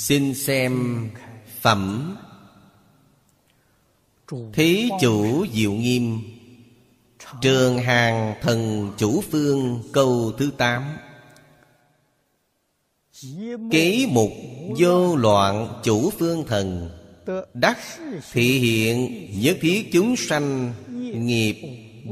xin 0.00 0.34
xem 0.34 1.06
phẩm. 1.60 2.16
Thí 4.52 4.88
chủ 5.00 5.46
diệu 5.52 5.72
nghiêm, 5.72 6.20
trường 7.40 7.78
hàng 7.78 8.34
thần 8.42 8.90
chủ 8.98 9.22
phương 9.30 9.82
câu 9.92 10.32
thứ 10.38 10.50
tám. 10.58 10.96
Ký 13.70 14.08
mục 14.10 14.30
vô 14.78 15.16
loạn 15.16 15.80
chủ 15.82 16.10
phương 16.10 16.44
thần, 16.48 16.90
Đắc 17.54 17.78
thị 18.32 18.58
hiện 18.58 19.28
nhất 19.40 19.56
thiết 19.60 19.92
chúng 19.92 20.16
sanh, 20.16 20.72
Nghiệp 21.14 21.56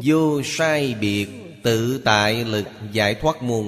vô 0.05 0.43
sai 0.45 0.95
biệt, 1.01 1.29
Tự 1.63 1.99
tại 2.05 2.45
lực 2.45 2.67
giải 2.93 3.15
thoát 3.15 3.43
môn. 3.43 3.67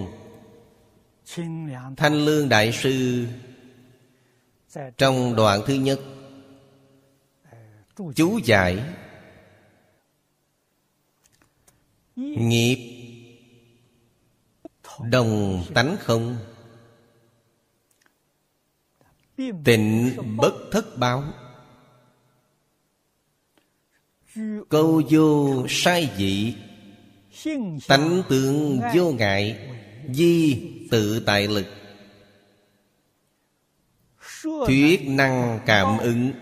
Thanh 1.97 2.25
Lương 2.25 2.49
Đại 2.49 2.73
Sư 2.73 3.27
trong 4.99 5.37
đoạn 5.37 5.61
thứ 5.67 5.75
nhất, 5.75 6.01
Chú 8.15 8.41
giải 8.45 8.85
Nghiệp 12.17 13.01
Đồng 15.11 15.65
tánh 15.75 15.97
không, 16.01 16.37
Tịnh 19.37 20.17
bất 20.37 20.53
thất 20.73 20.99
báo. 20.99 21.25
Câu 24.69 25.03
vô 25.11 25.67
sai 25.69 26.11
dị 26.17 26.55
Tánh 27.89 28.23
tượng 28.29 28.81
vô 28.95 29.13
ngại, 29.13 29.69
Di 30.09 30.63
tự 30.91 31.23
tại 31.27 31.49
lực. 31.49 31.80
Thuyết 34.43 35.01
năng 35.09 35.61
cảm 35.67 35.99
ứng. 35.99 36.33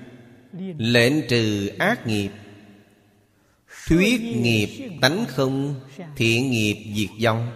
Lệnh 0.78 1.28
trừ 1.28 1.70
ác 1.78 2.06
nghiệp. 2.06 2.30
Thuyết 3.86 4.20
nghiệp 4.20 4.98
tánh 5.00 5.24
không 5.28 5.80
Thiện 6.16 6.50
nghiệp 6.50 6.92
diệt 6.96 7.24
vong. 7.24 7.50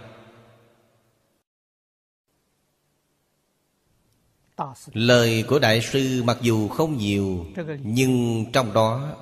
Lời 4.93 5.43
của 5.47 5.59
Đại 5.59 5.81
sư 5.81 6.23
mặc 6.23 6.37
dù 6.41 6.67
không 6.67 6.97
nhiều 6.97 7.45
Nhưng 7.83 8.45
trong 8.53 8.73
đó 8.73 9.15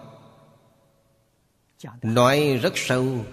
Nói 2.02 2.60
rất 2.62 2.74
sâu. 2.76 3.26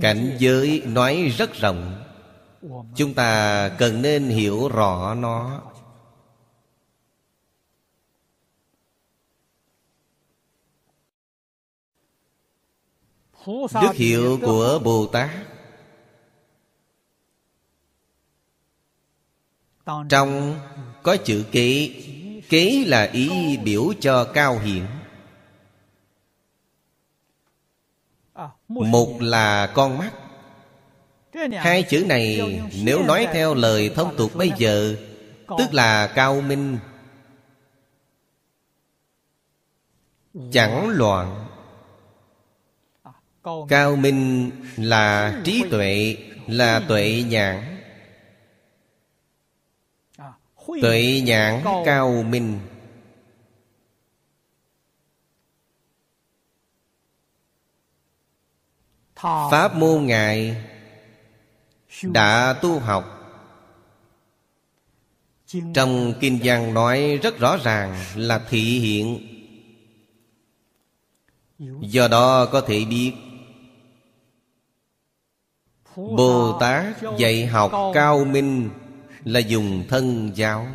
Cảnh 0.00 0.36
giới 0.38 0.82
nói 0.86 1.32
rất 1.38 1.54
rộng 1.54 2.07
Chúng 2.94 3.14
ta 3.14 3.68
cần 3.78 4.02
nên 4.02 4.28
hiểu 4.28 4.68
rõ 4.68 5.14
nó. 5.14 5.62
Đức 13.82 13.94
hiệu 13.94 14.38
của 14.42 14.80
Bồ 14.84 15.06
Tát 15.06 15.30
Trong 20.08 20.60
có 21.02 21.16
chữ 21.16 21.44
kế 21.52 21.94
Kế 22.48 22.84
là 22.86 23.02
ý 23.02 23.56
biểu 23.56 23.92
cho 24.00 24.24
cao 24.34 24.58
hiển. 24.58 24.86
Một 28.68 29.16
là 29.20 29.72
con 29.74 29.98
mắt. 29.98 30.27
Hai 31.58 31.82
chữ 31.82 32.04
này 32.08 32.60
nếu 32.84 33.02
nói 33.02 33.28
theo 33.32 33.54
lời 33.54 33.90
thông 33.94 34.16
tục 34.16 34.30
bây 34.34 34.52
giờ 34.56 34.96
Tức 35.58 35.74
là 35.74 36.12
cao 36.14 36.40
minh. 36.40 36.78
Chẳng 40.52 40.88
loạn. 40.88 41.46
Cao 43.68 43.96
minh 43.96 44.50
là 44.76 45.40
trí 45.44 45.64
tuệ 45.70 46.16
Là 46.46 46.80
tuệ 46.88 47.24
nhãn. 47.28 47.78
Tuệ 50.82 51.22
nhãn 51.24 51.64
cao 51.84 52.22
minh. 52.22 52.60
Pháp 59.50 59.76
môn 59.76 60.06
Ngài 60.06 60.56
Đã 62.02 62.58
tu 62.62 62.78
học. 62.78 63.14
Trong 65.74 66.14
Kinh 66.20 66.38
văn 66.44 66.74
nói 66.74 67.18
rất 67.22 67.38
rõ 67.38 67.56
ràng 67.56 68.04
Là 68.14 68.38
thị 68.48 68.78
hiện. 68.78 69.34
Do 71.80 72.08
đó 72.08 72.46
có 72.46 72.60
thể 72.60 72.84
biết 72.84 73.12
Bồ 75.96 76.58
Tát 76.60 76.96
dạy 77.18 77.46
học 77.46 77.72
cao 77.94 78.24
minh 78.24 78.70
Là 79.24 79.40
dùng 79.40 79.84
thân 79.88 80.30
giáo. 80.34 80.66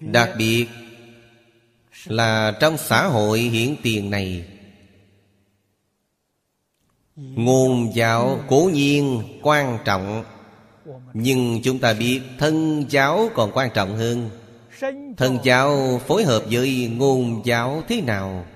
Đặc 0.00 0.30
biệt 0.38 0.66
Là 2.04 2.56
trong 2.60 2.76
xã 2.78 3.06
hội 3.06 3.38
hiển 3.40 3.76
tiền 3.82 4.10
này 4.10 4.55
Ngôn 7.16 7.92
giáo 7.94 8.40
cố 8.48 8.70
nhiên 8.72 9.22
quan 9.42 9.78
trọng. 9.84 10.24
Nhưng 11.14 11.60
chúng 11.64 11.78
ta 11.78 11.94
biết 11.94 12.20
thân 12.38 12.84
giáo 12.88 13.30
còn 13.34 13.50
quan 13.54 13.70
trọng 13.74 13.96
hơn. 13.96 14.30
Thân 15.16 15.38
giáo 15.42 16.00
phối 16.06 16.24
hợp 16.24 16.44
với 16.50 16.90
ngôn 16.96 17.42
giáo 17.44 17.82
thế 17.88 18.00
nào? 18.00 18.46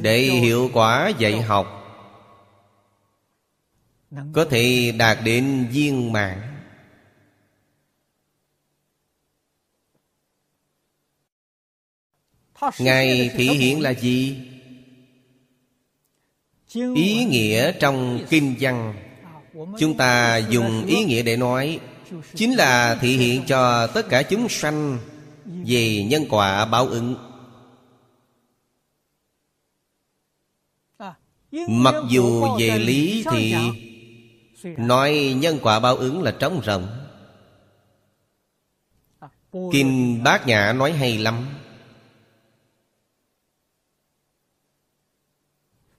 Để 0.00 0.18
hiệu 0.18 0.70
quả 0.72 1.12
dạy 1.18 1.40
học, 1.42 1.82
Có 4.32 4.44
thể 4.50 4.92
đạt 4.98 5.18
đến 5.24 5.68
viên 5.70 6.12
mãn. 6.12 6.42
Ngài 12.78 13.30
thị 13.34 13.48
hiện 13.48 13.80
là 13.80 13.90
gì? 13.90 14.36
Ý 16.94 17.24
nghĩa 17.24 17.72
trong 17.72 18.20
kinh 18.30 18.54
văn. 18.60 18.94
Chúng 19.78 19.96
ta 19.96 20.36
dùng 20.36 20.86
ý 20.86 21.04
nghĩa 21.04 21.22
để 21.22 21.36
nói, 21.36 21.80
Chính 22.34 22.54
là 22.54 22.94
thể 22.94 23.08
hiện 23.08 23.42
cho 23.46 23.86
tất 23.86 24.08
cả 24.08 24.22
chúng 24.22 24.48
sanh 24.48 24.98
Về 25.44 26.04
nhân 26.04 26.24
quả 26.30 26.64
báo 26.64 26.86
ứng. 26.86 27.14
Mặc 31.68 31.94
dù 32.10 32.46
về 32.58 32.78
lý 32.78 33.24
thì 33.32 33.54
Nói 34.76 35.34
nhân 35.36 35.58
quả 35.62 35.80
báo 35.80 35.96
ứng 35.96 36.22
là 36.22 36.30
trống 36.30 36.60
rỗng. 36.66 36.86
Kinh 39.72 40.22
Bát 40.24 40.46
Nhã 40.46 40.72
nói 40.72 40.92
hay 40.92 41.18
lắm. 41.18 41.46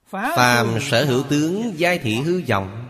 Phàm 0.10 0.80
sở 0.82 1.06
hữu 1.06 1.24
tướng 1.24 1.74
giai 1.80 2.00
thị 2.00 2.16
hư 2.16 2.42
vọng. 2.48 2.84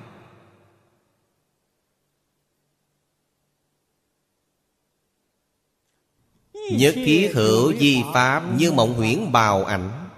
Nhất 6.71 6.93
thiết 6.95 7.31
hữu 7.33 7.73
di 7.73 8.03
pháp 8.13 8.43
như 8.57 8.71
mộng 8.71 8.93
huyễn 8.93 9.31
bào 9.31 9.65
ảnh. 9.65 10.09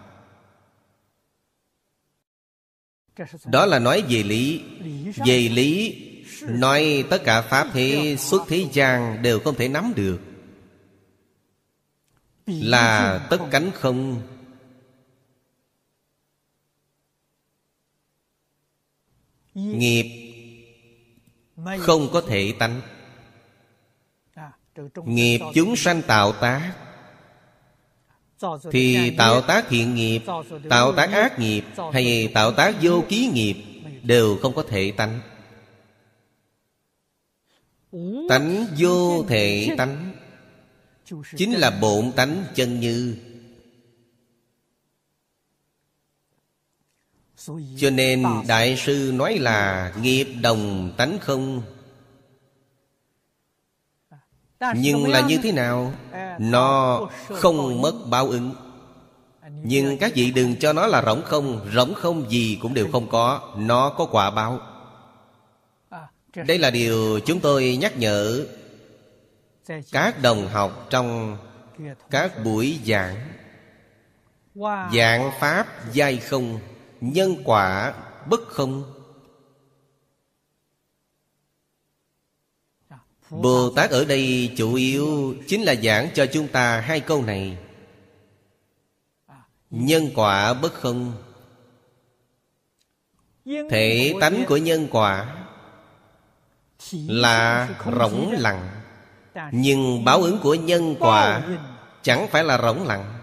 Đó 3.45 3.65
là 3.65 3.79
nói 3.79 4.03
về 4.09 4.23
lý. 4.23 4.61
Về 5.25 5.49
lý 5.49 6.05
Nói 6.41 7.05
tất 7.09 7.21
cả 7.23 7.41
pháp 7.41 7.67
thế 7.73 8.15
xuất 8.19 8.41
thế 8.47 8.67
gian 8.73 9.21
Đều 9.21 9.39
không 9.39 9.55
thể 9.55 9.67
nắm 9.67 9.93
được. 9.95 10.19
Là 12.45 13.17
tất 13.29 13.37
cánh 13.51 13.71
không 13.73 14.21
Nghiệp 19.67 20.05
Không 21.79 22.09
có 22.13 22.21
thể 22.21 22.53
tánh. 22.59 22.81
Nghiệp 25.05 25.39
chúng 25.53 25.75
sanh 25.75 26.01
tạo 26.01 26.31
tác, 26.31 26.73
Thì 28.71 29.15
tạo 29.17 29.41
tác 29.41 29.65
thiện 29.69 29.95
nghiệp, 29.95 30.21
Tạo 30.69 30.91
tác 30.91 31.11
ác 31.11 31.39
nghiệp 31.39 31.63
Hay 31.93 32.31
tạo 32.33 32.51
tác 32.51 32.75
vô 32.81 33.03
ký 33.09 33.29
nghiệp 33.33 33.55
Đều 34.03 34.37
không 34.41 34.53
có 34.53 34.63
thể 34.69 34.91
tánh. 34.91 35.19
Tánh 38.29 38.65
vô 38.77 39.23
thể 39.23 39.69
tánh 39.77 40.13
Chính 41.37 41.53
là 41.53 41.71
bổn 41.81 42.11
tánh 42.11 42.43
chân 42.55 42.79
như. 42.79 43.15
Cho 47.77 47.89
nên 47.89 48.25
Đại 48.47 48.77
sư 48.77 49.11
nói 49.13 49.37
là 49.37 49.91
Nghiệp 50.01 50.27
đồng 50.41 50.91
tánh 50.97 51.19
không? 51.19 51.61
Nhưng 54.75 55.07
là 55.07 55.21
như 55.21 55.39
thế 55.43 55.51
nào? 55.51 55.93
Nó 56.39 56.99
không 57.29 57.81
mất 57.81 57.93
báo 58.09 58.27
ứng. 58.27 58.55
Nhưng 59.63 59.97
các 59.97 60.11
vị 60.15 60.31
đừng 60.31 60.55
cho 60.55 60.73
nó 60.73 60.87
là 60.87 61.03
rỗng 61.05 61.21
không. 61.21 61.69
Rỗng 61.73 61.93
không 61.93 62.31
gì 62.31 62.59
cũng 62.61 62.73
đều 62.73 62.87
không 62.91 63.09
có. 63.09 63.53
Nó 63.57 63.89
có 63.89 64.05
quả 64.05 64.31
báo. 64.31 64.59
Đây 66.47 66.57
là 66.57 66.71
điều 66.71 67.19
chúng 67.19 67.39
tôi 67.39 67.77
nhắc 67.81 67.97
nhở 67.97 68.45
Các 69.91 70.21
đồng 70.21 70.47
học 70.47 70.87
trong 70.89 71.37
các 72.09 72.43
buổi 72.43 72.79
giảng. 72.85 73.15
Dạng 74.93 75.31
Pháp 75.39 75.67
giai 75.93 76.17
không. 76.17 76.59
Nhân 77.01 77.35
quả 77.45 77.93
bất 78.29 78.47
không? 78.47 78.93
Bồ 83.29 83.69
Tát 83.75 83.89
ở 83.89 84.05
đây 84.05 84.53
chủ 84.57 84.73
yếu 84.73 85.35
Chính 85.47 85.61
là 85.61 85.75
giảng 85.75 86.09
cho 86.13 86.25
chúng 86.25 86.47
ta 86.47 86.79
hai 86.79 86.99
câu 86.99 87.21
này. 87.21 87.57
Nhân 89.69 90.09
quả 90.15 90.53
bất 90.53 90.73
không? 90.73 91.13
Thể 93.45 94.13
tánh 94.21 94.43
của 94.47 94.57
nhân 94.57 94.87
quả 94.91 95.35
Là 96.93 97.69
rỗng 97.99 98.31
lặng, 98.31 98.69
Nhưng 99.51 100.05
báo 100.05 100.21
ứng 100.21 100.39
của 100.43 100.55
nhân 100.55 100.95
quả 100.99 101.47
Chẳng 102.01 102.27
phải 102.31 102.43
là 102.43 102.57
rỗng 102.57 102.87
lặng. 102.87 103.18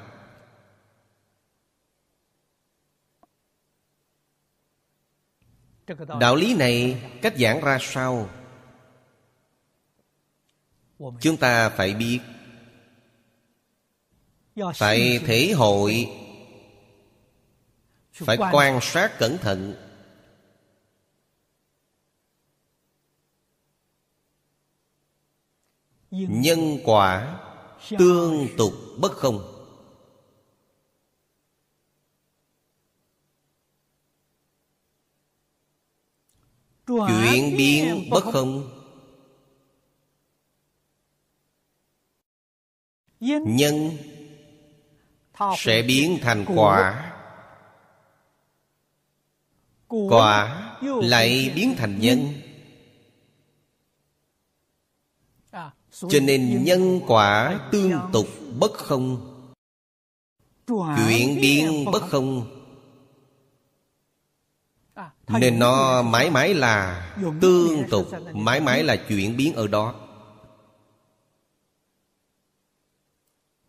Đạo 6.20 6.36
lý 6.36 6.54
này 6.54 7.02
cách 7.22 7.34
giảng 7.38 7.60
ra 7.60 7.78
sao? 7.80 8.30
Chúng 11.20 11.36
ta 11.36 11.68
phải 11.68 11.94
biết. 11.94 12.20
Phải 14.74 15.20
thể 15.26 15.52
hội. 15.56 16.10
Phải 18.12 18.36
quan 18.52 18.78
sát 18.82 19.18
cẩn 19.18 19.38
thận. 19.38 19.74
Nhân 26.10 26.78
quả 26.84 27.40
tương 27.98 28.48
tục 28.58 28.72
bất 28.98 29.12
không? 29.12 29.55
Chuyện 36.86 37.56
biến 37.56 38.10
bất 38.10 38.24
không. 38.24 38.70
Nhân 43.20 43.96
Sẽ 45.56 45.82
biến 45.82 46.18
thành 46.22 46.44
quả. 46.56 47.12
Quả 49.88 50.62
lại 51.02 51.52
biến 51.54 51.74
thành 51.76 52.00
nhân. 52.00 52.32
Cho 55.90 56.20
nên 56.22 56.64
nhân 56.64 57.00
quả 57.06 57.60
tương 57.72 58.00
tục 58.12 58.26
bất 58.58 58.72
không. 58.72 59.32
Chuyện 60.66 61.38
biến 61.40 61.84
bất 61.92 62.02
không 62.02 62.55
nên 65.28 65.58
nó 65.58 66.02
mãi 66.02 66.30
mãi 66.30 66.54
là 66.54 67.06
tương 67.40 67.88
tục 67.90 68.06
Mãi 68.34 68.60
mãi 68.60 68.84
là 68.84 68.96
chuyển 68.96 69.36
biến 69.36 69.54
ở 69.54 69.66
đó. 69.66 69.94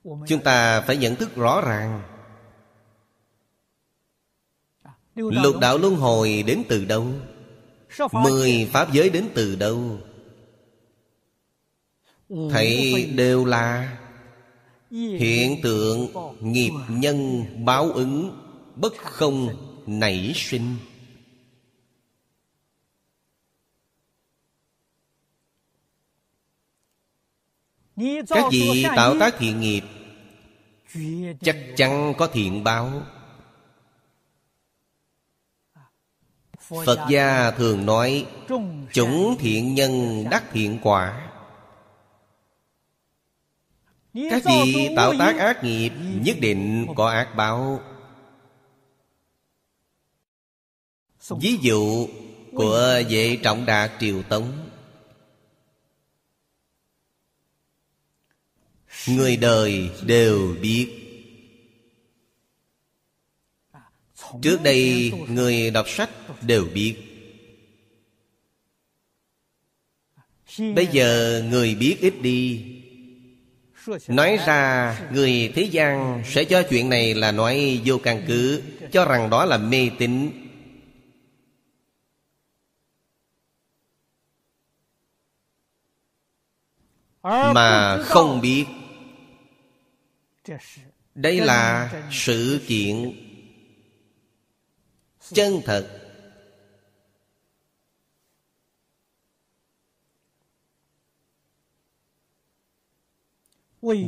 Chúng 0.04 0.44
ta 0.44 0.81
phải 0.81 0.98
nhận 0.98 1.15
thức 1.15 1.36
rõ 1.36 1.62
ràng. 1.62 2.01
Lục 5.15 5.56
đạo 5.62 5.77
luân 5.77 5.95
hồi 5.95 6.44
đến 6.48 6.63
từ 6.69 6.86
đâu? 6.86 7.07
Mười 8.12 8.69
pháp 8.74 8.94
giới 8.94 9.09
đến 9.09 9.30
từ 9.33 9.56
đâu? 9.56 10.00
Thấy 12.30 13.06
đều 13.15 13.45
là 13.45 13.98
Hiện 14.92 15.62
tượng 15.63 16.07
nghiệp 16.42 16.71
nhân 16.89 17.45
báo 17.65 17.92
ứng 17.92 18.44
Bất 18.75 18.94
không 18.98 19.50
nảy 19.88 20.31
sinh 20.36 20.75
các 28.30 28.46
vị 28.52 28.86
tạo 28.96 29.20
tác 29.20 29.36
thiện 29.38 29.60
nghiệp, 29.60 29.84
chắc 31.42 31.58
chắn 31.76 32.14
có 32.18 32.28
thiện 32.28 32.64
báo. 32.64 33.02
Phật 36.86 37.08
gia 37.10 37.52
thường 37.52 37.86
nói 37.86 38.26
chủng 38.94 39.36
thiện 39.40 39.76
nhân 39.76 40.24
đắc 40.32 40.44
thiện 40.52 40.80
quả. 40.84 41.32
Các 44.14 44.42
vị 44.46 44.90
tạo 44.96 45.14
tác 45.20 45.38
ác 45.38 45.64
nghiệp, 45.64 45.92
nhất 46.22 46.38
định 46.42 46.88
có 46.96 47.10
ác 47.10 47.36
báo. 47.36 47.82
Ví 51.30 51.57
dụ 51.62 52.07
của 52.54 53.02
vệ 53.10 53.38
trọng 53.44 53.66
đạt 53.66 53.92
triều 54.00 54.24
tống 54.24 54.67
người 59.07 59.37
đời 59.37 59.90
đều 60.06 60.56
biết. 60.61 60.87
Trước 64.42 64.64
đây, 64.64 65.11
người 65.30 65.71
đọc 65.71 65.90
sách 65.90 66.09
đều 66.42 66.66
biết. 66.73 66.95
Bây 70.76 70.87
giờ, 70.87 71.44
người 71.49 71.76
biết 71.76 71.97
ít 72.02 72.14
đi. 72.21 72.66
Nói 74.07 74.37
ra, 74.47 74.99
người 75.14 75.52
thế 75.56 75.61
gian 75.61 76.23
sẽ 76.26 76.44
cho 76.44 76.64
chuyện 76.69 76.90
này 76.90 77.14
là 77.14 77.31
nói 77.31 77.81
vô 77.85 77.97
căn 77.97 78.23
cứ, 78.28 78.61
cho 78.92 79.06
rằng 79.06 79.30
đó 79.30 79.45
là 79.45 79.57
mê 79.57 79.90
tín. 79.99 80.31
Mà 87.23 87.97
không 88.04 88.42
biết 88.42 88.66
đây 91.16 91.39
là 91.39 91.92
sự 92.11 92.66
kiện 92.68 93.13
chân 95.33 95.61
thật. 95.66 96.04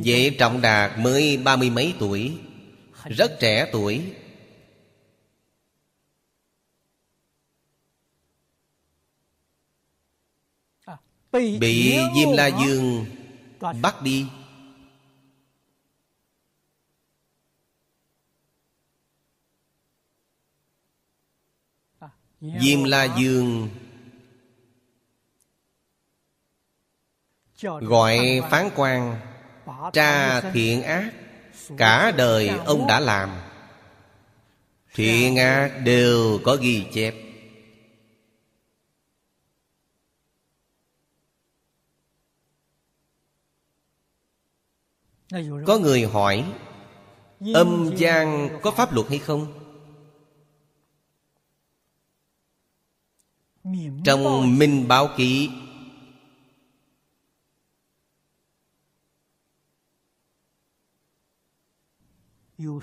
Vệ 0.04 0.36
Trọng 0.38 0.60
Đạt 0.60 0.98
mới 0.98 1.36
ba 1.36 1.56
mươi 1.56 1.70
mấy 1.70 1.94
tuổi 1.98 2.38
Rất 3.04 3.36
trẻ 3.40 3.68
tuổi. 3.72 4.12
Bị 11.32 11.98
Diêm 12.16 12.30
La 12.32 12.50
Dương 12.64 13.06
bắt 13.82 14.02
đi 14.02 14.26
Diêm 22.40 22.84
La 22.84 23.04
Dương. 23.18 23.68
Gọi 27.62 28.40
phán 28.50 28.70
quan 28.76 29.20
Tra 29.92 30.40
thiện 30.40 30.82
ác 30.82 31.12
Cả 31.76 32.10
đời 32.16 32.48
ông 32.48 32.86
đã 32.86 33.00
làm. 33.00 33.30
Thiện 34.94 35.36
ác 35.36 35.68
đều 35.84 36.40
có 36.44 36.56
ghi 36.60 36.84
chép. 36.92 37.14
Có 45.66 45.78
người 45.78 46.04
hỏi 46.04 46.52
Âm 47.54 47.96
gian 47.96 48.48
có 48.62 48.70
pháp 48.70 48.92
luật 48.92 49.08
hay 49.08 49.18
không? 49.18 49.59
Trong 54.04 54.58
Minh 54.58 54.88
Báo 54.88 55.08
Ký 55.16 55.50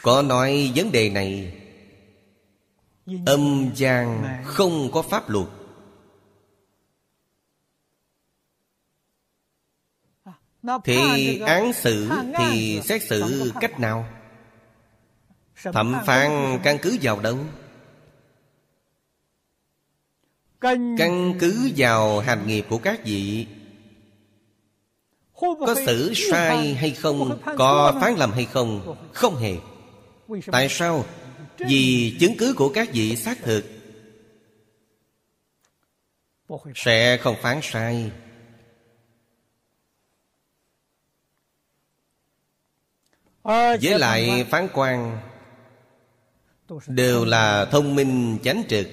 Có 0.02 0.22
nói 0.22 0.72
vấn 0.76 0.92
đề 0.92 1.10
này. 1.10 1.54
Âm 3.26 3.72
gian 3.76 4.24
không 4.46 4.92
có 4.92 5.02
pháp 5.02 5.30
luật. 5.30 5.48
Thì 10.84 11.40
án 11.40 11.74
xử 11.74 12.10
thì 12.38 12.82
xét 12.84 13.04
xử 13.04 13.52
cách 13.62 13.80
nào? 13.80 14.10
Thẩm 15.64 15.96
phán 16.06 16.60
căn 16.64 16.78
cứ 16.82 16.98
vào 17.02 17.20
đâu? 17.20 17.38
Căn 20.98 21.34
cứ 21.40 21.72
vào 21.78 22.20
hành 22.20 22.48
nghiệp 22.48 22.66
của 22.70 22.78
các 22.78 23.06
vị 23.06 23.48
Có 25.40 25.76
xử 25.86 26.14
sai 26.14 26.74
hay 26.74 26.92
không 26.92 27.40
Có 27.58 27.98
phán 28.02 28.16
lầm 28.16 28.32
hay 28.32 28.46
không 28.46 28.96
Không 29.14 29.36
hề. 29.36 29.56
Tại 30.52 30.68
sao? 30.70 31.06
Vì 31.58 32.16
chứng 32.20 32.34
cứ 32.38 32.54
của 32.54 32.70
các 32.70 32.90
vị 32.94 33.16
xác 33.16 33.38
thực 33.42 33.66
Sẽ 36.76 37.18
không 37.18 37.36
phán 37.42 37.60
sai. 37.64 38.12
Với 43.82 44.00
lại 44.00 44.46
phán 44.50 44.68
quan 44.74 45.20
Đều 46.88 47.26
là 47.26 47.66
thông 47.66 47.96
minh 47.96 48.38
chánh 48.44 48.64
trực 48.70 48.88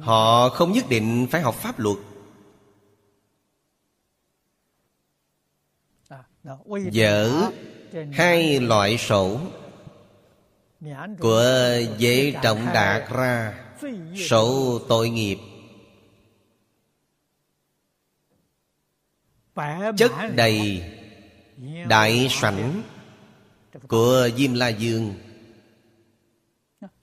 Họ 0.00 0.48
không 0.48 0.72
nhất 0.72 0.84
định 0.88 1.26
phải 1.30 1.40
học 1.40 1.54
pháp 1.54 1.78
luật. 1.78 1.96
Dở 6.90 7.50
hai 8.12 8.60
loại 8.60 8.98
sổ 8.98 9.40
Của 11.18 11.72
dễ 11.98 12.34
trọng 12.42 12.66
đạt 12.74 13.10
ra 13.10 13.64
Sổ 14.28 14.78
tội 14.88 15.10
nghiệp. 15.10 15.38
Chất 19.96 20.12
đầy 20.34 20.82
Đại 21.88 22.28
sảnh 22.30 22.82
Của 23.88 24.28
Diêm 24.36 24.54
La 24.54 24.68
Dương 24.68 25.14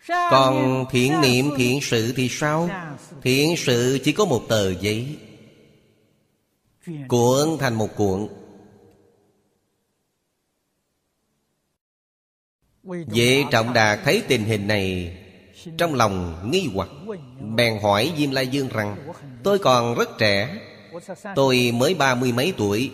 còn 0.08 0.86
thiện 0.92 1.22
niệm 1.22 1.50
thiện 1.58 1.82
sự 1.82 2.14
thì 2.16 2.30
sao? 2.30 2.70
Thiện 3.22 3.58
sự 3.58 4.00
chỉ 4.04 4.12
có 4.12 4.26
một 4.26 4.42
tờ 4.50 4.74
giấy. 4.74 5.18
Cuộn 7.08 7.58
thành 7.60 7.74
một 7.74 7.90
cuộn. 7.96 8.28
Vệ 12.86 13.44
trọng 13.52 13.74
đà 13.74 13.96
thấy 13.96 14.24
tình 14.28 14.44
hình 14.44 14.68
này 14.68 15.18
Trong 15.78 15.94
lòng 15.94 16.42
nghi 16.52 16.70
hoặc 16.74 16.90
Bèn 17.56 17.80
hỏi 17.84 18.14
Diêm 18.18 18.32
La 18.32 18.42
Dương 18.42 18.70
rằng 18.70 18.98
Tôi 19.44 19.60
còn 19.60 19.96
rất 19.96 20.18
trẻ 20.18 20.58
Tôi 21.36 21.72
mới 21.76 21.94
ba 21.94 22.16
mươi 22.16 22.32
mấy 22.32 22.54
tuổi 22.58 22.92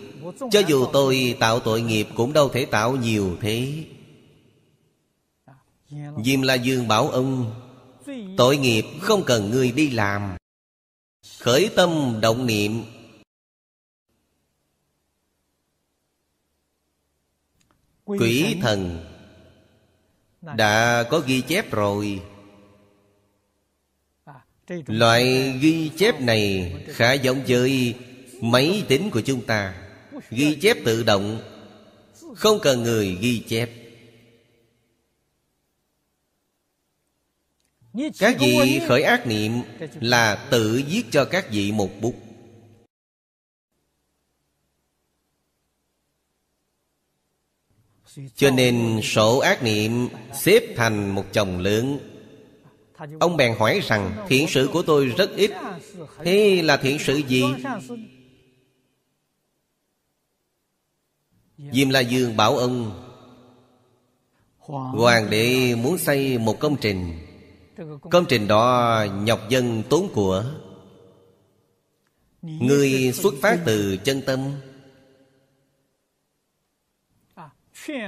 Cho 0.51 0.59
dù 0.67 0.85
tôi 0.93 1.35
tạo 1.39 1.59
tội 1.59 1.81
nghiệp 1.81 2.07
Cũng 2.15 2.33
đâu 2.33 2.49
thể 2.49 2.65
tạo 2.65 2.95
nhiều 2.95 3.37
thế 3.41 3.83
Diêm 6.23 6.41
La 6.41 6.55
Dương 6.55 6.87
bảo 6.87 7.09
ông 7.09 7.53
Tội 8.37 8.57
nghiệp 8.57 8.85
không 9.01 9.23
cần 9.23 9.49
người 9.49 9.71
đi 9.71 9.89
làm. 9.89 10.37
Khởi 11.39 11.69
tâm 11.75 12.19
động 12.21 12.45
niệm. 12.45 12.83
Quỷ 18.05 18.57
thần 18.61 19.05
Đã 20.41 21.03
có 21.09 21.19
ghi 21.19 21.41
chép 21.41 21.71
rồi. 21.71 22.21
Loại 24.87 25.53
ghi 25.61 25.91
chép 25.97 26.21
này 26.21 26.73
khá 26.87 27.13
giống 27.13 27.41
với 27.47 27.95
máy 28.41 28.83
tính 28.87 29.09
của 29.11 29.21
chúng 29.21 29.45
ta. 29.45 29.87
Ghi 30.29 30.57
chép 30.61 30.77
tự 30.85 31.03
động 31.03 31.41
Không 32.35 32.59
cần 32.61 32.83
người 32.83 33.17
ghi 33.21 33.39
chép 33.47 33.80
Các 38.19 38.35
vị 38.39 38.81
khởi 38.87 39.03
ác 39.03 39.27
niệm 39.27 39.51
Là 39.99 40.47
tự 40.51 40.81
viết 40.87 41.03
cho 41.11 41.25
các 41.25 41.49
vị 41.51 41.71
một 41.71 41.89
bút. 42.01 42.15
Cho 48.35 48.51
nên 48.51 48.99
sổ 49.03 49.37
ác 49.37 49.63
niệm 49.63 50.07
xếp 50.33 50.63
thành 50.75 51.15
một 51.15 51.25
chồng 51.33 51.59
lớn. 51.59 51.99
Ông 53.19 53.37
bèn 53.37 53.55
hỏi 53.59 53.81
rằng 53.83 54.25
thiện 54.27 54.47
sự 54.47 54.69
của 54.73 54.81
tôi 54.81 55.05
rất 55.05 55.35
ít. 55.35 55.51
Thế 56.23 56.61
là 56.61 56.77
thiện 56.77 56.99
sự 56.99 57.21
gì? 57.27 57.43
Diêm 61.71 61.89
La 61.89 61.99
Dương 61.99 62.37
bảo 62.37 62.57
ông 62.57 63.07
Hoàng 64.67 65.29
đế 65.29 65.75
muốn 65.75 65.97
xây 65.97 66.37
một 66.37 66.59
công 66.59 66.75
trình 66.81 67.30
Công 68.11 68.25
trình 68.29 68.47
đó 68.47 69.05
nhọc 69.23 69.49
dân 69.49 69.83
tốn 69.89 70.09
của. 70.13 70.45
Người 72.41 73.11
xuất 73.13 73.33
phát 73.41 73.59
từ 73.65 73.97
chân 73.97 74.21
tâm. 74.21 74.39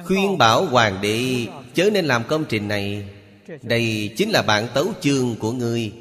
Khuyên 0.05 0.37
bảo 0.37 0.65
hoàng 0.65 0.99
đế 1.01 1.47
Chớ 1.73 1.89
nên 1.93 2.05
làm 2.05 2.23
công 2.27 2.45
trình 2.49 2.67
này. 2.67 3.09
Đây 3.61 4.13
chính 4.17 4.29
là 4.29 4.41
bản 4.41 4.67
tấu 4.73 4.87
chương 5.01 5.35
của 5.35 5.51
ngươi 5.51 5.93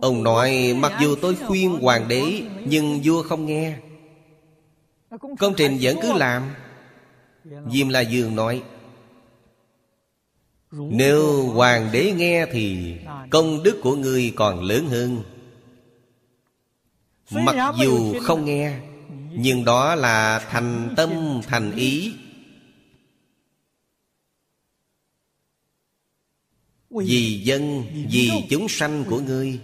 Ông 0.00 0.22
nói, 0.22 0.74
mặc 0.76 0.92
dù 1.00 1.16
tôi 1.22 1.36
khuyên 1.36 1.70
hoàng 1.70 2.08
đế, 2.08 2.42
Nhưng 2.64 3.00
vua 3.04 3.22
không 3.22 3.46
nghe. 3.46 3.76
Công 5.38 5.54
trình 5.56 5.78
vẫn 5.80 5.96
cứ 6.02 6.12
làm. 6.12 6.42
Diêm 7.72 7.88
La 7.88 8.00
Dương 8.00 8.36
nói 8.36 8.62
nếu 10.72 11.42
hoàng 11.42 11.90
đế 11.92 12.12
nghe 12.12 12.46
thì 12.52 12.94
Công 13.30 13.62
đức 13.62 13.80
của 13.82 13.96
ngươi 13.96 14.32
còn 14.36 14.62
lớn 14.62 14.86
hơn. 14.86 15.22
Mặc 17.30 17.74
dù 17.80 18.20
không 18.20 18.44
nghe 18.44 18.80
Nhưng 19.32 19.64
đó 19.64 19.94
là 19.94 20.46
thành 20.50 20.94
tâm 20.96 21.40
thành 21.46 21.76
ý. 21.76 22.12
Vì 26.90 27.40
dân, 27.44 27.84
vì 28.10 28.30
chúng 28.50 28.68
sanh 28.68 29.04
của 29.04 29.20
ngươi. 29.20 29.60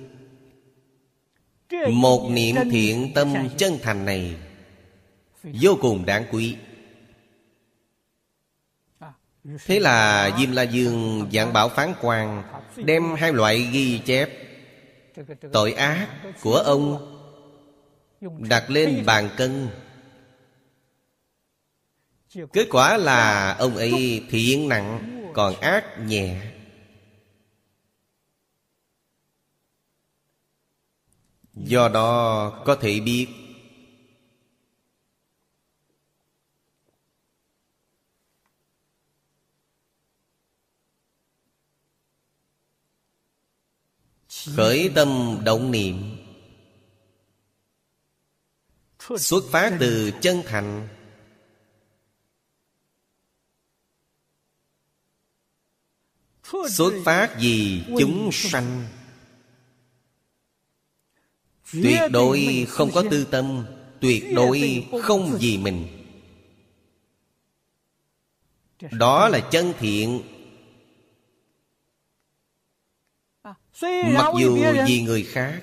Một 1.91 2.31
niệm 2.31 2.57
thiện 2.71 3.13
tâm 3.15 3.35
chân 3.57 3.79
thành 3.83 4.05
này 4.05 4.35
Vô 5.43 5.79
cùng 5.81 6.07
đáng 6.07 6.25
quý 6.31 6.57
Thế 9.65 9.81
là 9.81 10.31
Diêm 10.38 10.53
La 10.53 10.62
Dương 10.62 11.29
dạng 11.33 11.53
bảo 11.53 11.69
phán 11.69 11.95
quan, 12.00 12.43
Đem 12.76 13.15
hai 13.15 13.33
loại 13.33 13.69
ghi 13.73 13.99
chép. 13.99 14.31
Tội 15.53 15.73
ác 15.73 16.09
của 16.43 16.57
ông 16.57 17.12
Đặt 18.21 18.71
lên 18.71 19.03
bàn 19.07 19.31
cân. 19.37 19.69
Kết 22.53 22.69
quả 22.71 22.97
là 22.97 23.53
ông 23.59 23.76
ấy 23.76 24.25
thiện 24.31 24.69
nặng, 24.69 25.23
Còn 25.35 25.61
ác 25.61 25.99
nhẹ. 26.07 26.41
Do 31.55 31.88
đó 31.88 32.50
có 32.67 32.75
thể 32.75 33.00
biết 33.00 33.46
Khởi 44.55 44.91
tâm 44.95 45.38
động 45.45 45.71
niệm. 45.71 46.17
Xuất 49.19 49.45
phát 49.50 49.76
từ 49.81 50.11
chân 50.21 50.43
thành. 50.47 50.88
Xuất 56.69 56.93
phát 57.05 57.37
vì 57.41 57.83
chúng 57.99 58.31
sanh. 58.33 58.87
Tuyệt 61.73 62.00
đối 62.11 62.67
không 62.69 62.91
có 62.95 63.05
tư 63.11 63.25
tâm, 63.25 63.67
Tuyệt 64.00 64.25
đối 64.35 64.87
không 65.03 65.37
vì 65.41 65.59
mình. 65.59 65.88
Đó 68.91 69.29
là 69.29 69.41
chân 69.50 69.73
thiện 69.79 70.23
Mặc 73.83 74.33
dù 74.40 74.64
vì 74.87 75.02
người 75.02 75.23
khác 75.23 75.61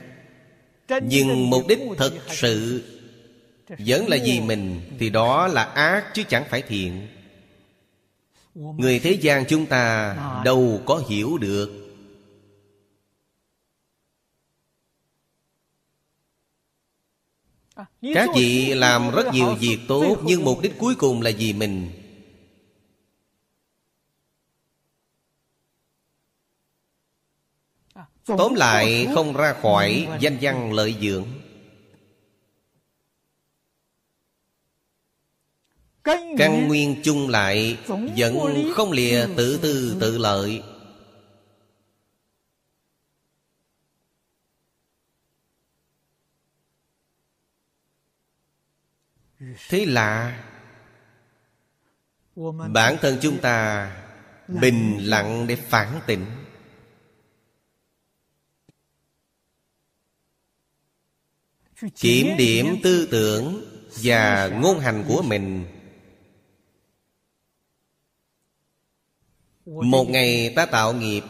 Nhưng 1.01 1.49
mục 1.49 1.67
đích 1.67 1.79
thực 1.97 2.13
sự 2.29 2.83
Vẫn 3.67 4.07
là 4.07 4.17
vì 4.25 4.41
mình 4.41 4.81
Thì 4.99 5.09
đó 5.09 5.47
là 5.47 5.63
ác 5.63 6.05
chứ 6.13 6.23
chẳng 6.29 6.43
phải 6.49 6.61
thiện. 6.61 7.07
Người 8.53 8.99
thế 8.99 9.11
gian 9.11 9.45
chúng 9.45 9.65
ta 9.65 10.15
đâu 10.45 10.81
có 10.85 11.03
hiểu 11.09 11.37
được. 11.37 11.79
Các 18.13 18.29
vị 18.35 18.73
làm 18.73 19.11
rất 19.11 19.33
nhiều 19.33 19.55
việc 19.55 19.77
tốt 19.87 20.17
Nhưng 20.23 20.45
mục 20.45 20.61
đích 20.61 20.77
cuối 20.77 20.95
cùng 20.95 21.21
là 21.21 21.31
vì 21.37 21.53
mình 21.53 22.02
Tóm 28.25 28.53
lại 28.55 29.07
không 29.13 29.33
ra 29.33 29.53
khỏi 29.61 30.07
danh 30.19 30.37
văn 30.41 30.73
lợi 30.73 30.95
dưỡng. 31.01 31.27
Căn 36.03 36.67
nguyên 36.67 37.01
chung 37.03 37.29
lại 37.29 37.77
Vẫn 38.17 38.71
không 38.75 38.91
lìa 38.91 39.27
tự 39.37 39.59
tư 39.61 39.97
tự 39.99 40.17
lợi. 40.17 40.63
Thế 49.69 49.85
là 49.85 50.43
Bản 52.69 52.97
thân 53.01 53.17
chúng 53.21 53.37
ta 53.41 53.91
Bình 54.47 54.97
lặng 55.01 55.47
để 55.47 55.55
phản 55.55 55.99
tỉnh 56.07 56.25
Kiểm 61.95 62.37
điểm 62.37 62.79
tư 62.83 63.07
tưởng 63.11 63.65
Và 64.03 64.47
ngôn 64.47 64.79
hành 64.79 65.05
của 65.07 65.21
mình. 65.21 65.65
Một 69.65 70.09
ngày 70.09 70.53
ta 70.55 70.65
tạo 70.65 70.93
nghiệp. 70.93 71.23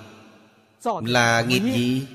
Là 1.02 1.42
nghiệp 1.42 1.62
gì? 1.74 2.08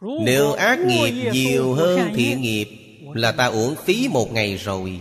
Nếu 0.00 0.52
ác 0.52 0.78
nghiệp 0.78 1.30
nhiều 1.32 1.74
hơn 1.74 2.12
thiện 2.14 2.40
nghiệp. 2.40 2.68
Là 3.14 3.32
ta 3.32 3.46
uổng 3.46 3.74
phí 3.84 4.08
một 4.08 4.32
ngày 4.32 4.56
rồi. 4.56 5.00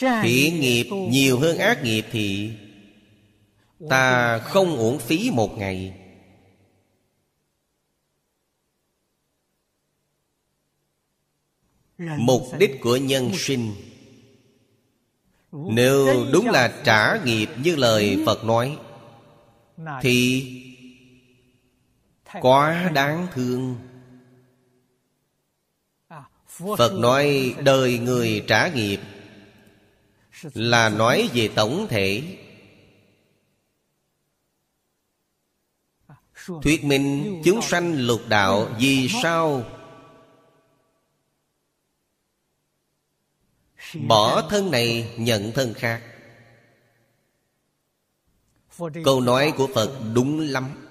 Thiện 0.00 0.60
nghiệp 0.60 0.86
nhiều 0.92 1.38
hơn 1.38 1.58
ác 1.58 1.82
nghiệp 1.84 2.04
thì 2.10 2.52
Ta 3.88 4.38
không 4.38 4.76
uổng 4.76 4.98
phí 4.98 5.30
một 5.30 5.58
ngày. 5.58 5.94
Mục 11.98 12.42
đích 12.58 12.80
của 12.80 12.96
nhân 12.96 13.30
sinh. 13.34 13.74
Nếu 15.52 16.26
đúng 16.32 16.46
là 16.46 16.80
trả 16.84 17.24
nghiệp 17.24 17.48
như 17.62 17.76
lời 17.76 18.22
Phật 18.26 18.44
nói, 18.44 18.78
Thì 20.00 20.46
Quá 22.40 22.90
đáng 22.94 23.26
thương. 23.34 23.76
Phật 26.78 26.92
nói 26.92 27.54
đời 27.64 27.98
người 27.98 28.44
trả 28.46 28.68
nghiệp 28.68 29.00
Là 30.54 30.88
nói 30.88 31.30
về 31.34 31.48
tổng 31.54 31.86
thể. 31.90 32.22
Thuyết 36.46 36.84
minh 36.84 37.42
chúng 37.44 37.62
sanh 37.62 38.06
lục 38.06 38.20
đạo 38.28 38.68
Vì 38.78 39.08
sao? 39.22 39.64
Bỏ 43.94 44.48
thân 44.48 44.70
này 44.70 45.14
nhận 45.18 45.52
thân 45.52 45.74
khác. 45.74 46.02
Câu 49.04 49.20
nói 49.20 49.52
của 49.56 49.68
Phật 49.74 50.00
đúng 50.14 50.40
lắm. 50.40 50.86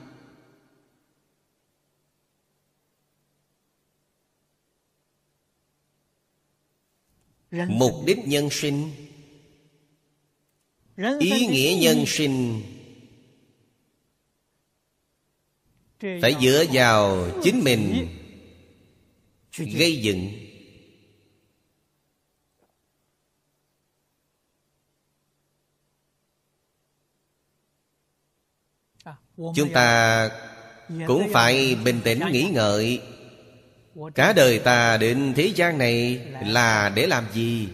Mục 7.51 7.93
đích 8.05 8.17
nhân 8.27 8.49
sinh, 8.51 8.91
Ý 11.19 11.47
nghĩa 11.47 11.77
nhân 11.81 12.03
sinh 12.07 12.61
Phải 16.01 16.35
dựa 16.41 16.65
vào 16.71 17.27
chính 17.43 17.63
mình 17.63 18.07
Gây 19.57 19.97
dựng 19.97 20.31
Chúng 29.55 29.73
ta 29.73 30.29
cũng 31.07 31.27
phải 31.33 31.75
bình 31.75 32.01
tĩnh 32.03 32.19
nghĩ 32.31 32.49
ngợi 32.53 33.01
Cả 34.15 34.33
đời 34.33 34.59
ta 34.59 34.97
đến 34.97 35.33
thế 35.35 35.51
gian 35.55 35.77
này 35.77 36.19
là 36.45 36.91
để 36.95 37.07
làm 37.07 37.25
gì? 37.33 37.67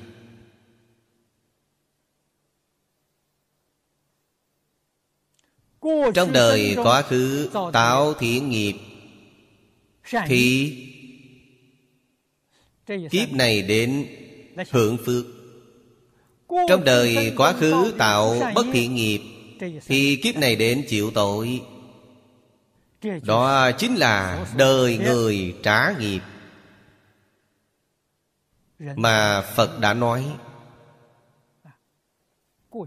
Trong 6.13 6.33
đời 6.33 6.75
quá 6.83 7.01
khứ 7.01 7.49
tạo 7.73 8.13
thiện 8.13 8.49
nghiệp 8.49 8.73
Thì 10.27 10.73
Kiếp 13.11 13.31
này 13.31 13.61
đến 13.61 14.05
hưởng 14.69 14.97
phước. 15.05 15.25
Trong 16.69 16.83
đời 16.83 17.33
quá 17.37 17.53
khứ 17.53 17.93
tạo 17.97 18.35
bất 18.55 18.65
thiện 18.73 18.95
nghiệp 18.95 19.21
Thì 19.85 20.15
kiếp 20.15 20.35
này 20.35 20.55
đến 20.55 20.85
chịu 20.87 21.11
tội. 21.11 21.61
Đó 23.23 23.71
chính 23.71 23.95
là 23.95 24.45
đời 24.57 24.97
người 24.97 25.55
trả 25.63 25.91
nghiệp. 25.99 26.21
Mà 28.79 29.41
Phật 29.41 29.79
đã 29.79 29.93
nói 29.93 30.25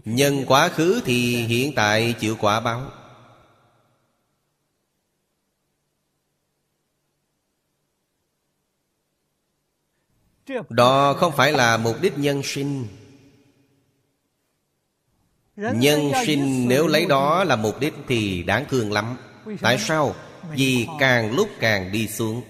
Nhân 0.05 0.45
quá 0.47 0.69
khứ 0.69 1.01
thì 1.05 1.45
hiện 1.45 1.75
tại 1.75 2.15
chịu 2.19 2.35
quả 2.39 2.59
báo. 2.59 2.91
Đó 10.69 11.13
không 11.13 11.33
phải 11.35 11.51
là 11.51 11.77
mục 11.77 12.01
đích 12.01 12.17
nhân 12.17 12.41
sinh. 12.43 12.87
Nhân 15.55 16.11
sinh 16.25 16.67
nếu 16.67 16.87
lấy 16.87 17.05
đó 17.05 17.43
là 17.43 17.55
mục 17.55 17.79
đích 17.79 17.93
thì 18.07 18.43
đáng 18.43 18.65
thương 18.69 18.91
lắm. 18.91 19.17
Tại 19.61 19.77
sao? 19.77 20.15
Vì 20.51 20.87
càng 20.99 21.35
lúc 21.35 21.49
càng 21.59 21.91
đi 21.91 22.07
xuống. 22.07 22.41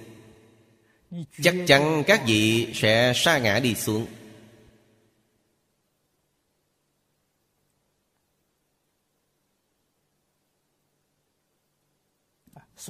Chắc 1.41 1.56
chắn 1.67 2.04
các 2.08 2.21
vị 2.28 2.67
sẽ 2.73 3.13
sa 3.15 3.38
ngã 3.38 3.60
đi 3.60 3.75
xuống. 3.75 4.06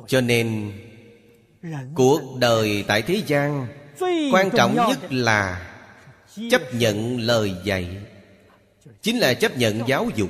Cho 0.07 0.21
nên, 0.21 0.71
Cuộc 1.95 2.21
đời 2.39 2.83
tại 2.87 3.01
thế 3.01 3.23
gian 3.27 3.67
Quan 4.31 4.49
trọng 4.57 4.75
nhất 4.75 4.99
là 5.09 5.69
Chấp 6.51 6.61
nhận 6.73 7.19
lời 7.19 7.55
dạy. 7.63 7.97
Chính 9.01 9.19
là 9.19 9.33
chấp 9.33 9.57
nhận 9.57 9.81
giáo 9.87 10.09
dục. 10.15 10.29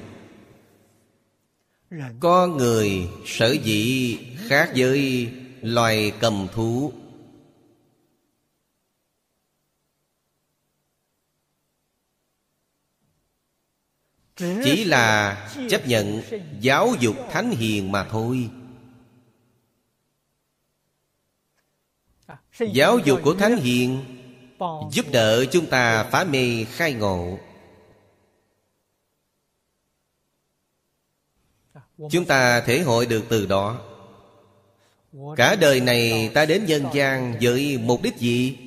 Con 2.19 2.57
người 2.57 3.07
sở 3.25 3.51
dĩ 3.63 4.17
khác 4.47 4.71
với 4.75 5.29
loài 5.61 6.11
cầm 6.19 6.47
thú. 6.53 6.93
Chỉ 14.37 14.83
là 14.85 15.37
chấp 15.69 15.87
nhận 15.87 16.21
giáo 16.59 16.93
dục 16.99 17.15
thánh 17.31 17.51
hiền 17.51 17.91
mà 17.91 18.03
thôi. 18.03 18.49
Giáo 22.59 22.99
dục 22.99 23.19
của 23.23 23.33
Thánh 23.33 23.57
Hiền 23.57 24.05
Giúp 24.91 25.05
đỡ 25.11 25.45
chúng 25.51 25.65
ta 25.65 26.03
phá 26.03 26.23
mê 26.23 26.63
khai 26.63 26.93
ngộ. 26.93 27.37
Chúng 32.11 32.25
ta 32.25 32.61
thể 32.61 32.79
hội 32.79 33.05
được 33.05 33.25
từ 33.29 33.45
đó. 33.45 33.81
Cả 35.35 35.55
đời 35.55 35.81
này 35.81 36.31
ta 36.33 36.45
đến 36.45 36.65
nhân 36.65 36.85
gian 36.93 37.37
với 37.41 37.77
mục 37.77 38.01
đích 38.01 38.17
gì? 38.17 38.57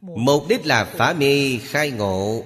Mục 0.00 0.48
đích 0.48 0.66
là 0.66 0.84
phá 0.84 1.12
mê 1.12 1.58
khai 1.62 1.90
ngộ. 1.90 2.44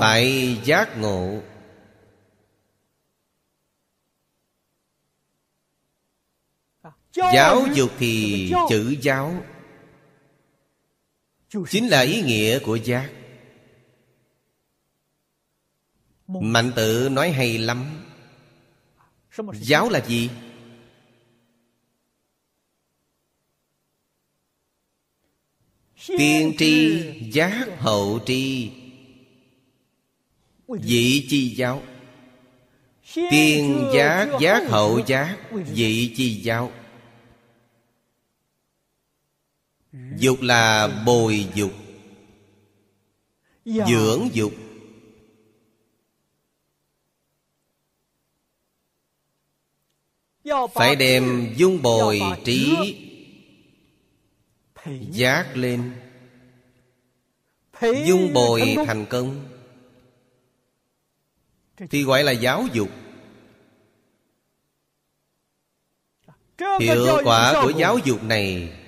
Phải 0.00 0.56
giác 0.64 0.98
ngộ 0.98 1.40
Giáo 7.14 7.66
dục 7.74 7.90
thì 7.98 8.52
chữ 8.68 8.96
giáo. 9.00 9.44
Chính 11.70 11.88
là 11.88 12.00
ý 12.00 12.22
nghĩa 12.22 12.58
của 12.58 12.76
giác. 12.76 13.10
Mạnh 16.26 16.72
tự 16.76 17.08
nói 17.08 17.30
hay 17.30 17.58
lắm. 17.58 18.04
Giáo 19.54 19.88
là 19.90 20.00
gì? 20.06 20.30
Tiên 26.06 26.54
tri, 26.58 27.02
giác 27.32 27.68
hậu 27.78 28.20
tri. 28.26 28.70
Vị 30.68 31.26
chi 31.30 31.54
giáo. 31.54 31.82
Tiên 33.14 33.90
giác 33.94 34.28
giác 34.40 34.62
hậu 34.68 35.00
giác. 35.06 35.38
Vị 35.50 36.14
chi 36.16 36.40
giáo. 36.42 36.72
Dục 39.92 40.40
là 40.40 40.88
bồi 41.06 41.46
dục 41.54 41.72
Dưỡng 43.64 44.28
dục. 44.32 44.52
Phải 50.74 50.96
đem 50.96 51.54
dung 51.56 51.82
bồi 51.82 52.20
trí 52.44 52.76
Giác 55.10 55.56
lên. 55.56 55.92
Dung 57.80 58.32
bồi 58.32 58.76
thành 58.86 59.06
công. 59.06 59.48
Thì 61.90 62.02
gọi 62.02 62.24
là 62.24 62.32
giáo 62.32 62.66
dục. 62.72 62.90
Hiệu 66.80 67.20
quả 67.24 67.62
của 67.62 67.72
giáo 67.78 67.98
dục 67.98 68.22
này 68.22 68.81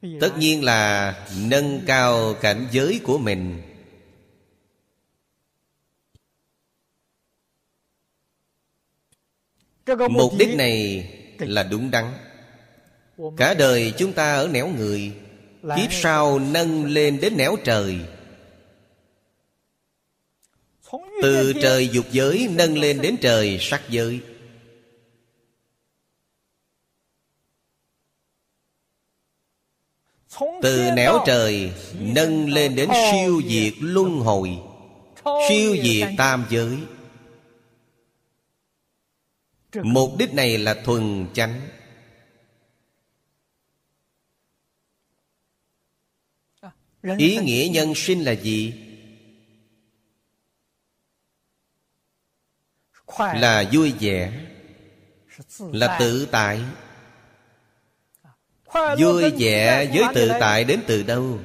Tất 0.00 0.38
nhiên 0.38 0.64
là 0.64 1.14
nâng 1.38 1.80
cao 1.86 2.34
cảnh 2.34 2.68
giới 2.72 3.00
của 3.04 3.18
mình. 3.18 3.62
Mục 10.10 10.32
đích 10.38 10.54
này 10.54 11.08
là 11.38 11.62
đúng 11.62 11.90
đắn. 11.90 12.12
Cả 13.36 13.54
đời 13.54 13.92
chúng 13.98 14.12
ta 14.12 14.34
ở 14.34 14.48
nẻo 14.48 14.68
người 14.68 15.12
Kiếp 15.62 15.92
sau 15.92 16.38
nâng 16.38 16.84
lên 16.84 17.20
đến 17.20 17.36
nẻo 17.36 17.56
trời. 17.64 17.98
Từ 21.22 21.52
trời 21.62 21.88
dục 21.88 22.06
giới 22.12 22.48
nâng 22.50 22.78
lên 22.78 23.00
đến 23.00 23.16
trời 23.20 23.58
sắc 23.60 23.82
giới 23.88 24.20
Từ 30.62 30.90
nẻo 30.96 31.18
trời 31.26 31.72
nâng 31.98 32.48
lên 32.48 32.76
đến 32.76 32.88
siêu 33.12 33.42
diệt 33.48 33.72
luân 33.80 34.18
hồi 34.18 34.58
Siêu 35.48 35.76
diệt 35.82 36.08
tam 36.16 36.46
giới. 36.50 36.78
Mục 39.82 40.10
đích 40.18 40.34
này 40.34 40.58
là 40.58 40.74
thuần 40.84 41.26
chánh. 41.34 41.68
Ý 47.18 47.38
nghĩa 47.38 47.68
nhân 47.72 47.92
sinh 47.96 48.24
là 48.24 48.32
gì? 48.32 48.74
Là 53.18 53.70
vui 53.72 53.92
vẻ 54.00 54.46
Là 55.58 55.96
tự 56.00 56.28
tại 56.30 56.60
Vui 58.98 59.30
vẻ 59.38 59.90
với 59.94 60.04
tự 60.14 60.30
tại 60.40 60.64
đến 60.64 60.80
từ 60.86 61.02
đâu? 61.02 61.38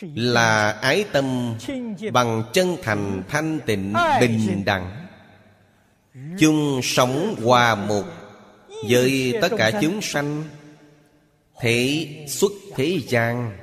Là 0.00 0.70
ái 0.70 1.04
tâm 1.12 1.54
bằng 2.12 2.42
chân 2.52 2.76
thành 2.82 3.22
thanh 3.28 3.60
tịnh 3.66 3.94
bình 4.20 4.62
đẳng. 4.64 5.06
Chung 6.38 6.80
sống 6.82 7.36
hòa 7.42 7.74
một 7.74 8.04
Với 8.88 9.38
tất 9.42 9.48
cả 9.58 9.70
chúng 9.82 10.00
sanh 10.02 10.44
Thế 11.60 12.06
xuất 12.28 12.52
thế 12.74 12.98
gian. 13.08 13.58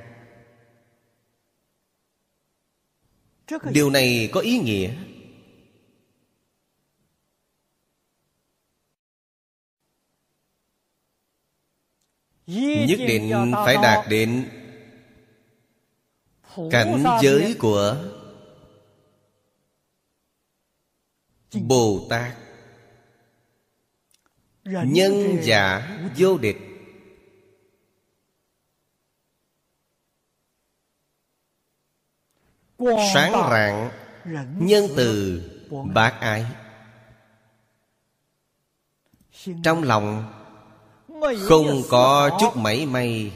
Điều 3.72 3.90
này 3.90 4.30
có 4.32 4.40
ý 4.40 4.60
nghĩa 4.60 4.94
Nhất 12.88 13.00
định 13.08 13.52
phải 13.66 13.76
đạt 13.84 14.10
đến 14.10 14.50
Cảnh 16.72 17.04
giới 17.22 17.56
của 17.60 17.98
Bồ 21.54 22.08
Tát. 22.10 22.38
Nhân 24.66 25.38
giả 25.42 25.98
vô 26.18 26.38
địch. 26.38 26.58
Sáng 33.14 33.32
rạng 33.52 33.92
Nhân 34.60 34.84
từ 34.96 35.42
bác 35.94 36.18
ái. 36.20 36.46
Trong 39.64 39.84
lòng 39.84 40.41
Không 41.40 41.82
có 41.90 42.38
chút 42.42 42.58
mảy 42.58 42.86
may. 42.86 43.32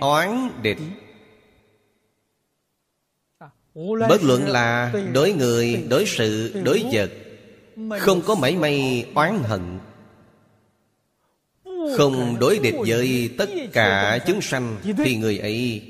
Oán 0.00 0.50
địch. 0.62 0.78
Bất 4.08 4.22
luận 4.22 4.48
là 4.48 4.92
đối 5.12 5.32
người, 5.32 5.84
đối 5.88 6.06
sự, 6.06 6.60
đối 6.64 6.84
vật 6.92 7.10
Không 7.98 8.22
có 8.22 8.34
mảy 8.34 8.56
may 8.56 9.06
oán 9.14 9.38
hận. 9.42 9.78
Không 11.96 12.38
đối 12.40 12.58
địch 12.58 12.74
với 12.86 13.30
tất 13.38 13.50
cả 13.72 14.18
chúng 14.26 14.40
sanh 14.40 14.76
Thì 15.04 15.16
người 15.16 15.38
ấy 15.38 15.82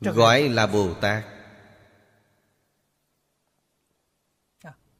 Gọi 0.00 0.48
là 0.48 0.66
Bồ 0.66 0.94
Tát 0.94 1.24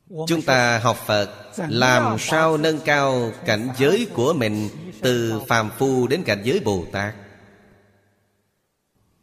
Chúng 0.08 0.42
ta 0.46 0.78
học 0.78 0.96
Phật 1.06 1.30
Làm 1.68 2.18
sao 2.18 2.56
nâng 2.56 2.78
cao 2.84 3.32
cảnh 3.44 3.68
giới 3.78 4.08
của 4.14 4.32
mình 4.32 4.68
Từ 5.02 5.40
phàm 5.48 5.70
phu 5.78 6.06
đến 6.06 6.22
cảnh 6.26 6.42
giới 6.44 6.60
Bồ 6.60 6.84
Tát. 6.92 7.14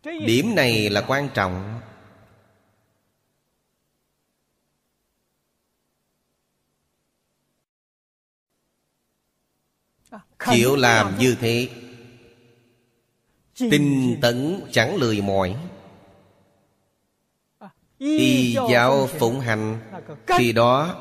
Điểm 0.04 0.56
này 0.56 0.90
là 0.90 1.02
quan 1.02 1.30
trọng. 1.34 1.80
Chịu 10.46 10.76
làm 10.76 11.18
như 11.20 11.36
thế 11.40 11.70
Tinh 13.56 14.18
tấn 14.22 14.62
chẳng 14.72 14.96
lười 14.96 15.22
mỏi 15.22 15.56
Y 18.04 18.58
giáo 18.70 19.08
phụng 19.20 19.40
hành. 19.40 19.80
Thì 20.28 20.52
đó 20.52 20.96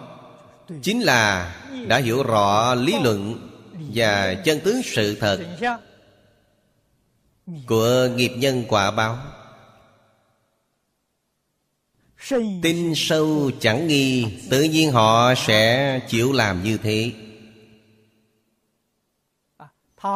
Chính 0.83 1.01
là 1.01 1.55
đã 1.88 1.99
hiểu 1.99 2.23
rõ 2.23 2.75
lý 2.75 2.95
luận 3.03 3.49
Và 3.95 4.35
chân 4.35 4.61
tướng 4.65 4.83
sự 4.85 5.17
thật 5.21 5.41
Của 7.67 8.09
nghiệp 8.17 8.33
nhân 8.37 8.65
quả 8.69 8.91
báo. 8.91 9.19
Tin 12.62 12.93
sâu 12.97 13.51
chẳng 13.61 13.87
nghi 13.87 14.27
Tự 14.51 14.62
nhiên 14.62 14.93
họ 14.93 15.35
sẽ 15.35 16.01
chịu 16.09 16.33
làm 16.33 16.62
như 16.62 16.79
thế. 16.79 17.12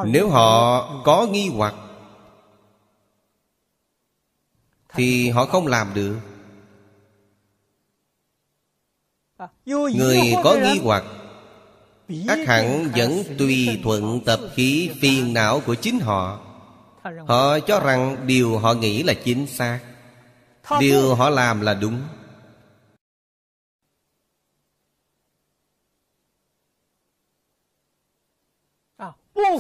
Nếu 0.05 0.29
họ 0.29 1.03
có 1.05 1.27
nghi 1.27 1.49
hoặc 1.49 1.75
Thì 4.94 5.31
họ 5.31 5.46
không 5.46 5.66
làm 5.66 5.94
được 5.94 6.16
Người 9.66 10.18
có 10.44 10.57
nghi 10.57 10.81
hoặc 10.83 11.05
ác 12.29 12.38
hẳn 12.46 12.90
vẫn 12.96 13.22
tùy 13.38 13.81
thuận 13.85 14.20
tập 14.27 14.40
khí 14.55 14.90
phiền 15.01 15.35
não 15.35 15.61
của 15.66 15.75
chính 15.75 16.01
họ. 16.01 16.40
Họ 17.27 17.59
cho 17.61 17.81
rằng 17.81 18.27
điều 18.27 18.59
họ 18.59 18.75
nghĩ 18.75 19.03
là 19.03 19.14
chính 19.14 19.46
xác. 19.46 19.81
Điều 20.81 21.14
họ 21.14 21.31
làm 21.31 21.61
là 21.61 21.75
đúng. 21.75 22.03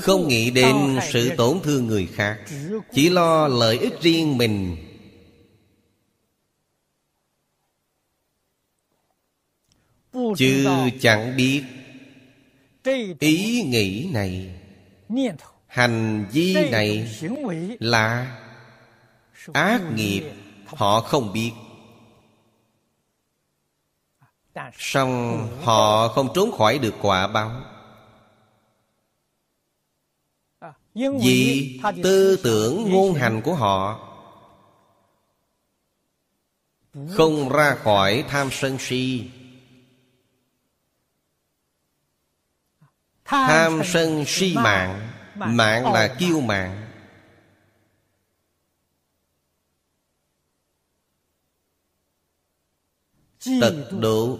Không 0.02 0.28
nghĩ 0.28 0.50
đến 0.50 0.98
sự 1.12 1.30
tổn 1.36 1.60
thương 1.62 1.86
người 1.86 2.08
khác 2.14 2.38
Chỉ 2.92 3.10
lo 3.10 3.48
lợi 3.48 3.78
ích 3.78 4.00
riêng 4.00 4.38
mình 4.38 4.85
Chứ 10.36 10.66
chẳng 11.00 11.36
biết. 11.36 11.62
Ý 13.20 13.62
nghĩ 13.62 14.10
này, 14.12 14.60
Hành 15.66 16.26
vi 16.32 16.70
này 16.70 17.08
là 17.80 18.38
ác 19.52 19.82
nghiệp, 19.94 20.22
Họ 20.66 21.00
không 21.00 21.32
biết. 21.32 21.52
Song 24.78 25.48
họ 25.62 26.08
không 26.08 26.28
trốn 26.34 26.52
khỏi 26.52 26.78
được 26.78 26.94
quả 27.02 27.26
báo. 27.26 27.62
Vì 30.94 31.80
tư 32.02 32.40
tưởng 32.44 32.90
ngôn 32.90 33.14
hành 33.14 33.42
của 33.42 33.54
họ 33.54 34.00
không 37.10 37.48
ra 37.48 37.74
khỏi 37.74 38.24
tham 38.28 38.48
sân 38.52 38.76
si. 38.78 39.30
Tham 43.26 43.80
sân 43.84 44.24
si 44.26 44.54
mạng. 44.54 45.08
mạng. 45.34 45.92
Là 45.92 46.16
kiêu 46.18 46.40
mạng. 46.40 46.82
Tật 53.60 53.74
độ. 54.00 54.38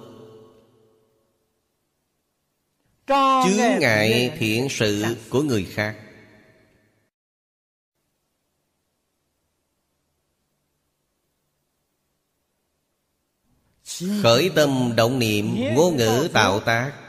Chướng 3.44 3.78
ngại 3.80 4.36
thiện 4.38 4.68
sự 4.70 5.16
của 5.30 5.42
người 5.42 5.64
khác. 5.64 5.96
Khởi 14.22 14.50
tâm 14.54 14.92
động 14.96 15.18
niệm 15.18 15.74
ngôn 15.74 15.96
ngữ 15.96 16.28
tạo 16.32 16.60
tác 16.60 17.05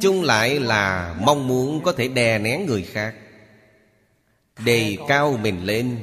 chung 0.00 0.22
lại 0.22 0.60
là 0.60 1.16
mong 1.20 1.48
muốn 1.48 1.82
có 1.82 1.92
thể 1.92 2.08
đè 2.08 2.38
nén 2.38 2.66
người 2.66 2.82
khác. 2.82 3.14
Đề 4.64 4.96
cao 5.08 5.38
mình 5.42 5.64
lên. 5.64 5.98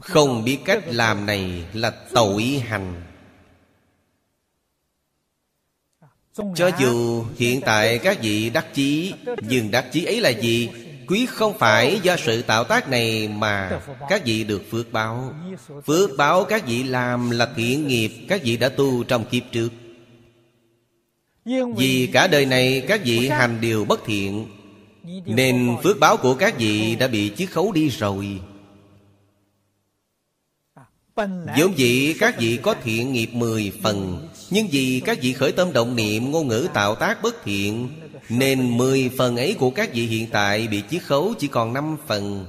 Không 0.00 0.44
biết 0.44 0.58
cách 0.64 0.82
làm 0.86 1.26
này 1.26 1.64
là 1.72 1.90
tội 2.12 2.44
hành. 2.44 3.02
Cho 6.54 6.70
dù 6.80 7.24
hiện 7.36 7.60
tại 7.60 7.98
các 7.98 8.18
vị 8.22 8.50
đắc 8.50 8.66
chí, 8.74 9.14
Nhưng 9.40 9.70
đắc 9.70 9.86
chí 9.92 10.04
ấy 10.04 10.20
là 10.20 10.30
gì? 10.30 10.70
Quý 11.08 11.26
không 11.26 11.58
phải 11.58 12.00
do 12.02 12.16
sự 12.16 12.42
tạo 12.42 12.64
tác 12.64 12.88
này 12.88 13.28
mà 13.28 13.80
các 14.08 14.24
vị 14.24 14.44
được 14.44 14.62
phước 14.70 14.92
báo. 14.92 15.34
Phước 15.86 16.10
báo 16.16 16.44
các 16.44 16.66
vị 16.66 16.82
làm 16.82 17.30
là 17.30 17.52
thiện 17.56 17.88
nghiệp 17.88 18.10
các 18.28 18.42
vị 18.44 18.56
đã 18.56 18.68
tu 18.68 19.04
trong 19.04 19.24
kiếp 19.24 19.42
trước. 19.52 19.68
Vì 21.76 22.08
cả 22.12 22.26
đời 22.26 22.46
này 22.46 22.84
các 22.88 23.00
vị 23.04 23.28
hành 23.28 23.60
điều 23.60 23.84
bất 23.84 24.00
thiện, 24.06 24.46
Nên 25.26 25.76
phước 25.82 26.00
báo 26.00 26.16
của 26.16 26.34
các 26.34 26.58
vị 26.58 26.96
đã 26.96 27.08
bị 27.08 27.32
chiết 27.36 27.50
khấu 27.50 27.72
đi 27.72 27.88
rồi. 27.88 28.40
Vốn 31.58 31.78
dĩ 31.78 32.14
các 32.18 32.38
vị 32.38 32.58
có 32.62 32.74
thiện 32.82 33.12
nghiệp 33.12 33.30
mười 33.32 33.72
phần, 33.82 34.28
Nhưng 34.50 34.68
vì 34.68 35.02
các 35.04 35.18
vị 35.22 35.32
khởi 35.32 35.52
tâm 35.52 35.72
động 35.72 35.96
niệm 35.96 36.30
Ngôn 36.30 36.48
ngữ 36.48 36.68
tạo 36.74 36.94
tác 36.94 37.22
bất 37.22 37.44
thiện 37.44 37.88
nên 38.28 38.76
mười 38.76 39.10
phần 39.18 39.36
ấy 39.36 39.56
của 39.58 39.70
các 39.70 39.90
vị 39.92 40.06
hiện 40.06 40.28
tại 40.32 40.68
Bị 40.68 40.82
chiết 40.90 41.02
khấu 41.02 41.34
chỉ 41.38 41.48
còn 41.48 41.72
năm 41.72 41.96
phần. 42.06 42.46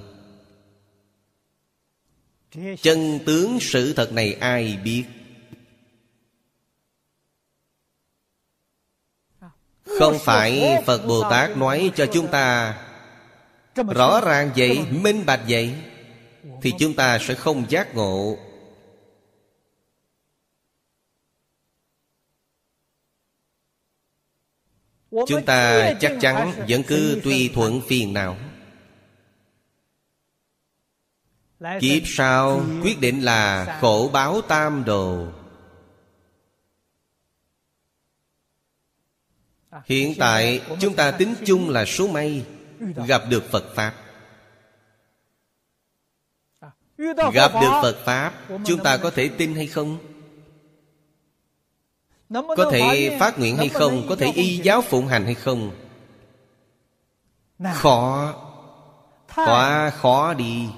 Chân 2.82 3.20
tướng 3.26 3.58
sự 3.62 3.94
thật 3.94 4.14
này 4.14 4.34
ai 4.34 4.78
biết? 4.84 5.04
Không 10.00 10.20
phải 10.20 10.84
Phật 10.86 11.06
Bồ 11.06 11.30
Tát 11.30 11.58
nói 11.58 11.92
cho 11.96 12.06
chúng 12.06 12.28
ta 12.28 12.78
Rõ 13.76 14.22
ràng 14.26 14.52
vậy, 14.56 14.80
minh 14.92 15.26
bạch 15.26 15.42
vậy 15.48 15.74
Thì 16.62 16.74
chúng 16.80 16.94
ta 16.94 17.20
sẽ 17.20 17.34
không 17.34 17.66
giác 17.70 17.96
ngộ. 17.96 18.38
Chúng 25.12 25.46
ta 25.46 25.94
chắc 26.00 26.18
chắn 26.22 26.52
vẫn 26.70 26.84
cứ 26.88 27.22
tùy 27.24 27.52
thuận 27.56 27.82
phiền 27.88 28.14
não 28.14 28.38
Kiếp 31.80 32.02
sau 32.06 32.62
quyết 32.84 33.00
định 33.00 33.22
là 33.22 33.78
khổ 33.82 34.10
báo 34.14 34.42
tam 34.42 34.84
đồ. 34.86 35.28
Hiện 39.86 40.14
tại 40.20 40.62
chúng 40.80 40.96
ta 40.96 41.12
tính 41.12 41.36
chung 41.46 41.70
là 41.70 41.86
số 41.86 42.08
may 42.08 42.46
Gặp 43.08 43.22
được 43.30 43.44
Phật 43.52 43.76
Pháp. 43.76 43.96
Gặp 47.34 47.52
được 47.62 47.80
Phật 47.82 47.96
Pháp 48.06 48.34
Chúng 48.66 48.84
ta 48.84 48.98
có 48.98 49.12
thể 49.12 49.30
tin 49.38 49.56
hay 49.56 49.68
không? 49.68 49.98
Có 52.30 52.70
thể 52.72 53.18
phát 53.20 53.40
nguyện 53.40 53.58
hay 53.58 53.70
không? 53.70 54.06
Có 54.10 54.16
thể 54.16 54.32
y 54.36 54.58
giáo 54.58 54.82
phụng 54.82 55.08
hành 55.08 55.26
hay 55.26 55.36
không? 55.36 55.72
Khó. 57.74 58.34
Quá 59.36 59.90
khó 59.90 60.34
đi. 60.34 60.70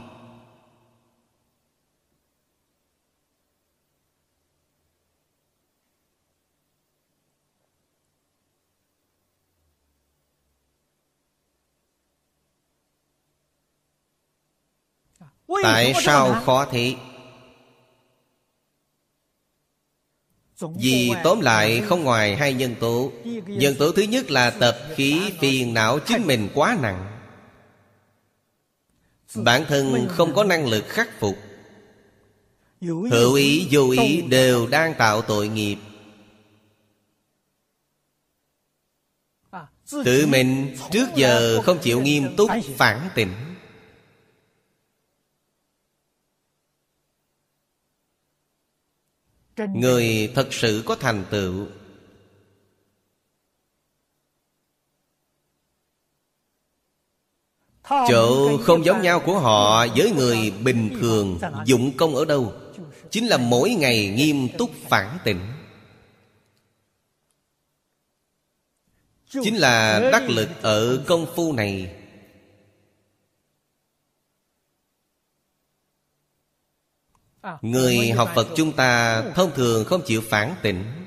Tại 15.64 15.94
sao 16.02 16.42
khó 16.46 16.66
thế 16.66 16.96
Vì 20.76 21.12
tóm 21.24 21.42
lại, 21.42 21.82
không 21.82 22.04
ngoài 22.04 22.36
hai 22.36 22.54
nhân 22.54 22.76
tố. 22.80 23.12
Nhân 23.46 23.76
tố 23.80 23.92
thứ 23.92 24.02
nhất 24.02 24.32
là 24.32 24.50
tập 24.50 24.78
khí 24.96 25.22
phiền 25.40 25.74
não 25.74 26.00
chính 26.00 26.28
mình 26.28 26.50
quá 26.54 26.78
nặng. 26.82 27.22
Bản 29.36 29.66
thân 29.68 30.08
không 30.10 30.36
có 30.36 30.44
năng 30.44 30.68
lực 30.68 30.86
khắc 30.88 31.20
phục. 31.20 31.38
Hữu 32.82 33.34
ý, 33.34 33.68
vô 33.72 33.90
ý 33.90 34.22
đều 34.22 34.68
đang 34.68 34.94
tạo 34.94 35.22
tội 35.22 35.48
nghiệp. 35.48 35.78
Tự 40.06 40.26
mình 40.28 40.78
trước 40.92 41.08
giờ 41.16 41.62
không 41.62 41.80
chịu 41.80 42.02
nghiêm 42.02 42.36
túc 42.36 42.52
phản 42.78 43.10
tỉnh 43.16 43.51
người 49.74 50.32
thật 50.36 50.48
sự 50.52 50.84
có 50.86 50.96
thành 50.96 51.26
tựu. 51.30 51.66
Chỗ 57.90 58.58
không 58.58 58.86
giống 58.86 59.02
nhau 59.02 59.20
của 59.26 59.40
họ 59.40 59.88
với 59.96 60.12
người 60.12 60.52
bình 60.64 60.98
thường 61.02 61.40
dụng 61.66 61.98
công 61.98 62.16
ở 62.16 62.26
đâu? 62.26 62.54
Chính 63.10 63.28
là 63.28 63.38
mỗi 63.38 63.70
ngày 63.70 64.08
nghiêm 64.08 64.48
túc 64.58 64.72
phản 64.90 65.18
tỉnh. 65.24 65.40
Chính 69.30 69.56
là 69.56 70.00
đắc 70.12 70.30
lực 70.30 70.50
ở 70.62 71.04
công 71.08 71.26
phu 71.36 71.54
này 71.54 72.01
Người 77.62 78.12
học 78.12 78.30
Phật 78.36 78.48
chúng 78.56 78.74
ta 78.74 79.22
thông 79.36 79.52
thường 79.56 79.86
không 79.86 80.02
chịu 80.06 80.22
phản 80.30 80.56
tỉnh 80.62 81.06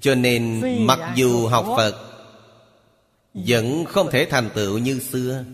Cho 0.00 0.14
nên 0.14 0.62
mặc 0.86 1.12
dù 1.16 1.46
học 1.46 1.66
Phật 1.76 2.12
Vẫn 3.34 3.84
không 3.84 4.10
thể 4.10 4.26
thành 4.30 4.50
tựu 4.54 4.78
như 4.78 4.98
xưa. 4.98 5.44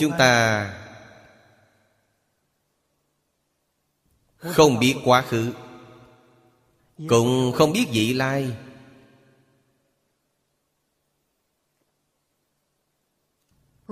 Chúng 0.00 0.12
ta 0.18 0.74
Không 4.36 4.78
biết 4.78 4.96
quá 5.04 5.22
khứ 5.22 5.52
Cũng 7.08 7.52
không 7.56 7.72
biết 7.72 7.86
vị 7.92 8.12
lai 8.14 8.56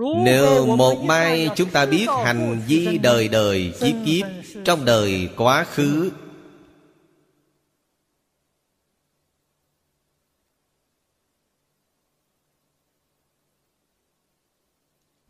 Nếu 0.01 0.67
một 0.67 1.03
mai 1.03 1.51
chúng 1.57 1.71
ta 1.71 1.87
biết 1.87 2.07
hành 2.25 2.63
vi 2.67 2.99
đời 2.99 3.29
đời 3.29 3.73
kiếp 3.81 3.95
kiếp 4.07 4.27
Trong 4.65 4.85
đời 4.85 5.29
quá 5.37 5.65
khứ. 5.65 6.11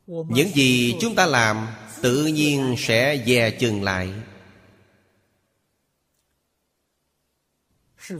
Những 0.06 0.48
gì 0.54 0.96
chúng 1.00 1.14
ta 1.14 1.26
làm 1.26 1.66
Tự 2.02 2.26
nhiên 2.26 2.74
sẽ 2.78 3.24
dè 3.26 3.50
chừng 3.50 3.82
lại. 3.82 4.12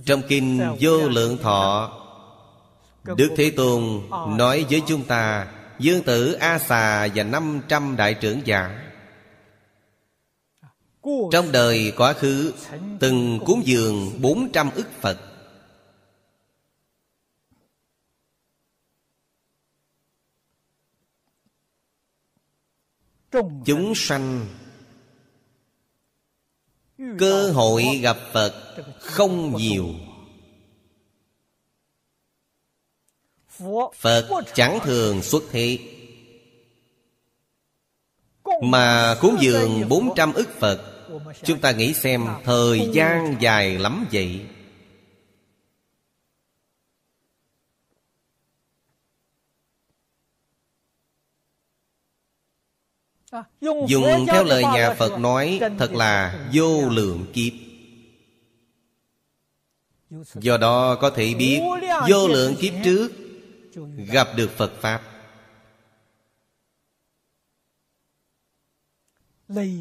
Trong 0.04 0.22
kinh 0.28 0.76
Vô 0.80 1.08
Lượng 1.08 1.38
Thọ 1.42 1.96
Đức 3.04 3.30
Thế 3.36 3.50
Tôn 3.50 4.02
nói 4.36 4.66
với 4.70 4.82
chúng 4.86 5.04
ta 5.04 5.46
Dương 5.80 6.02
tử 6.02 6.32
A 6.32 6.58
Xà 6.58 7.08
và 7.14 7.22
500 7.24 7.96
đại 7.96 8.14
trưởng 8.14 8.40
giả. 8.44 8.92
Trong 11.32 11.52
đời 11.52 11.92
quá 11.96 12.12
khứ, 12.12 12.52
Từng 13.00 13.40
cúng 13.46 13.62
dường 13.64 14.22
400 14.22 14.70
ức 14.74 14.86
Phật. 15.00 15.18
Chúng 23.64 23.92
sanh, 23.94 24.46
Cơ 27.18 27.50
hội 27.50 27.84
gặp 28.02 28.16
Phật 28.32 28.54
không 29.00 29.56
nhiều. 29.56 29.94
Phật 33.96 34.28
chẳng 34.54 34.78
thường 34.84 35.22
xuất 35.22 35.42
thế 35.50 35.78
Mà 38.62 39.16
cúng 39.20 39.36
dường 39.40 39.88
400 39.88 40.32
ức 40.32 40.48
Phật 40.58 40.80
Chúng 41.42 41.60
ta 41.60 41.72
nghĩ 41.72 41.94
xem 41.94 42.26
Thời 42.44 42.88
gian 42.92 43.36
dài 43.40 43.78
lắm 43.78 44.06
vậy? 44.12 44.40
Dùng 53.60 54.26
theo 54.26 54.44
lời 54.44 54.62
nhà 54.62 54.94
Phật 54.98 55.18
nói 55.18 55.60
Thật 55.78 55.92
là 55.92 56.46
vô 56.52 56.88
lượng 56.88 57.26
kiếp. 57.32 57.52
Do 60.34 60.56
đó 60.56 60.94
có 60.94 61.10
thể 61.10 61.34
biết 61.34 61.60
Vô 62.08 62.28
lượng 62.28 62.54
kiếp 62.60 62.72
trước 62.84 63.29
Gặp 63.96 64.28
được 64.36 64.50
Phật 64.56 64.72
Pháp. 64.80 65.02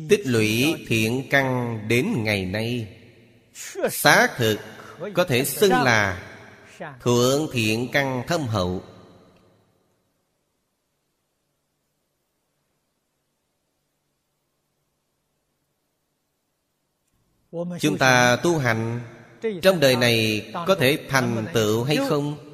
Tích 0.10 0.22
lũy 0.26 0.76
thiện 0.88 1.28
căn 1.30 1.80
đến 1.88 2.24
ngày 2.24 2.46
nay. 2.46 2.88
Xác 3.92 4.28
thực 4.38 4.60
Có 5.14 5.24
thể 5.24 5.46
xưng 5.46 5.72
là 5.72 6.26
Thượng 7.02 7.48
thiện 7.54 7.90
căn 7.92 8.24
thâm 8.28 8.42
hậu. 8.42 8.84
Chúng 17.80 17.98
ta 17.98 18.36
tu 18.44 18.58
hành 18.58 19.02
Trong 19.62 19.80
đời 19.80 19.96
này 19.96 20.50
có 20.68 20.76
thể 20.76 21.06
thành 21.10 21.46
tựu 21.54 21.84
hay 21.84 21.98
không? 22.10 22.49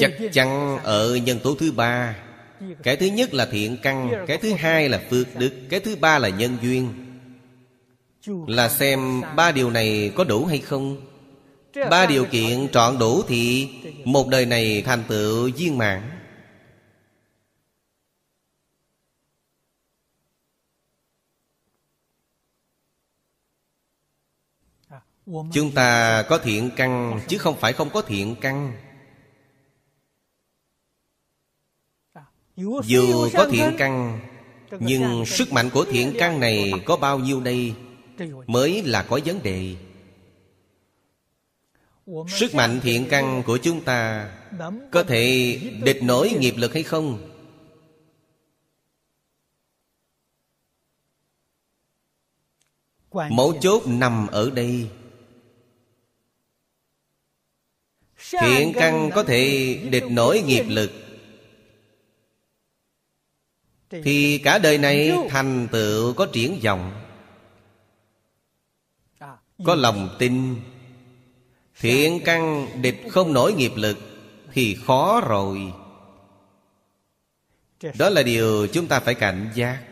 Chắc 0.00 0.12
chắn 0.32 0.78
ở 0.82 1.16
nhân 1.16 1.38
tố 1.44 1.54
thứ 1.54 1.72
ba. 1.72 2.16
Cái 2.82 2.96
thứ 2.96 3.06
nhất 3.06 3.34
là 3.34 3.46
thiện 3.46 3.76
căn, 3.82 4.24
Cái 4.26 4.38
thứ 4.38 4.52
hai 4.52 4.88
là 4.88 5.00
phước 5.10 5.26
đức, 5.36 5.52
Cái 5.70 5.80
thứ 5.80 5.96
ba 5.96 6.18
là 6.18 6.28
nhân 6.28 6.56
duyên. 6.62 6.94
Là 8.46 8.68
xem 8.68 9.22
ba 9.36 9.52
điều 9.52 9.70
này 9.70 10.12
có 10.14 10.24
đủ 10.24 10.44
hay 10.44 10.58
không? 10.58 11.06
Ba 11.90 12.06
điều 12.06 12.24
kiện 12.24 12.68
trọn 12.68 12.98
đủ 12.98 13.22
thì 13.28 13.68
Một 14.04 14.28
đời 14.28 14.46
này 14.46 14.82
thành 14.86 15.04
tựu 15.08 15.50
viên 15.56 15.78
mãn. 15.78 16.10
Chúng 25.52 25.70
ta 25.74 26.22
có 26.22 26.38
thiện 26.38 26.70
căn 26.76 27.20
Chứ 27.28 27.38
không 27.38 27.56
phải 27.56 27.72
không 27.72 27.90
có 27.90 28.02
thiện 28.02 28.36
căn. 28.40 28.87
Dù 32.58 33.28
có 33.34 33.46
thiện 33.50 33.74
căn 33.78 34.20
Nhưng 34.80 35.26
sức 35.26 35.52
mạnh 35.52 35.70
của 35.70 35.84
thiện 35.84 36.14
căn 36.18 36.40
này 36.40 36.72
Có 36.84 36.96
bao 36.96 37.18
nhiêu 37.18 37.40
đây? 37.40 37.74
Mới 38.46 38.82
là 38.82 39.02
có 39.02 39.20
vấn 39.24 39.42
đề. 39.42 39.76
Sức 42.28 42.54
mạnh 42.54 42.80
thiện 42.82 43.06
căn 43.10 43.42
của 43.46 43.58
chúng 43.58 43.84
ta 43.84 44.30
Có 44.90 45.02
thể 45.02 45.56
địch 45.82 46.02
nổi 46.02 46.30
nghiệp 46.38 46.54
lực 46.56 46.74
hay 46.74 46.82
không? 46.82 47.28
Mấu 53.30 53.54
chốt 53.60 53.82
nằm 53.86 54.26
ở 54.26 54.50
đây. 54.50 54.90
Thiện 58.30 58.72
căn 58.74 59.10
có 59.14 59.22
thể 59.22 59.74
địch 59.90 60.04
nổi 60.10 60.42
nghiệp 60.46 60.64
lực 60.68 61.07
Thì 63.90 64.38
cả 64.38 64.58
đời 64.58 64.78
này 64.78 65.12
thành 65.28 65.68
tựu 65.72 66.12
có 66.12 66.26
triển 66.32 66.58
vọng 66.62 66.92
Có 69.64 69.74
lòng 69.74 70.16
tin. 70.18 70.56
Thiện 71.80 72.20
căn 72.24 72.68
địch 72.82 73.02
không 73.10 73.32
nổi 73.32 73.52
nghiệp 73.52 73.72
lực 73.76 73.98
Thì 74.52 74.76
khó 74.86 75.20
rồi. 75.20 75.72
Đó 77.98 78.10
là 78.10 78.22
điều 78.22 78.66
chúng 78.66 78.86
ta 78.86 79.00
phải 79.00 79.14
cảnh 79.14 79.50
giác. 79.54 79.82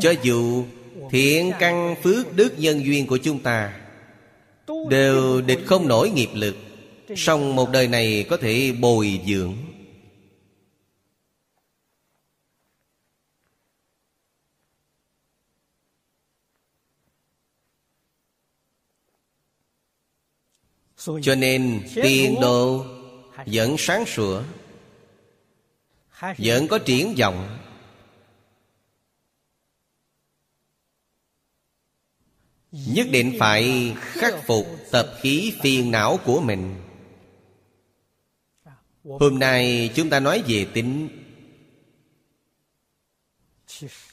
Cho 0.00 0.12
dù 0.22 0.64
thiện 1.10 1.52
căn 1.58 1.94
phước 2.02 2.36
đức 2.36 2.58
nhân 2.58 2.84
duyên 2.84 3.06
của 3.06 3.18
chúng 3.18 3.38
ta 3.38 3.80
Đều 4.88 5.40
địch 5.40 5.60
không 5.66 5.88
nổi 5.88 6.10
nghiệp 6.10 6.30
lực 6.34 6.56
song 7.16 7.56
một 7.56 7.70
đời 7.70 7.88
này 7.88 8.26
có 8.30 8.36
thể 8.36 8.72
bồi 8.80 9.20
dưỡng 9.26 9.54
cho 21.22 21.34
nên 21.34 21.82
tiền 21.94 22.40
đồ 22.40 22.86
vẫn 23.46 23.76
sáng 23.78 24.06
sủa 24.06 24.42
vẫn 26.38 26.68
có 26.68 26.78
triển 26.78 27.14
vọng. 27.18 27.58
Nhất 32.72 33.06
định 33.10 33.36
phải 33.38 33.94
khắc 33.98 34.34
phục 34.46 34.66
tập 34.90 35.14
khí 35.20 35.54
phiền 35.62 35.90
não 35.90 36.18
của 36.24 36.40
mình. 36.40 36.74
Hôm 39.04 39.38
nay 39.38 39.90
chúng 39.94 40.10
ta 40.10 40.20
nói 40.20 40.42
về 40.48 40.66
tính. 40.74 41.08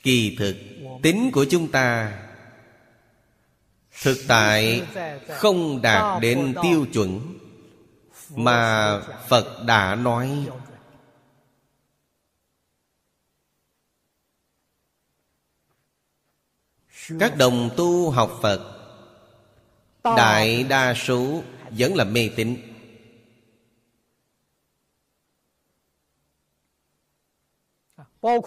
Kỳ 0.03 0.36
thực 0.39 0.55
Tính 1.01 1.32
của 1.32 1.45
chúng 1.49 1.72
ta 1.72 2.22
Thực 4.02 4.18
tại 4.28 4.84
không 5.30 5.82
đạt 5.82 6.22
đến 6.22 6.56
tiêu 6.64 6.86
chuẩn 6.93 7.39
Mà 8.30 9.00
Phật 9.28 9.64
đã 9.66 9.96
nói. 9.96 10.48
Các 17.20 17.38
đồng 17.38 17.70
tu 17.78 18.12
học 18.12 18.39
Phật, 18.41 18.72
Đại 20.04 20.64
đa 20.64 20.93
số 20.93 21.41
vẫn 21.70 21.96
là 21.96 22.04
mê 22.04 22.30
tín. 22.36 22.74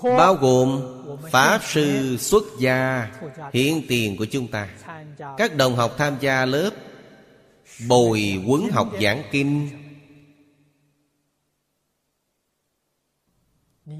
Bao 0.02 0.34
gồm 0.34 0.82
Pháp 1.30 1.60
Sư 1.64 2.16
xuất 2.16 2.44
gia 2.58 3.10
Hiện 3.52 3.82
tiền 3.88 4.16
của 4.16 4.24
chúng 4.24 4.48
ta. 4.48 4.68
Các 5.36 5.56
đồng 5.56 5.76
học 5.76 5.94
tham 5.98 6.16
gia 6.20 6.44
lớp 6.44 6.70
Bồi 7.88 8.42
quấn 8.46 8.68
học 8.72 8.88
giảng 9.02 9.22
kinh. 9.30 9.70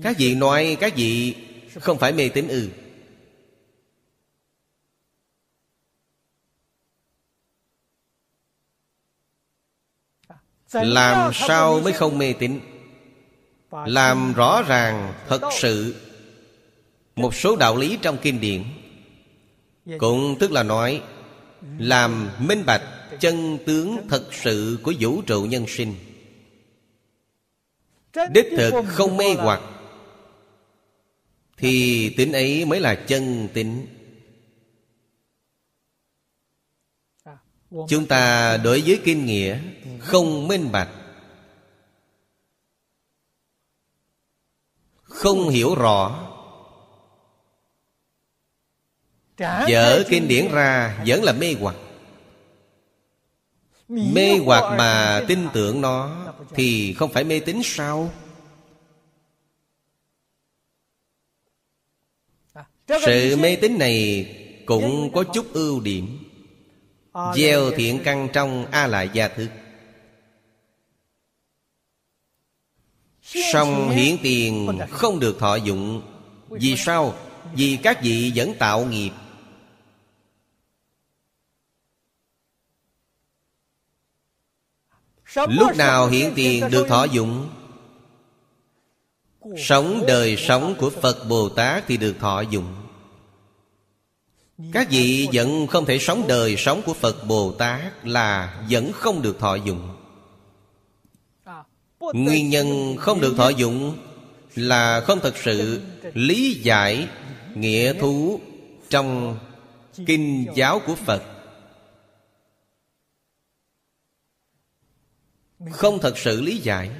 Các 0.03 0.17
vị 0.19 0.35
nói 0.35 0.77
các 0.81 0.97
vị 0.97 1.35
Không 1.81 1.99
phải 1.99 2.13
mê 2.13 2.29
tín 2.29 2.49
ư. 2.49 2.71
Làm 10.73 11.33
sao 11.35 11.81
mới 11.81 11.93
không 11.93 12.19
mê 12.19 12.33
tín 12.33 12.61
làm 13.71 14.33
rõ 14.33 14.63
ràng 14.63 15.15
thật 15.29 15.41
sự 15.53 15.95
Một 17.17 17.35
số 17.35 17.57
đạo 17.57 17.77
lý 17.77 17.99
trong 18.03 18.19
kinh 18.23 18.41
điển. 18.41 18.65
Cũng 19.99 20.37
tức 20.41 20.53
là 20.53 20.63
nói, 20.63 21.03
Làm 21.79 22.31
minh 22.39 22.63
bạch 22.67 22.83
chân 23.21 23.59
tướng 23.67 24.09
thật 24.09 24.29
sự 24.33 24.79
của 24.83 24.93
vũ 25.01 25.23
trụ 25.23 25.45
nhân 25.45 25.65
sinh. 25.69 25.95
Đích 28.31 28.47
thực 28.57 28.85
không 28.87 29.17
mê 29.17 29.35
hoặc, 29.35 29.61
Thì 31.57 32.11
tính 32.17 32.33
ấy 32.33 32.65
mới 32.65 32.81
là 32.81 32.95
chân 32.95 33.49
tính. 33.55 33.87
Chúng 37.89 38.07
ta 38.07 38.57
đối 38.57 38.81
với 38.81 39.01
kinh 39.05 39.27
nghĩa 39.27 39.59
Không 39.99 40.49
minh 40.49 40.73
bạch 40.73 40.89
Không 45.19 45.49
hiểu 45.49 45.75
rõ. 45.75 46.29
Dở 49.69 50.05
kinh 50.09 50.29
điển 50.29 50.49
ra 50.53 50.99
vẫn 51.07 51.23
là 51.23 51.33
mê 51.33 51.55
hoặc. 51.61 51.77
Mê 53.89 54.39
hoặc 54.39 54.77
mà 54.79 55.23
tin 55.29 55.49
tưởng 55.53 55.81
nó 55.81 56.27
Thì 56.55 56.95
không 56.95 57.13
phải 57.13 57.25
mê 57.25 57.41
tín 57.41 57.61
sao? 57.65 58.11
Sự 62.89 63.37
mê 63.37 63.57
tín 63.57 63.79
này 63.79 64.27
Cũng 64.67 65.13
có 65.15 65.25
chút 65.25 65.53
ưu 65.53 65.81
điểm. 65.81 66.19
Gieo 67.35 67.71
thiện 67.71 68.01
căn 68.05 68.29
trong 68.33 68.67
A 68.71 68.87
lại 68.87 69.11
gia 69.13 69.29
thức 69.29 69.49
Song 73.35 73.91
hiển 73.91 74.17
tiền 74.23 74.79
không 74.91 75.21
được 75.21 75.39
thọ 75.39 75.57
dụng. 75.57 76.03
Vì 76.49 76.77
sao? 76.77 77.15
Vì 77.55 77.79
các 77.83 78.03
vị 78.03 78.33
vẫn 78.35 78.55
tạo 78.59 78.85
nghiệp. 78.85 79.11
Lúc 85.35 85.77
nào 85.77 86.09
hiện 86.09 86.33
tiền 86.37 86.65
được 86.71 86.89
thọ 86.89 87.05
dụng? 87.05 87.49
Sống 89.57 90.05
đời 90.07 90.37
sống 90.37 90.75
của 90.79 90.91
Phật 90.91 91.29
Bồ 91.29 91.49
Tát 91.49 91.85
thì 91.87 91.97
được 91.97 92.15
thọ 92.21 92.41
dụng. 92.41 92.75
Các 94.73 94.91
vị 94.91 95.29
vẫn 95.33 95.67
không 95.67 95.85
thể 95.85 95.99
sống 95.99 96.25
đời 96.29 96.57
sống 96.57 96.83
của 96.83 96.95
Phật 96.95 97.27
Bồ 97.27 97.53
Tát 97.53 98.07
Là 98.07 98.63
vẫn 98.71 98.93
không 98.93 99.23
được 99.23 99.39
thọ 99.39 99.55
dụng 99.55 99.98
Nguyên 102.01 102.51
nhân 102.51 102.97
không 102.99 103.21
được 103.21 103.35
thọ 103.37 103.49
dụng 103.49 103.99
Là 104.55 105.01
không 105.01 105.21
thật 105.23 105.37
sự 105.37 105.83
lý 106.15 106.55
giải 106.55 107.09
nghĩa 107.55 107.93
thú 107.93 108.41
Trong 108.91 109.39
kinh 110.07 110.47
giáo 110.55 110.81
của 110.87 110.95
Phật. 110.95 111.23
Không 115.73 115.99
thật 116.03 116.19
sự 116.19 116.41
lý 116.41 116.59
giải. 116.59 116.91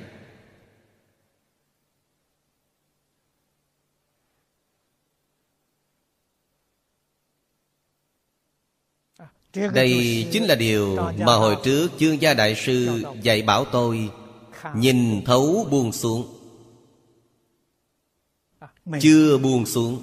Đây 9.75 10.27
chính 10.33 10.45
là 10.45 10.55
điều 10.55 10.97
mà 11.19 11.35
hồi 11.35 11.57
trước 11.65 11.89
chương 11.99 12.23
gia 12.23 12.35
đại 12.35 12.55
sư 12.55 13.03
dạy 13.23 13.43
bảo 13.43 13.65
tôi 13.65 14.11
Nhìn 14.75 15.23
thấu 15.25 15.67
buông 15.71 15.93
xuống. 15.93 16.35
Chưa 19.01 19.39
buông 19.39 19.67
xuống. 19.67 20.03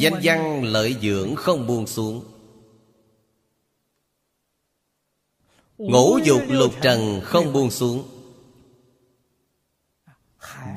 Danh 0.00 0.20
văn 0.22 0.64
lợi 0.64 0.96
dưỡng 1.02 1.36
không 1.36 1.66
buông 1.66 1.86
xuống. 1.86 2.24
Ngũ 5.78 6.18
dục 6.24 6.42
lục 6.48 6.74
trần 6.82 7.20
không 7.24 7.52
buông 7.52 7.70
xuống. 7.70 8.08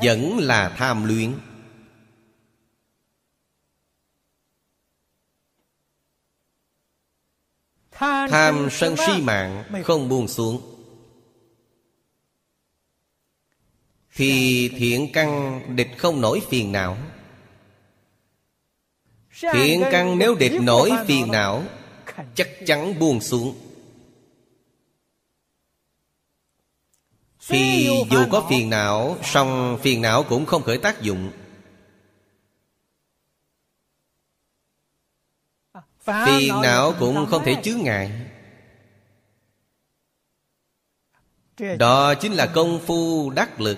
Vẫn 0.03 0.37
là 0.37 0.75
tham 0.77 1.03
luyến 1.05 1.33
Tham 7.95 8.67
sân 8.71 8.95
si 8.97 9.21
mạng. 9.21 9.63
không 9.83 10.09
buông 10.09 10.27
xuống. 10.27 10.61
Thì 14.15 14.69
thiện 14.69 15.11
căn 15.13 15.61
địch 15.75 15.97
không 15.97 16.21
nổi 16.21 16.41
phiền 16.49 16.71
não. 16.71 16.97
Thiện 19.53 19.83
căn 19.91 20.17
nếu 20.17 20.35
địch 20.35 20.61
nổi 20.61 20.91
phiền 21.07 21.31
não 21.31 21.63
Chắc 22.35 22.49
chắn 22.65 22.99
buông 22.99 23.21
xuống. 23.21 23.55
Thì 27.47 27.89
dù 28.11 28.25
có 28.31 28.45
phiền 28.49 28.69
não 28.69 29.17
song 29.23 29.79
phiền 29.81 30.01
não 30.01 30.23
cũng 30.23 30.45
không 30.45 30.63
khởi 30.63 30.77
tác 30.77 31.01
dụng 31.01 31.31
Phiền 36.03 36.61
não 36.61 36.93
cũng 36.99 37.27
không 37.29 37.43
thể 37.45 37.55
chướng 37.63 37.83
ngại. 37.83 38.11
Đó 41.77 42.13
chính 42.13 42.33
là 42.33 42.47
công 42.47 42.79
phu 42.85 43.29
đắc 43.29 43.61
lực. 43.61 43.77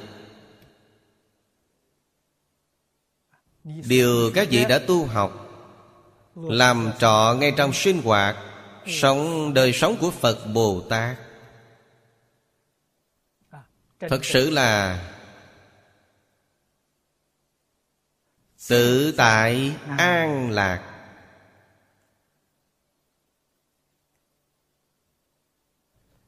Điều 3.64 4.32
các 4.36 4.48
vị 4.52 4.66
đã 4.70 4.80
tu 4.88 5.06
học 5.06 5.42
làm 6.36 6.92
trọ 7.00 7.36
ngay 7.40 7.54
trong 7.58 7.74
sinh 7.74 8.02
hoạt 8.02 8.36
sống 8.88 9.54
đời 9.54 9.74
sống 9.74 9.98
của 10.00 10.12
phật 10.12 10.46
bồ 10.54 10.82
tát. 10.90 11.18
Thật 14.00 14.26
sự 14.26 14.50
là 14.50 15.00
tự 18.68 19.14
tại 19.18 19.76
an 19.98 20.52
lạc 20.52 20.95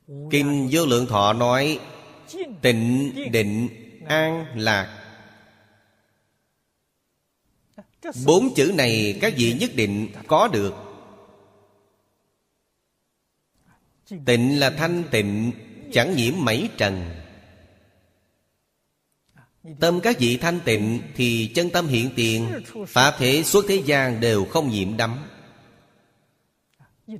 kinh 0.08 0.70
vô 0.72 0.86
lượng 0.86 1.06
thọ 1.06 1.34
nói 1.34 1.80
tịnh 2.62 3.14
định 3.32 3.70
an 4.08 4.46
lạc. 4.56 5.04
Bốn 8.26 8.54
chữ 8.56 8.72
này 8.76 9.18
các 9.22 9.34
vị 9.38 9.54
nhất 9.60 9.72
định 9.76 10.08
có 10.28 10.48
được? 10.48 10.74
Tịnh 14.26 14.60
là 14.60 14.70
thanh 14.70 15.04
tịnh 15.12 15.52
Chẳng 15.94 16.16
nhiễm 16.16 16.34
mảy 16.38 16.70
trần. 16.78 17.10
Tâm 19.80 20.00
các 20.04 20.20
vị 20.20 20.38
thanh 20.38 20.60
tịnh 20.66 21.02
Thì 21.16 21.52
chân 21.56 21.70
tâm 21.70 21.88
hiện 21.88 22.10
tiền 22.16 22.62
Pháp 22.88 23.16
thể 23.18 23.44
suốt 23.44 23.66
thế 23.68 23.84
gian 23.86 24.20
đều 24.20 24.46
không 24.46 24.70
nhiễm 24.70 24.98
đắm. 24.98 25.30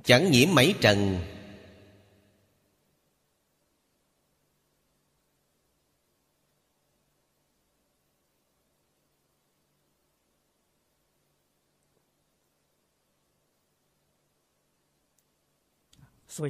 Chẳng 0.04 0.30
nhiễm 0.30 0.48
mảy 0.54 0.74
trần 0.80 1.20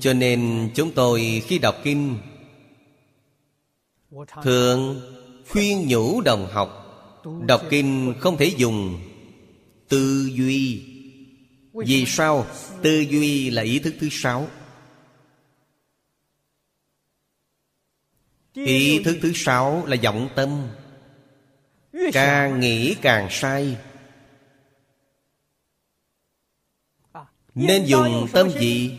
cho 0.00 0.12
nên 0.12 0.70
chúng 0.74 0.92
tôi 0.92 1.42
khi 1.46 1.58
đọc 1.58 1.76
kinh 1.84 2.18
thường 4.42 5.00
khuyên 5.48 5.88
nhủ 5.88 6.20
đồng 6.20 6.46
học 6.46 6.84
đọc 7.46 7.62
kinh 7.70 8.14
không 8.20 8.36
thể 8.36 8.52
dùng 8.56 9.00
tư 9.88 10.30
duy. 10.32 10.84
Vì 11.72 12.04
sao? 12.06 12.46
Tư 12.82 13.00
duy 13.00 13.50
là 13.50 13.62
ý 13.62 13.78
thức 13.78 13.94
thứ 14.00 14.08
sáu. 14.10 14.48
Ý 18.54 19.02
thức 19.02 19.18
thứ 19.22 19.32
sáu 19.34 19.86
là 19.86 19.96
vọng 20.02 20.28
tâm. 20.36 20.68
Càng 22.12 22.60
nghĩ 22.60 22.94
càng 23.02 23.28
sai. 23.30 23.76
Nên 27.54 27.84
dùng 27.84 28.26
tâm 28.32 28.50
gì 28.50 28.98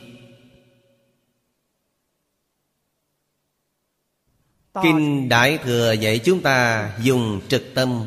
Kinh 4.73 5.29
Đại 5.29 5.57
Thừa 5.63 5.91
dạy 5.91 6.19
chúng 6.23 6.41
ta 6.41 6.89
dùng 7.01 7.41
trực 7.47 7.63
tâm. 7.75 8.05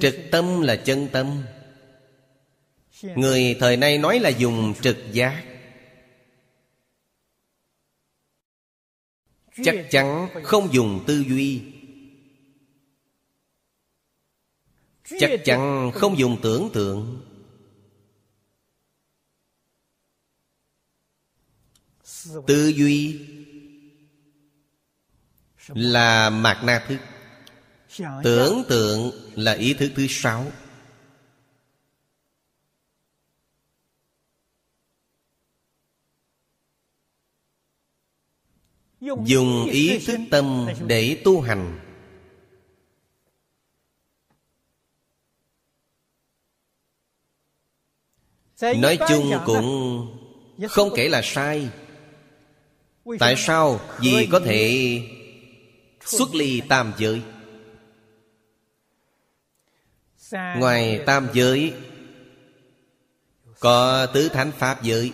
Trực 0.00 0.14
tâm 0.32 0.60
là 0.60 0.76
chân 0.76 1.08
tâm. 1.12 1.42
Người 3.02 3.56
thời 3.60 3.76
nay 3.76 3.98
nói 3.98 4.18
là 4.18 4.28
dùng 4.28 4.74
trực 4.82 4.96
giác. 5.12 5.44
Chắc 9.64 9.74
chắn 9.90 10.28
không 10.42 10.72
dùng 10.72 11.04
tư 11.06 11.24
duy. 11.28 11.62
Chắc 15.04 15.30
chắn 15.44 15.90
không 15.94 16.18
dùng 16.18 16.38
tưởng 16.42 16.70
tượng. 16.72 17.20
Tư 22.46 22.68
duy 22.68 23.20
Là 25.68 26.30
mạt 26.30 26.64
na 26.64 26.84
thức 26.88 26.98
Tưởng 28.22 28.64
tượng 28.68 29.10
là 29.34 29.52
ý 29.52 29.74
thức 29.74 29.92
thứ 29.96 30.06
sáu. 30.08 30.46
Dùng 39.00 39.66
ý 39.70 39.98
thức 40.06 40.20
tâm 40.30 40.66
để 40.86 41.20
tu 41.24 41.40
hành. 41.40 41.80
Nói 48.60 48.98
chung 49.08 49.32
cũng 49.46 50.06
không 50.68 50.90
kể 50.96 51.08
là 51.08 51.20
sai. 51.24 51.70
Tại 53.18 53.34
sao? 53.36 53.80
Vì 53.98 54.28
có 54.32 54.40
thể 54.40 55.00
xuất 56.00 56.34
ly 56.34 56.62
tam 56.68 56.92
giới. 56.98 57.22
Ngoài 60.32 61.00
tam 61.06 61.28
giới 61.32 61.74
Có 63.60 64.06
tứ 64.06 64.28
thánh 64.28 64.52
pháp 64.52 64.82
giới. 64.82 65.12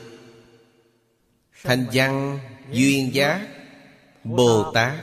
Thành 1.62 1.86
văn, 1.93 2.38
duyên 2.70 3.14
giác, 3.14 3.47
Bồ 4.24 4.72
Tát 4.72 4.95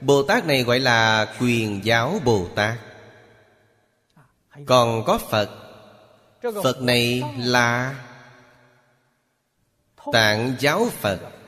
Bồ 0.00 0.22
Tát 0.22 0.46
này 0.46 0.62
gọi 0.62 0.80
là 0.80 1.34
quyền 1.40 1.84
giáo 1.84 2.20
Bồ 2.24 2.48
Tát. 2.54 2.78
Còn 4.66 5.04
có 5.04 5.18
Phật. 5.18 5.50
Phật 6.62 6.82
này 6.82 7.22
là 7.38 7.94
Tạng 10.12 10.54
giáo 10.60 10.88
Phật 11.00 11.39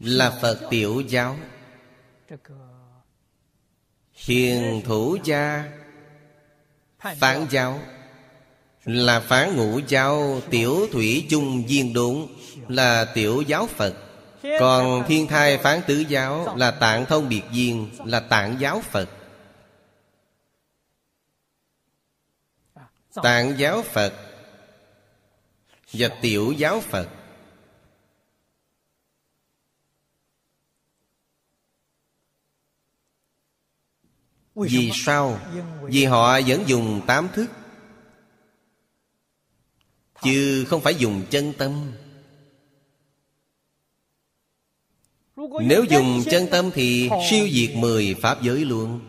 Là 0.00 0.38
Phật 0.42 0.60
tiểu 0.70 1.00
giáo. 1.00 1.36
Hiền 4.14 4.82
thủ 4.84 5.16
gia 5.24 5.64
Phản 6.98 7.46
giáo, 7.50 7.80
Là 8.84 9.20
Phán 9.20 9.56
ngũ 9.56 9.80
giáo 9.88 10.40
Tiểu 10.50 10.88
thủy 10.92 11.26
chung 11.30 11.66
viên 11.66 11.92
đốn, 11.92 12.26
Là 12.68 13.04
tiểu 13.14 13.42
giáo 13.42 13.66
Phật. 13.66 13.94
Còn 14.60 15.04
thiên 15.08 15.26
thai 15.26 15.58
phán 15.58 15.80
tứ 15.86 16.04
giáo 16.08 16.56
Là 16.56 16.70
tạng 16.70 17.06
thông 17.06 17.28
biệt 17.28 17.42
viên, 17.52 17.90
Là 18.04 18.20
tạng 18.20 18.56
giáo 18.60 18.80
Phật. 18.80 19.08
Tạng 23.22 23.58
giáo 23.58 23.82
Phật 23.82 24.12
Và 25.92 26.08
tiểu 26.22 26.52
giáo 26.52 26.80
Phật. 26.80 27.08
Vì 34.58 34.90
sao? 34.94 35.40
Vì 35.82 36.04
họ 36.04 36.40
vẫn 36.46 36.64
dùng 36.66 37.00
tám 37.06 37.28
thức 37.34 37.46
Chứ 40.22 40.64
không 40.68 40.80
phải 40.80 40.94
dùng 40.94 41.22
chân 41.30 41.52
tâm. 41.58 41.92
Nếu 45.62 45.84
dùng 45.84 46.22
chân 46.30 46.46
tâm 46.50 46.70
thì 46.74 47.10
siêu 47.30 47.48
diệt 47.52 47.70
mười 47.76 48.14
pháp 48.22 48.42
giới 48.42 48.64
luôn. 48.64 49.00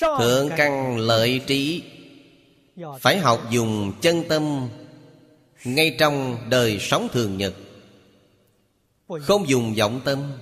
Thượng 0.00 0.50
căn 0.56 0.96
lợi 0.98 1.40
trí. 1.46 1.82
Phải 3.00 3.18
học 3.18 3.42
dùng 3.50 3.92
chân 4.00 4.24
tâm 4.28 4.68
Ngay 5.64 5.96
trong 5.98 6.46
đời 6.50 6.78
sống 6.80 7.08
thường 7.12 7.36
nhật 7.36 7.54
không 9.08 9.48
dùng 9.48 9.74
vọng 9.78 10.00
tâm. 10.04 10.32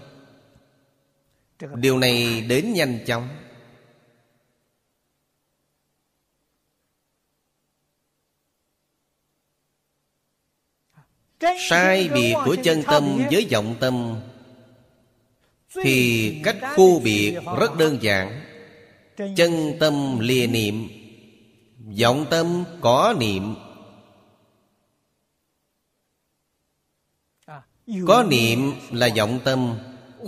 Điều 1.75 1.99
này 1.99 2.41
đến 2.41 2.73
nhanh 2.73 2.99
chóng. 3.07 3.29
Sai 11.69 12.09
biệt 12.15 12.35
của 12.45 12.57
chân 12.65 12.83
tâm 12.83 13.19
với 13.31 13.49
vọng 13.53 13.75
tâm, 13.81 14.21
Thì 15.75 16.41
cách 16.45 16.57
khu 16.77 17.01
biệt 17.01 17.39
rất 17.59 17.77
đơn 17.79 17.99
giản. 18.01 18.41
Chân 19.37 19.77
tâm 19.81 20.19
lìa 20.19 20.47
niệm 20.47 20.89
vọng 22.01 22.27
tâm 22.31 22.65
có 22.81 23.15
niệm. 23.21 23.55
Có 28.07 28.25
niệm 28.29 28.73
là 28.91 29.09
vọng 29.17 29.41
tâm, 29.45 29.79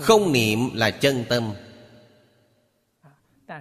Không 0.00 0.32
niệm 0.32 0.70
là 0.74 0.90
chân 0.90 1.24
tâm. 1.28 1.52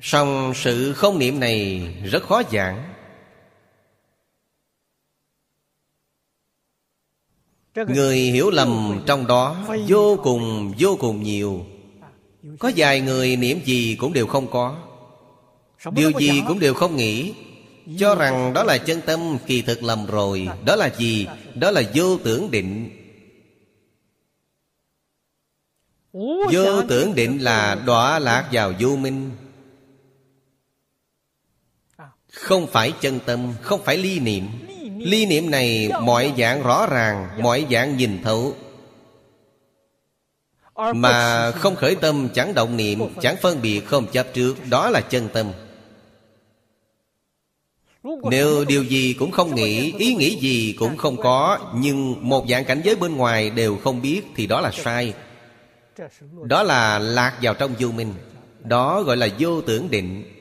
Song 0.01 0.53
sự 0.55 0.93
không 0.93 1.19
niệm 1.19 1.39
này 1.39 1.87
rất 2.03 2.23
khó 2.23 2.41
giảng. 2.51 2.93
Người 7.75 8.17
hiểu 8.17 8.49
lầm 8.49 9.03
trong 9.05 9.27
đó 9.27 9.65
Vô 9.87 10.17
cùng 10.23 10.73
vô 10.79 10.97
cùng 10.99 11.23
nhiều. 11.23 11.65
Có 12.59 12.71
vài 12.75 13.01
người 13.01 13.35
niệm 13.35 13.59
gì 13.65 13.95
cũng 13.99 14.13
đều 14.13 14.27
không 14.27 14.51
có. 14.51 14.77
Điều 15.91 16.11
gì 16.19 16.41
cũng 16.47 16.59
đều 16.59 16.73
không 16.73 16.95
nghĩ. 16.95 17.33
Cho 17.99 18.15
rằng 18.15 18.53
đó 18.53 18.63
là 18.63 18.77
chân 18.77 19.01
tâm, 19.05 19.37
kỳ 19.45 19.61
thực 19.61 19.83
lầm 19.83 20.05
rồi. 20.05 20.47
Đó 20.65 20.75
là 20.75 20.89
gì? 20.97 21.27
Đó 21.55 21.71
là 21.71 21.81
vô 21.95 22.17
tưởng 22.17 22.51
định. 22.51 22.89
Vô 26.51 26.82
tưởng 26.88 27.16
định 27.16 27.43
là 27.43 27.76
đọa 27.86 28.20
lạc 28.20 28.49
vào 28.51 28.74
vô 28.80 28.95
minh. 28.95 29.32
Không 32.32 32.68
phải 32.68 32.93
chân 33.01 33.20
tâm 33.26 33.53
Không 33.61 33.84
phải 33.84 33.97
ly 33.97 34.20
niệm. 34.20 34.47
Ly 34.97 35.26
niệm? 35.26 35.51
Này 35.51 35.89
mọi 36.01 36.34
dạng 36.38 36.63
rõ 36.63 36.88
ràng 36.88 37.28
Mọi 37.41 37.66
dạng 37.72 37.97
nhìn 37.97 38.24
thấu. 38.24 38.55
Mà 40.95 41.51
không 41.51 41.76
khởi 41.76 41.95
tâm 41.95 42.30
chẳng 42.34 42.53
động 42.53 42.78
niệm 42.78 42.99
Chẳng 43.22 43.36
phân 43.41 43.61
biệt 43.61 43.82
không 43.86 44.07
chấp 44.07 44.28
trước 44.34 44.55
Đó 44.70 44.89
là 44.89 45.01
chân 45.01 45.30
tâm. 45.34 45.51
Nếu 48.24 48.66
điều 48.66 48.84
gì 48.84 49.16
cũng 49.20 49.32
không 49.32 49.55
nghĩ 49.55 49.93
Ý 49.97 50.16
nghĩ 50.16 50.39
gì 50.39 50.76
cũng 50.80 50.97
không 50.97 51.18
có 51.18 51.59
Nhưng 51.76 52.30
một 52.30 52.45
dạng 52.49 52.66
cảnh 52.66 52.82
giới 52.86 52.95
bên 52.95 53.16
ngoài 53.16 53.49
đều 53.49 53.78
không 53.78 54.01
biết 54.01 54.22
Thì 54.36 54.47
đó 54.47 54.61
là 54.61 54.72
sai 54.72 55.13
Đó 56.45 56.63
là 56.63 56.99
lạc 56.99 57.39
vào 57.41 57.53
trong 57.53 57.75
vô 57.79 57.91
minh. 57.91 58.13
Đó 58.59 59.03
gọi 59.03 59.17
là 59.17 59.27
vô 59.39 59.61
tưởng 59.61 59.89
định. 59.89 60.31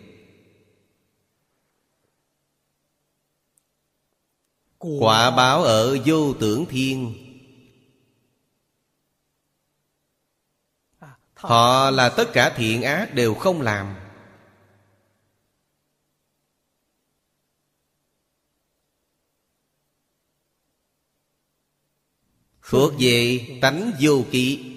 Quả 4.79 5.31
báo 5.31 5.63
ở 5.63 5.99
vô 6.07 6.35
tưởng 6.35 6.67
thiên. 6.67 7.15
Họ 11.35 11.91
là 11.91 12.09
tất 12.09 12.31
cả 12.33 12.53
thiện 12.57 12.83
ác 12.83 13.15
đều 13.15 13.35
không 13.35 13.61
làm. 13.61 13.95
Thuộc 22.63 22.93
về 22.99 23.47
tánh 23.63 23.93
vô 24.01 24.23
kỵ 24.31 24.74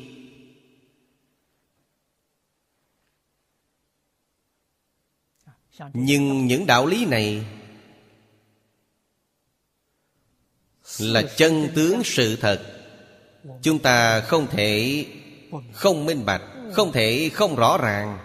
nhưng 5.94 6.48
những 6.48 6.66
đạo 6.66 6.86
lý 6.86 7.06
này 7.06 7.46
là 11.00 11.22
chân 11.38 11.70
tướng 11.76 12.02
sự 12.04 12.36
thật. 12.36 12.84
Chúng 13.62 13.80
ta 13.80 14.22
không 14.22 14.48
thể 14.48 15.06
không 15.74 16.06
minh 16.06 16.26
bạch, 16.26 16.42
không 16.74 16.92
thể 16.92 17.30
không 17.34 17.56
rõ 17.56 17.78
ràng. 17.78 18.20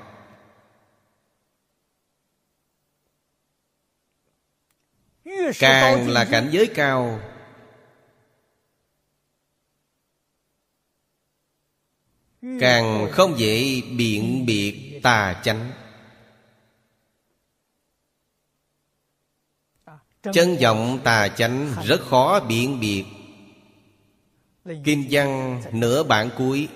Càng 5.59 6.09
là 6.09 6.25
cảnh 6.25 6.49
giới 6.53 6.67
cao, 6.75 7.21
càng 12.61 13.09
không 13.13 13.39
dễ 13.39 13.81
biện 13.81 14.47
biệt 14.47 15.01
tà 15.03 15.41
chánh. 15.45 15.82
Chân 20.23 20.57
vọng 20.63 20.99
tà 21.05 21.29
chánh 21.29 21.73
rất 21.85 22.01
khó 22.01 22.41
biện 22.41 22.81
biệt. 22.81 23.05
kinh 24.85 25.07
văn 25.11 25.63
nửa 25.73 26.03
bản 26.03 26.31
cuối. 26.39 26.69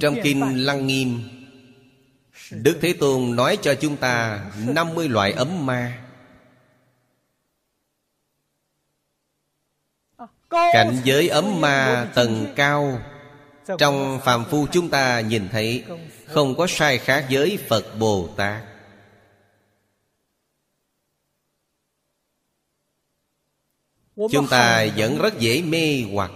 Trong 0.00 0.16
kinh 0.22 0.64
lăng 0.66 0.86
nghiêm 0.86 1.20
đức 2.50 2.78
thế 2.82 2.92
tôn 2.92 3.36
nói 3.36 3.58
cho 3.62 3.74
chúng 3.74 3.96
ta 3.96 4.44
50 4.66 5.08
loại 5.08 5.32
ấm 5.32 5.66
ma. 5.66 6.02
Cảnh 10.50 10.96
giới 11.04 11.28
ấm 11.28 11.60
ma 11.60 12.10
tầng 12.14 12.52
cao. 12.56 13.00
Trong 13.78 14.20
phàm 14.24 14.44
phu 14.44 14.66
chúng 14.72 14.88
ta 14.88 15.20
nhìn 15.20 15.48
thấy 15.48 15.84
Không 16.26 16.56
có 16.56 16.66
sai 16.66 16.98
khác 16.98 17.26
với 17.30 17.58
Phật 17.68 17.98
Bồ 17.98 18.28
Tát 18.36 18.75
Chúng 24.16 24.48
ta 24.50 24.86
vẫn 24.96 25.18
rất 25.18 25.38
dễ 25.38 25.62
mê 25.62 26.02
hoặc. 26.12 26.30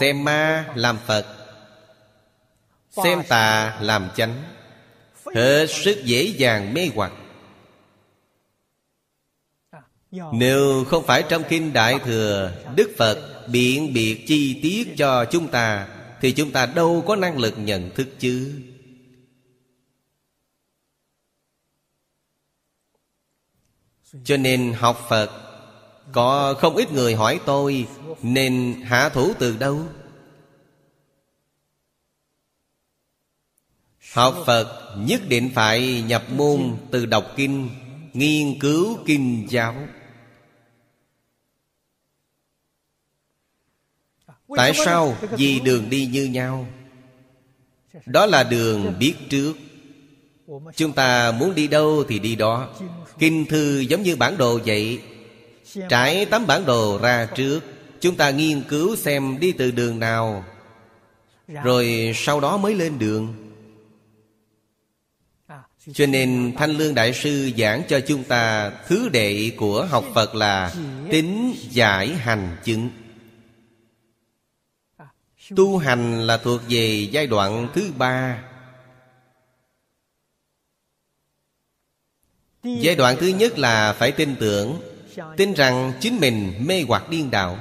Xem 0.00 0.24
ma 0.24 0.72
làm 0.74 0.98
Phật. 1.06 1.26
Xem 2.90 3.22
tà 3.28 3.78
làm 3.80 4.08
chánh. 4.16 4.42
Hết 5.34 5.66
sức 5.66 6.04
dễ 6.04 6.22
dàng 6.24 6.74
mê 6.74 6.90
hoặc. 6.94 7.12
Nếu 10.32 10.84
không 10.84 11.04
phải 11.06 11.24
trong 11.28 11.42
Kinh 11.48 11.72
Đại 11.72 11.98
Thừa 12.04 12.52
Đức 12.76 12.90
Phật 12.98 13.46
biện 13.48 13.92
biệt 13.92 14.24
chi 14.26 14.60
tiết 14.62 14.94
cho 14.96 15.24
chúng 15.24 15.48
ta 15.48 15.88
Thì 16.20 16.32
chúng 16.32 16.50
ta 16.50 16.66
đâu 16.66 17.04
có 17.06 17.16
năng 17.16 17.38
lực 17.38 17.54
nhận 17.56 17.90
thức 17.90 18.08
chứ? 18.18 18.62
Cho 24.24 24.36
nên 24.36 24.72
học 24.72 25.06
Phật 25.08 25.51
có 26.12 26.54
không 26.58 26.76
ít 26.76 26.92
người 26.92 27.14
hỏi 27.14 27.40
tôi, 27.46 27.86
Nên 28.22 28.82
hạ 28.84 29.08
thủ 29.08 29.32
từ 29.38 29.56
đâu? 29.56 29.80
Học 34.12 34.36
Phật 34.46 34.96
nhất 34.98 35.22
định 35.28 35.50
phải 35.54 36.02
nhập 36.06 36.24
môn 36.36 36.76
từ 36.90 37.06
đọc 37.06 37.24
kinh, 37.36 37.70
Nghiên 38.12 38.58
cứu 38.58 38.98
kinh 39.06 39.46
giáo. 39.50 39.74
Tại 44.56 44.72
sao? 44.84 45.16
Vì 45.30 45.60
đường 45.60 45.90
đi 45.90 46.06
như 46.06 46.24
nhau. 46.24 46.66
Đó 48.06 48.26
là 48.26 48.42
đường 48.42 48.94
biết 48.98 49.14
trước. 49.30 49.56
Chúng 50.76 50.92
ta 50.92 51.32
muốn 51.32 51.54
đi 51.54 51.68
đâu 51.68 52.04
thì 52.08 52.18
đi 52.18 52.36
đó. 52.36 52.74
Kinh 53.18 53.46
thư 53.46 53.80
giống 53.80 54.02
như 54.02 54.16
bản 54.16 54.36
đồ 54.38 54.58
vậy. 54.66 55.00
Trải 55.88 56.26
tấm 56.26 56.46
bản 56.46 56.66
đồ 56.66 56.98
ra 57.02 57.28
trước, 57.34 57.60
Chúng 58.02 58.16
ta 58.16 58.30
nghiên 58.30 58.62
cứu 58.62 58.96
xem 58.96 59.40
đi 59.40 59.52
từ 59.52 59.70
đường 59.70 59.98
nào. 59.98 60.44
Rồi 61.48 62.12
sau 62.14 62.40
đó 62.40 62.56
mới 62.56 62.74
lên 62.74 62.98
đường. 62.98 63.34
Cho 65.92 66.06
nên 66.06 66.54
Thanh 66.58 66.70
Lương 66.70 66.94
Đại 66.94 67.12
Sư 67.14 67.50
giảng 67.58 67.82
cho 67.88 68.00
chúng 68.00 68.24
ta 68.24 68.70
Thứ 68.86 69.08
đệ 69.08 69.52
của 69.56 69.84
học 69.84 70.04
Phật 70.14 70.34
là 70.34 70.74
Tính 71.10 71.54
giải 71.70 72.08
hành 72.08 72.56
chứng. 72.64 72.90
Tu 75.56 75.78
hành 75.78 76.26
là 76.26 76.36
thuộc 76.36 76.60
về 76.68 77.08
giai 77.12 77.26
đoạn 77.26 77.68
thứ 77.74 77.92
ba. 77.96 78.44
Giai 82.62 82.96
đoạn 82.96 83.16
thứ 83.20 83.26
nhất 83.26 83.58
là 83.58 83.92
phải 83.92 84.12
tin 84.12 84.36
tưởng. 84.36 84.91
Tin 85.36 85.54
rằng 85.54 85.92
chính 86.00 86.20
mình 86.20 86.54
mê 86.60 86.84
hoặc 86.88 87.08
điên 87.08 87.30
đảo. 87.30 87.58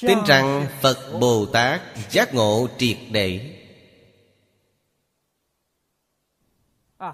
Tin 0.00 0.18
rằng 0.26 0.66
Phật 0.80 1.18
Bồ 1.20 1.46
Tát 1.46 1.80
giác 2.10 2.34
ngộ 2.34 2.68
triệt 2.78 2.96
để. 3.10 3.56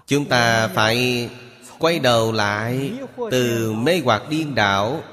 Chúng 0.07 0.25
ta 0.29 0.67
phải 0.67 1.29
quay 1.79 1.99
đầu 1.99 2.31
lại 2.31 2.93
từ 3.31 3.73
mê 3.73 4.01
hoặc 4.05 4.23
điên 4.29 4.55
đảo, 4.55 5.03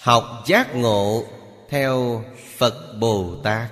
học 0.00 0.42
giác 0.46 0.74
ngộ 0.74 1.24
theo 1.68 2.24
phật 2.56 2.96
bồ 3.00 3.36
tát. 3.42 3.70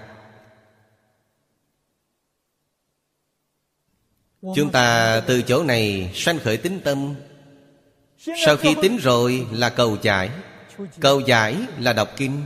Chúng 4.42 4.70
ta 4.72 5.20
từ 5.26 5.42
chỗ 5.42 5.62
này 5.62 6.12
sanh 6.14 6.38
khởi 6.38 6.56
tính 6.56 6.80
tâm. 6.84 7.14
Sau 8.44 8.56
khi 8.56 8.74
tính 8.82 8.96
rồi 8.96 9.46
là 9.52 9.70
cầu 9.70 9.98
giải. 10.02 10.30
Cầu 11.00 11.20
giải 11.20 11.56
là 11.78 11.92
đọc 11.92 12.08
kinh. 12.16 12.42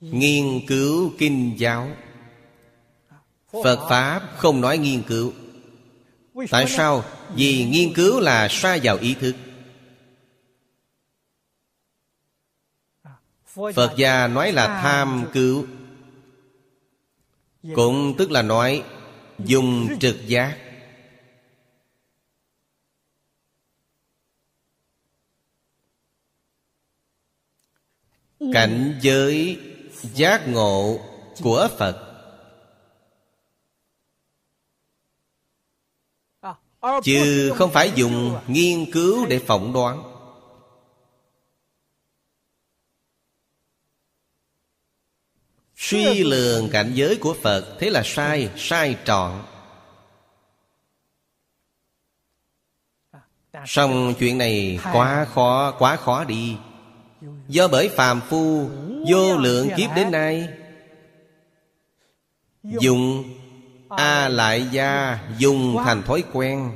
Nghiên 0.00 0.66
cứu 0.66 1.12
kinh 1.18 1.54
giáo. 1.58 1.90
Phật 3.64 3.88
pháp 3.88 4.22
không 4.36 4.60
nói 4.60 4.78
nghiên 4.78 5.02
cứu. 5.02 5.32
Tại 6.50 6.68
sao? 6.68 7.04
Vì 7.34 7.64
nghiên 7.64 7.94
cứu 7.94 8.20
là 8.20 8.48
xa 8.48 8.78
vào 8.82 8.96
ý 8.96 9.14
thức. 9.14 9.34
Phật 13.74 13.92
gia 13.96 14.26
nói 14.26 14.52
là 14.52 14.80
tham 14.82 15.26
cứu. 15.32 15.66
Cũng 17.74 18.14
tức 18.18 18.30
là 18.30 18.42
nói 18.42 18.84
Dùng 19.38 19.98
trực 20.00 20.26
giác. 20.26 20.58
Cảnh 28.52 28.98
giới 29.02 29.60
giác 30.02 30.48
ngộ 30.48 30.98
của 31.42 31.68
Phật. 31.78 32.04
Chứ 37.02 37.52
không 37.56 37.70
phải 37.72 37.92
dùng 37.94 38.38
nghiên 38.46 38.92
cứu 38.92 39.26
để 39.26 39.38
phỏng 39.38 39.72
đoán 39.72 40.07
Suy 45.78 46.24
lường 46.24 46.70
cảnh 46.70 46.90
giới 46.94 47.16
của 47.16 47.34
Phật 47.42 47.76
Thế 47.78 47.90
là 47.90 48.02
sai, 48.04 48.50
sai 48.56 48.96
trọn. 49.04 49.32
Xong 53.66 54.14
chuyện 54.18 54.38
này 54.38 54.78
quá 54.92 55.24
khó, 55.24 55.74
quá 55.78 55.96
khó 55.96 56.24
đi. 56.24 56.56
Do 57.48 57.68
bởi 57.68 57.88
phàm 57.88 58.20
phu 58.20 58.70
Vô 59.08 59.38
lượng 59.38 59.68
kiếp 59.76 59.90
đến 59.96 60.10
nay 60.10 60.48
Dùng 62.62 63.24
A 63.88 64.28
lại 64.28 64.66
gia 64.70 65.18
dùng 65.38 65.76
thành 65.84 66.02
thói 66.02 66.24
quen. 66.32 66.70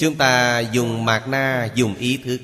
Chúng 0.00 0.16
ta 0.16 0.60
dùng 0.60 1.04
mạt 1.04 1.28
na, 1.28 1.68
dùng 1.74 1.94
ý 1.94 2.16
thức. 2.16 2.40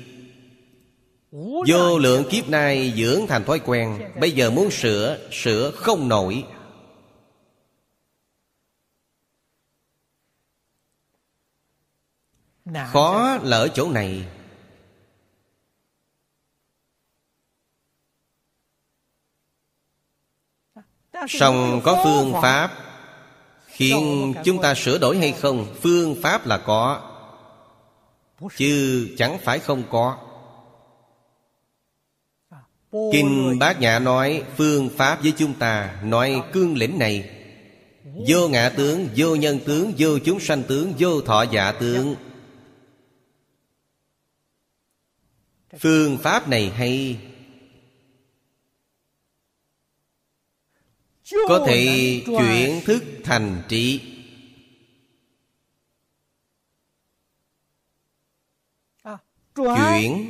Vô 1.67 1.97
lượng 1.97 2.23
kiếp 2.31 2.49
nay 2.49 2.93
dưỡng 2.97 3.27
thành 3.27 3.43
thói 3.43 3.59
quen. 3.65 4.11
Bây 4.19 4.31
giờ 4.31 4.49
muốn 4.49 4.71
sửa 4.71 5.29
Sửa 5.31 5.71
không 5.71 6.07
nổi. 6.07 6.45
Khó 12.91 13.37
là 13.43 13.57
ở 13.57 13.67
chỗ 13.67 13.89
này. 13.91 14.25
Song 21.27 21.81
có 21.83 22.01
phương 22.03 22.33
pháp. 22.41 22.71
Khiến 23.67 24.33
chúng 24.45 24.61
ta 24.61 24.73
sửa 24.75 24.97
đổi 24.97 25.17
hay 25.17 25.31
không? 25.31 25.75
Phương 25.81 26.15
pháp 26.21 26.47
là 26.47 26.57
có 26.57 27.13
chứ 28.57 29.07
chẳng 29.17 29.37
phải 29.43 29.59
không 29.59 29.83
có. 29.89 30.17
Kinh 32.91 33.59
bát 33.59 33.79
nhã 33.79 33.99
nói, 33.99 34.43
phương 34.57 34.89
pháp 34.89 35.21
với 35.23 35.33
chúng 35.37 35.53
ta, 35.53 36.01
nói 36.03 36.41
cương 36.53 36.77
lĩnh 36.77 36.99
này. 36.99 37.29
Vô 38.27 38.47
ngã 38.47 38.69
tướng, 38.69 39.07
vô 39.15 39.35
nhân 39.35 39.59
tướng, 39.65 39.93
vô 39.97 40.19
chúng 40.19 40.39
sanh 40.39 40.63
tướng, 40.63 40.93
vô 40.99 41.21
thọ 41.21 41.43
giả 41.51 41.71
tướng. 41.71 42.15
Phương 45.79 46.17
pháp 46.17 46.47
này 46.47 46.69
hay. 46.69 47.19
Có 51.47 51.65
thể 51.67 52.21
chuyển 52.25 52.81
thức 52.85 53.03
thành 53.23 53.63
trí. 53.67 54.16
Chuyển. 59.57 60.29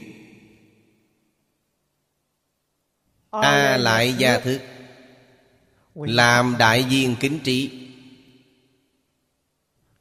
A 3.32 3.78
lại 3.78 4.13
gia 4.13 4.39
thức 4.39 4.61
Làm 5.95 6.55
đại 6.59 6.84
viên 6.84 7.15
kính 7.19 7.39
trí. 7.43 7.88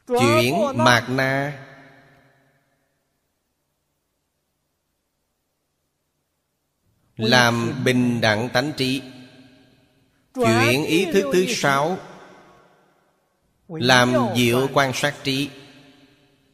Chuyển 0.07 0.55
mạt 0.75 1.05
na. 1.09 1.63
Làm 7.17 7.73
bình 7.85 8.21
đẳng 8.21 8.49
tánh 8.53 8.73
trí. 8.77 9.03
Chuyển 10.35 10.85
ý 10.85 11.05
thức 11.13 11.31
thứ 11.33 11.47
sáu. 11.49 11.99
Làm 13.69 14.13
diệu 14.37 14.69
quan 14.73 14.93
sát 14.95 15.15
trí. 15.25 15.51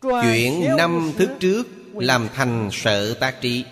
Chuyển 0.01 0.77
năm 0.77 1.13
thức 1.19 1.31
trước 1.41 1.82
Làm 1.95 2.29
thành 2.35 2.69
sợ 2.73 3.15
tác 3.15 3.41
trí. 3.41 3.65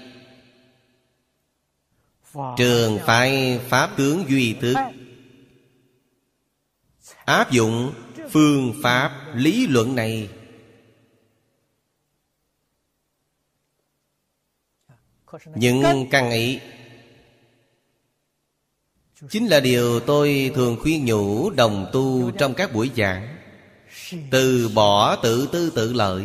Trường 2.56 2.98
phải 3.06 3.60
Pháp 3.68 3.90
tướng 3.96 4.24
duy 4.28 4.54
thức 4.60 4.74
Áp 7.24 7.50
dụng 7.50 7.92
phương 8.30 8.74
pháp 8.82 9.32
lý 9.34 9.66
luận 9.66 9.94
này. 9.94 10.28
Những 15.54 15.82
căn 16.10 16.30
ấy 16.30 16.60
chính 19.28 19.46
là 19.46 19.60
điều 19.60 20.00
tôi 20.00 20.50
thường 20.54 20.76
khuyên 20.82 21.04
nhủ 21.04 21.50
đồng 21.50 21.90
tu 21.92 22.30
trong 22.30 22.54
các 22.54 22.72
buổi 22.72 22.90
giảng. 22.96 23.36
Từ 24.30 24.70
bỏ 24.74 25.16
tự 25.16 25.48
tư 25.52 25.72
tự 25.74 25.92
lợi 25.92 26.24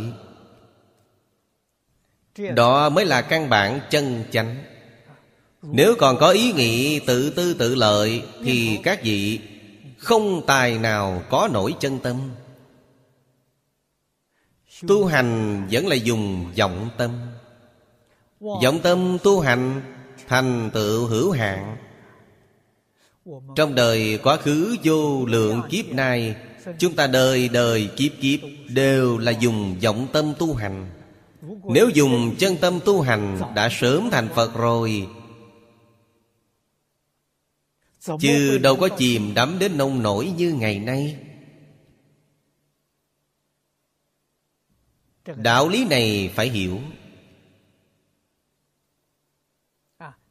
đó 2.37 2.89
mới 2.89 3.05
là 3.05 3.21
căn 3.21 3.49
bản 3.49 3.79
chân 3.89 4.23
chánh. 4.31 4.55
Nếu 5.61 5.95
còn 5.99 6.17
có 6.17 6.29
ý 6.29 6.53
nghĩ 6.53 6.99
tự 6.99 7.29
tư 7.29 7.53
tự 7.53 7.75
lợi 7.75 8.23
thì 8.43 8.79
các 8.83 9.03
vị 9.03 9.39
không 9.97 10.45
tài 10.47 10.77
nào 10.77 11.23
có 11.29 11.49
nổi 11.53 11.75
chân 11.79 11.99
tâm. 11.99 12.17
Tu 14.87 15.05
hành 15.05 15.61
vẫn 15.71 15.87
là 15.87 15.95
dùng 15.95 16.51
vọng 16.57 16.89
tâm. 16.97 17.11
Vọng 18.39 18.79
tâm 18.83 19.17
tu 19.23 19.39
hành 19.39 19.81
thành 20.27 20.69
tựu 20.73 21.05
hữu 21.05 21.31
hạn. 21.31 21.77
Trong 23.55 23.75
đời 23.75 24.19
quá 24.23 24.37
khứ 24.37 24.75
vô 24.83 25.25
lượng 25.25 25.61
kiếp 25.69 25.85
nay 25.85 26.35
chúng 26.79 26.93
ta 26.93 27.07
đời 27.07 27.49
đời 27.49 27.89
kiếp 27.95 28.11
kiếp 28.21 28.39
đều 28.69 29.17
là 29.17 29.31
dùng 29.31 29.79
vọng 29.83 30.07
tâm 30.13 30.33
tu 30.39 30.53
hành 30.53 30.89
nếu 31.67 31.89
dùng 31.89 32.35
chân 32.39 32.57
tâm 32.61 32.79
tu 32.85 33.01
hành, 33.01 33.41
đã 33.55 33.69
sớm 33.71 34.09
thành 34.11 34.29
phật 34.35 34.53
rồi. 34.55 35.07
Chứ 38.19 38.57
đâu 38.57 38.75
có 38.75 38.89
chìm 38.97 39.33
đắm 39.33 39.59
đến 39.59 39.77
nông 39.77 40.03
nổi 40.03 40.33
như 40.37 40.53
ngày 40.53 40.79
nay. 40.79 41.17
Đạo 45.35 45.69
lý 45.69 45.85
này 45.85 46.31
phải 46.35 46.49
hiểu. 46.49 46.79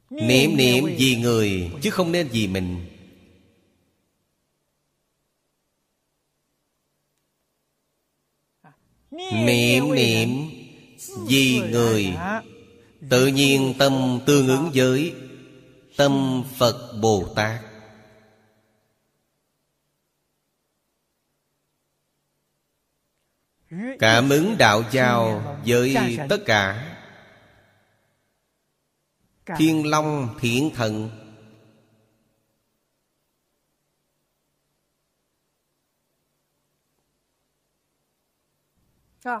Niệm 0.09 0.57
niệm 0.57 0.85
vì 0.97 1.15
người, 1.15 1.71
Chứ 1.81 1.89
không 1.89 2.11
nên 2.11 2.27
vì 2.27 2.47
mình. 2.47 2.85
Niệm 9.11 9.95
niệm 9.95 10.54
vì 11.27 11.61
người 11.71 12.15
Tự 13.09 13.27
nhiên 13.27 13.73
tâm 13.79 14.19
tương 14.25 14.47
ứng 14.47 14.71
với 14.73 15.13
Tâm 15.97 16.43
Phật 16.57 16.97
Bồ 17.01 17.33
Tát. 17.35 17.61
Cảm 23.99 24.29
ứng 24.29 24.55
đạo 24.57 24.83
giao 24.91 25.55
với 25.65 26.17
tất 26.29 26.37
cả. 26.45 26.91
Thiên 29.57 29.89
Long 29.89 30.35
Thiện 30.39 30.71
Thần. 30.75 31.24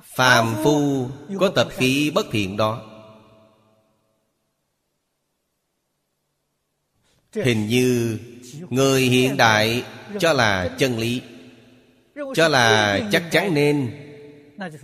Phàm 0.03 0.55
phu 0.63 1.09
có 1.39 1.49
tập 1.55 1.67
khí 1.71 2.11
bất 2.15 2.25
thiện 2.31 2.57
đó. 2.57 2.91
Hình 7.33 7.67
như 7.67 8.19
Người 8.69 9.01
hiện 9.01 9.37
đại 9.37 9.83
cho 10.19 10.33
là 10.33 10.75
chân 10.77 10.99
lý, 10.99 11.21
Cho 12.35 12.47
là 12.47 12.99
chắc 13.11 13.23
chắn 13.31 13.53
nên. 13.53 14.01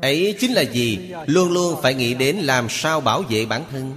Ấy 0.02 0.36
chính 0.40 0.54
là 0.54 0.62
gì? 0.62 1.14
Luôn 1.26 1.52
luôn 1.52 1.82
phải 1.82 1.94
nghĩ 1.94 2.14
đến 2.14 2.36
làm 2.36 2.68
sao 2.70 3.02
bảo 3.02 3.22
vệ 3.22 3.46
bản 3.46 3.64
thân. 3.72 3.96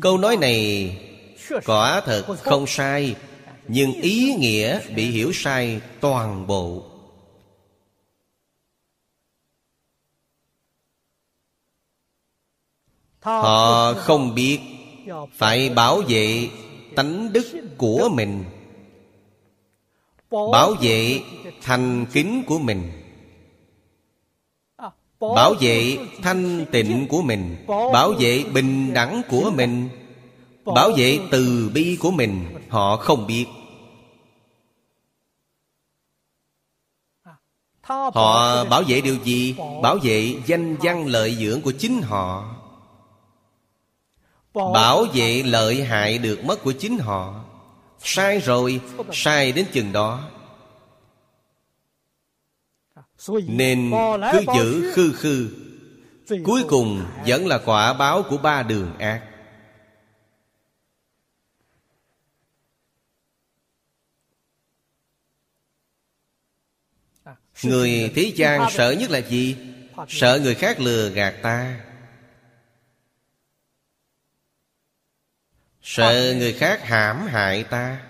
Câu 0.00 0.18
nói 0.18 0.36
này 0.36 0.96
Quả 1.66 2.00
thật 2.00 2.36
không 2.42 2.66
sai. 2.66 3.16
Nhưng 3.68 3.92
ý 3.92 4.34
nghĩa 4.34 4.80
bị 4.94 5.10
hiểu 5.10 5.32
sai 5.32 5.80
toàn 6.00 6.46
bộ. 6.46 6.82
Họ 13.22 13.94
không 13.94 14.34
biết 14.34 14.60
Phải 15.32 15.68
bảo 15.68 16.02
vệ 16.08 16.48
tánh 16.96 17.32
đức 17.32 17.46
của 17.78 18.08
mình 18.12 18.44
Bảo 20.30 20.74
vệ 20.80 21.20
thành 21.62 22.06
kính 22.12 22.42
của 22.46 22.58
mình 22.58 22.92
Bảo 25.20 25.54
vệ 25.60 25.98
thanh 26.22 26.66
tịnh 26.72 27.06
của 27.08 27.22
mình 27.22 27.56
Bảo 27.66 28.12
vệ 28.18 28.44
bình 28.54 28.94
đẳng 28.94 29.22
của 29.28 29.50
mình 29.54 29.88
Bảo 30.64 30.90
vệ 30.96 31.20
từ 31.30 31.70
bi 31.74 31.98
của 32.00 32.10
mình, 32.10 32.44
Họ 32.68 32.96
không 32.96 33.26
biết. 33.26 33.46
Họ 37.82 38.64
bảo 38.64 38.82
vệ 38.88 39.00
điều 39.00 39.16
gì? 39.24 39.56
Bảo 39.82 39.98
vệ 40.02 40.34
danh 40.46 40.76
văn 40.76 41.06
lợi 41.06 41.36
dưỡng 41.40 41.60
của 41.60 41.72
chính 41.78 42.02
họ. 42.02 42.54
Bảo 44.54 45.04
vệ 45.14 45.42
lợi 45.42 45.84
hại 45.84 46.18
được 46.18 46.44
mất 46.44 46.62
của 46.62 46.72
chính 46.72 46.98
họ. 46.98 47.44
Sai 47.98 48.38
rồi, 48.38 48.80
Sai 49.12 49.52
đến 49.52 49.66
chừng 49.72 49.92
đó. 49.92 50.20
Nên 53.46 53.92
cứ 54.32 54.44
giữ 54.56 54.92
khư 54.94 55.12
khư. 55.12 55.48
Cuối 56.44 56.64
cùng 56.68 57.04
vẫn 57.26 57.46
là 57.46 57.58
quả 57.58 57.92
báo 57.92 58.22
của 58.22 58.36
ba 58.36 58.62
đường 58.62 58.98
ác. 58.98 59.31
Người 67.64 68.12
thế 68.14 68.32
gian 68.36 68.70
sợ 68.70 68.90
nhất 68.90 69.10
là 69.10 69.18
gì? 69.18 69.56
Sợ 70.08 70.40
người 70.42 70.54
khác 70.54 70.80
lừa 70.80 71.08
gạt 71.10 71.34
ta. 71.42 71.80
Sợ 75.82 76.34
người 76.38 76.52
khác 76.52 76.80
hãm 76.82 77.26
hại 77.26 77.64
ta. 77.64 78.02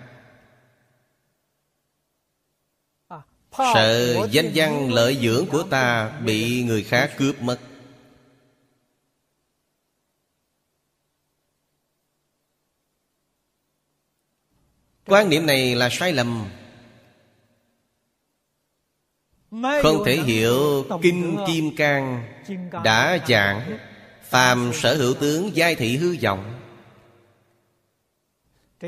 Sợ 3.57 4.17
danh 4.31 4.51
văn 4.55 4.93
lợi 4.93 5.19
dưỡng 5.21 5.45
của 5.51 5.63
ta 5.63 6.09
Bị 6.09 6.63
người 6.63 6.83
khác 6.83 7.11
cướp 7.17 7.41
mất. 7.41 7.59
Quan 15.05 15.29
niệm 15.29 15.45
này 15.45 15.75
là 15.75 15.89
sai 15.91 16.13
lầm. 16.13 16.49
Không 19.61 20.03
thể 20.05 20.15
hiểu 20.15 20.85
Kinh 21.01 21.37
Kim 21.47 21.75
Cang 21.75 22.23
Đã 22.83 23.17
giảng 23.27 23.77
Phàm 24.29 24.71
sở 24.73 24.95
hữu 24.95 25.13
tướng 25.13 25.55
giai 25.55 25.75
thị 25.75 25.97
hư 25.97 26.15
vọng. 26.23 26.53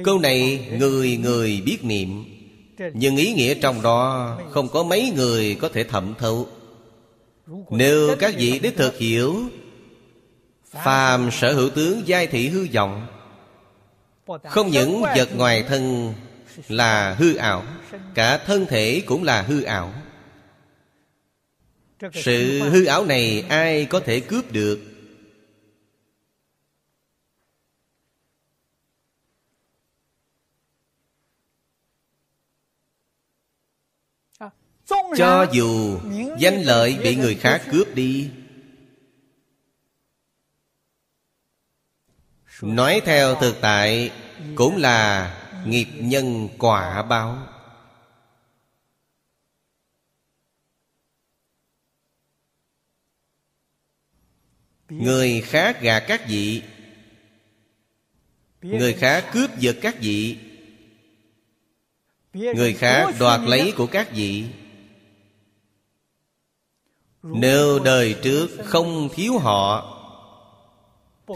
Câu 0.03 0.20
này 0.20 0.68
người 0.80 1.18
người 1.18 1.61
biết 1.66 1.78
niệm 1.84 2.24
Nhưng 2.93 3.16
ý 3.16 3.34
nghĩa 3.34 3.53
trong 3.53 3.82
đó 3.82 4.38
Không 4.51 4.68
có 4.68 4.84
mấy 4.84 5.11
người 5.16 5.57
có 5.61 5.70
thể 5.70 5.84
thẩm 5.84 6.13
thấu. 6.20 6.47
Nếu 7.70 8.16
các 8.20 8.36
vị 8.38 8.59
đích 8.59 8.78
thực 8.78 8.97
hiểu 8.97 9.36
Phàm 10.72 11.30
sở 11.32 11.53
hữu 11.53 11.70
tướng 11.70 12.01
giai 12.05 12.28
thị 12.28 12.49
hư 12.49 12.68
vọng 12.74 13.07
Không 14.49 14.72
những 14.72 15.01
vật 15.01 15.30
ngoài 15.38 15.63
thân 15.63 16.13
là 16.68 17.13
hư 17.13 17.36
ảo 17.36 17.63
Cả 18.13 18.38
thân 18.38 18.66
thể 18.66 19.01
cũng 19.05 19.24
là 19.24 19.41
hư 19.41 19.63
ảo 19.63 19.93
Sự 22.14 22.70
hư 22.70 22.86
ảo 22.86 23.06
này 23.06 23.46
ai 23.50 23.86
có 23.86 24.00
thể 24.00 24.20
cướp 24.20 24.52
được? 24.52 24.80
Cho 35.18 35.46
dù 35.54 36.00
danh 36.39 36.62
lợi 36.62 36.98
bị 37.04 37.16
người 37.16 37.36
khác 37.36 37.62
cướp 37.72 37.96
đi. 37.96 38.32
Nói 42.62 43.02
theo 43.06 43.36
thực 43.36 43.56
tại 43.62 44.12
Cũng 44.56 44.78
là 44.78 45.32
nghiệp 45.66 45.88
nhân 46.00 46.50
quả 46.58 47.04
báo 47.04 47.55
Người 54.90 55.42
khác 55.42 55.82
gạt 55.82 56.04
các 56.08 56.22
vị. 56.28 56.64
Người 58.62 58.94
khác 58.94 59.30
cướp 59.34 59.60
giật 59.60 59.78
các 59.82 59.96
vị. 60.00 60.38
Người 62.34 62.74
khác 62.74 63.16
đoạt 63.20 63.42
lấy 63.42 63.74
của 63.78 63.88
các 63.88 64.12
vị. 64.12 64.46
Nếu 67.24 67.80
đời 67.80 68.16
trước 68.24 68.50
không 68.66 69.10
thiếu 69.16 69.38
họ, 69.38 69.92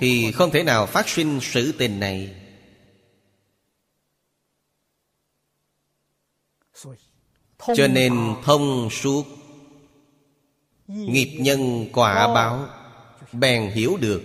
Thì 0.01 0.31
không 0.31 0.51
thể 0.51 0.63
nào 0.63 0.85
phát 0.85 1.09
sinh 1.09 1.39
sự 1.41 1.71
tình 1.71 1.99
này. 1.99 2.35
Cho 7.57 7.87
nên 7.87 8.35
thông 8.43 8.89
suốt, 8.89 9.25
Nghiệp 10.87 11.37
nhân 11.39 11.89
quả 11.93 12.33
báo. 12.33 12.78
Bèn 13.31 13.71
hiểu 13.71 13.97
được. 14.01 14.23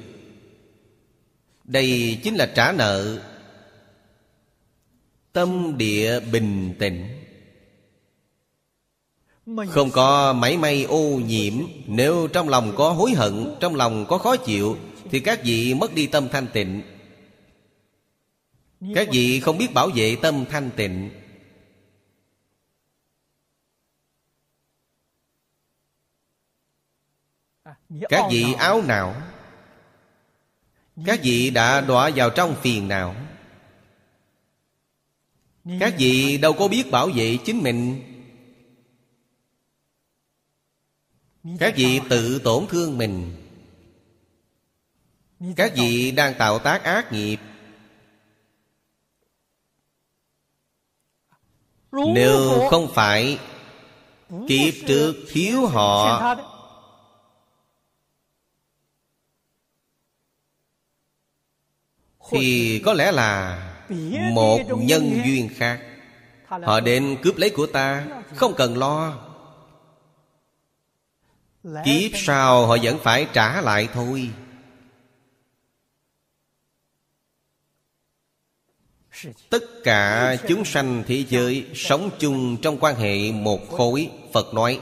Đây 1.65 2.19
chính 2.23 2.35
là 2.35 2.47
trả 2.55 2.73
nợ. 2.73 3.23
Tâm 5.33 5.79
địa 5.79 6.21
bình 6.21 6.75
tĩnh. 6.79 7.09
Không 9.69 9.91
có 9.91 10.33
mảy 10.33 10.57
may 10.57 10.85
ô 10.85 11.21
nhiễm. 11.27 11.55
Nếu 11.87 12.29
trong 12.33 12.49
lòng 12.49 12.73
có 12.77 12.93
hối 12.93 13.11
hận, 13.13 13.55
Trong 13.61 13.75
lòng 13.75 14.07
có 14.09 14.19
khó 14.19 14.37
chịu, 14.37 14.77
Thì 15.11 15.21
các 15.21 15.45
vị 15.45 15.75
mất 15.75 15.95
đi 15.95 16.07
tâm 16.07 16.29
thanh 16.29 16.47
tịnh. 16.53 16.83
Các 18.95 19.09
vị 19.13 19.41
không 19.41 19.59
biết 19.59 19.75
bảo 19.75 19.91
vệ 19.95 20.17
tâm 20.23 20.45
thanh 20.51 20.71
tịnh. 20.77 21.11
Các 28.01 28.25
vị 28.31 28.55
áo 28.59 28.83
não 28.83 29.15
Các 31.07 31.21
vị 31.23 31.51
đã 31.51 31.81
đọa 31.81 32.11
vào 32.17 32.31
trong 32.31 32.57
phiền 32.63 32.89
não 32.89 33.15
Các 35.81 35.95
vị 35.99 36.39
đâu 36.39 36.53
có 36.53 36.69
biết 36.69 36.91
bảo 36.91 37.09
vệ 37.15 37.39
chính 37.45 37.63
mình? 37.63 38.03
Các 41.59 41.75
vị 41.77 42.01
tự 42.09 42.39
tổn 42.39 42.67
thương 42.67 42.99
mình? 42.99 43.37
Các 45.57 45.73
vị 45.77 46.11
đang 46.11 46.35
tạo 46.39 46.59
tác 46.59 46.83
ác 46.83 47.13
nghiệp? 47.13 47.37
Nếu 51.93 52.69
không 52.71 52.89
phải 52.95 53.39
Kiếp 54.49 54.75
trước 54.87 55.15
thiếu 55.29 55.67
họ 55.67 56.21
Thì 62.31 62.83
có 62.85 62.93
lẽ 62.93 63.13
là 63.13 63.59
Một 64.33 64.61
nhân 64.77 65.21
duyên 65.25 65.49
khác. 65.57 65.81
Họ 66.49 66.81
đến 66.81 67.17
cướp 67.23 67.37
lấy 67.37 67.51
của 67.51 67.67
ta 67.67 68.05
Không 68.35 68.55
cần 68.55 68.79
lo. 68.79 69.19
Kiếp 71.85 72.11
sau 72.15 72.67
họ 72.67 72.77
vẫn 72.83 72.99
phải 72.99 73.27
trả 73.33 73.61
lại 73.61 73.89
thôi. 73.93 74.31
Tất 79.51 79.65
cả 79.85 80.37
chúng 80.49 80.65
sanh 80.65 81.03
thế 81.07 81.25
giới 81.29 81.67
Sống 81.75 82.11
chung 82.19 82.57
trong 82.63 82.79
quan 82.79 82.97
hệ 82.97 83.33
một 83.33 83.71
khối 83.71 84.11
Phật 84.33 84.55
nói 84.55 84.81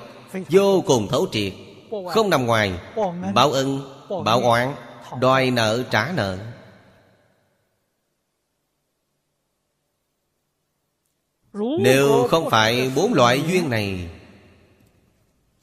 Vô 0.48 0.82
cùng 0.86 1.08
thấu 1.08 1.26
triệt. 1.32 1.52
Không 2.10 2.30
nằm 2.30 2.46
ngoài 2.46 2.72
Báo 3.34 3.52
ân, 3.52 3.80
báo 4.24 4.40
oán 4.40 4.74
Đòi 5.20 5.50
nợ 5.50 5.82
trả 5.90 6.12
nợ. 6.16 6.38
Nếu 11.54 12.28
không 12.30 12.50
phải 12.50 12.90
bốn 12.94 13.14
loại 13.14 13.42
duyên 13.48 13.70
này 13.70 14.08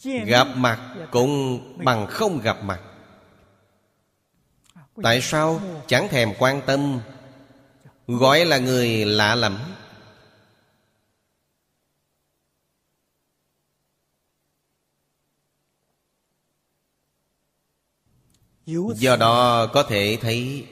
Gặp 0.03 0.47
mặt 0.55 0.95
cũng 1.11 1.59
bằng 1.85 2.07
không 2.07 2.41
gặp 2.41 2.63
mặt. 2.63 2.81
Tại 5.03 5.21
sao 5.21 5.61
chẳng 5.87 6.07
thèm 6.09 6.33
quan 6.39 6.61
tâm? 6.65 6.99
Gọi 8.07 8.45
là 8.45 8.57
người 8.57 9.05
lạ 9.05 9.35
lẫm. 9.35 9.57
Do 18.95 19.15
đó 19.15 19.67
có 19.67 19.83
thể 19.83 20.17
thấy 20.21 20.67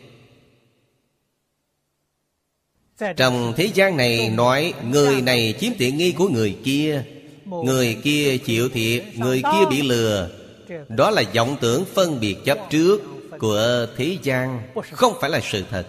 trong 3.15 3.53
thế 3.57 3.69
gian 3.73 3.97
này 3.97 4.29
nói, 4.29 4.73
Người 4.91 5.21
này 5.21 5.55
chiếm 5.59 5.71
tiện 5.77 5.97
nghi 5.97 6.11
của 6.11 6.29
người 6.29 6.57
kia. 6.63 7.03
Người 7.45 7.97
kia 8.03 8.37
chịu 8.37 8.69
thiệt, 8.69 9.03
Người 9.15 9.41
kia 9.41 9.65
bị 9.69 9.81
lừa. 9.81 10.29
Đó 10.87 11.09
là 11.09 11.23
vọng 11.35 11.57
tưởng 11.61 11.85
phân 11.93 12.19
biệt 12.19 12.35
chấp 12.45 12.57
trước 12.69 13.01
Của 13.39 13.87
thế 13.97 14.17
gian, 14.23 14.61
Không 14.91 15.13
phải 15.21 15.29
là 15.29 15.39
sự 15.43 15.63
thật. 15.69 15.87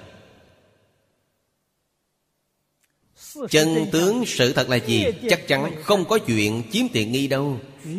Chân 3.51 3.87
tướng 3.93 4.25
sự 4.27 4.53
thật 4.53 4.69
là 4.69 4.77
gì? 4.77 5.05
Chắc 5.29 5.49
chắn 5.49 5.73
không 5.83 6.05
có 6.05 6.19
chuyện 6.19 6.63
chiếm 6.73 6.89
tiện 6.93 7.13
nghi 7.13 7.27
đâu. 7.27 7.57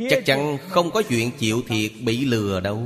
Chắc 0.09 0.25
chắn 0.25 0.57
không 0.69 0.91
có 0.91 1.01
chuyện 1.01 1.31
chịu 1.39 1.61
thiệt, 1.67 1.91
bị 2.01 2.25
lừa 2.25 2.59
đâu. 2.59 2.81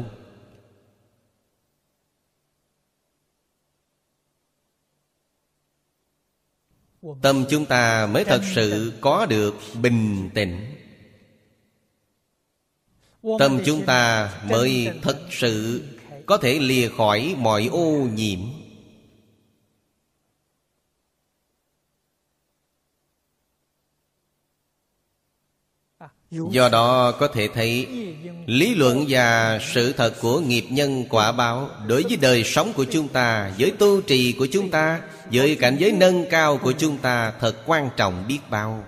Tâm 7.21 7.45
chúng 7.49 7.65
ta 7.65 8.07
mới 8.07 8.23
thật 8.23 8.41
sự 8.55 8.93
có 9.01 9.25
được 9.25 9.55
bình 9.81 10.29
tĩnh. 10.33 10.75
Tâm 13.39 13.59
chúng 13.65 13.85
ta 13.85 14.31
mới 14.49 14.89
thật 15.01 15.19
sự 15.31 15.83
có 16.25 16.37
thể 16.37 16.59
lìa 16.59 16.89
khỏi 16.89 17.35
mọi 17.37 17.69
ô 17.71 18.07
nhiễm. 18.13 18.39
Do 26.33 26.69
đó 26.69 27.11
có 27.11 27.27
thể 27.27 27.47
thấy 27.53 27.87
Lý 28.45 28.75
luận 28.75 29.05
và 29.09 29.59
sự 29.73 29.93
thật 29.93 30.13
của 30.21 30.39
nghiệp 30.39 30.65
nhân 30.69 31.05
quả 31.09 31.31
báo 31.31 31.69
Đối 31.87 32.03
với 32.03 32.17
đời 32.17 32.43
sống 32.43 32.73
của 32.73 32.83
chúng 32.83 33.07
ta 33.07 33.51
Với 33.59 33.71
tu 33.71 34.01
trì 34.01 34.31
của 34.31 34.47
chúng 34.51 34.69
ta 34.69 35.01
Với 35.31 35.55
cảnh 35.55 35.77
giới 35.79 35.91
nâng 35.91 36.25
cao 36.29 36.57
của 36.57 36.71
chúng 36.71 36.97
ta 36.97 37.33
Thật 37.39 37.55
quan 37.65 37.89
trọng 37.97 38.27
biết 38.27 38.39
bao. 38.49 38.83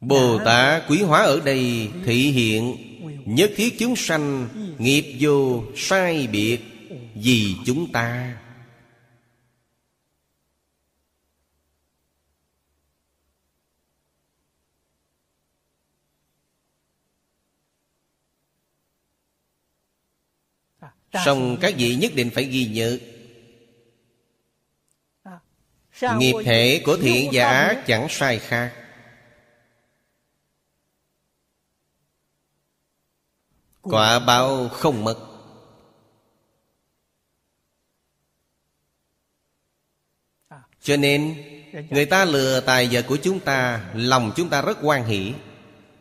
Bồ 0.00 0.38
Tát 0.44 0.82
quý 0.88 1.02
hóa 1.02 1.22
ở 1.22 1.40
đây 1.44 1.88
Thị 2.04 2.30
hiện 2.30 2.76
Nhất 3.24 3.50
thiết 3.56 3.78
chúng 3.78 3.96
sanh 3.96 4.48
Nghiệp 4.78 5.16
vô 5.20 5.62
sai 5.76 6.26
biệt 6.32 6.58
Vì 7.14 7.54
chúng 7.66 7.92
ta 7.92 8.34
Xong 21.12 21.56
các 21.60 21.74
vị 21.78 21.94
nhất 21.94 22.12
định 22.14 22.30
phải 22.34 22.44
ghi 22.44 22.66
nhớ. 22.66 22.98
Nghiệp 26.18 26.34
thể 26.44 26.82
của 26.84 26.96
thiện 26.96 27.30
và 27.32 27.48
ác 27.48 27.86
chẳng 27.86 28.06
sai 28.10 28.38
khác. 28.38 28.74
Quả 33.82 34.18
báo 34.18 34.68
không 34.68 35.04
mất. 35.04 35.16
Cho 40.80 40.96
nên 40.96 41.44
Người 41.90 42.06
ta 42.06 42.24
lừa 42.24 42.60
tài 42.60 42.88
vật 42.92 43.04
của 43.08 43.16
chúng 43.22 43.40
ta 43.40 43.90
Lòng 43.94 44.32
chúng 44.36 44.48
ta 44.48 44.62
rất 44.62 44.78
quan 44.82 45.04
hỷ. 45.04 45.32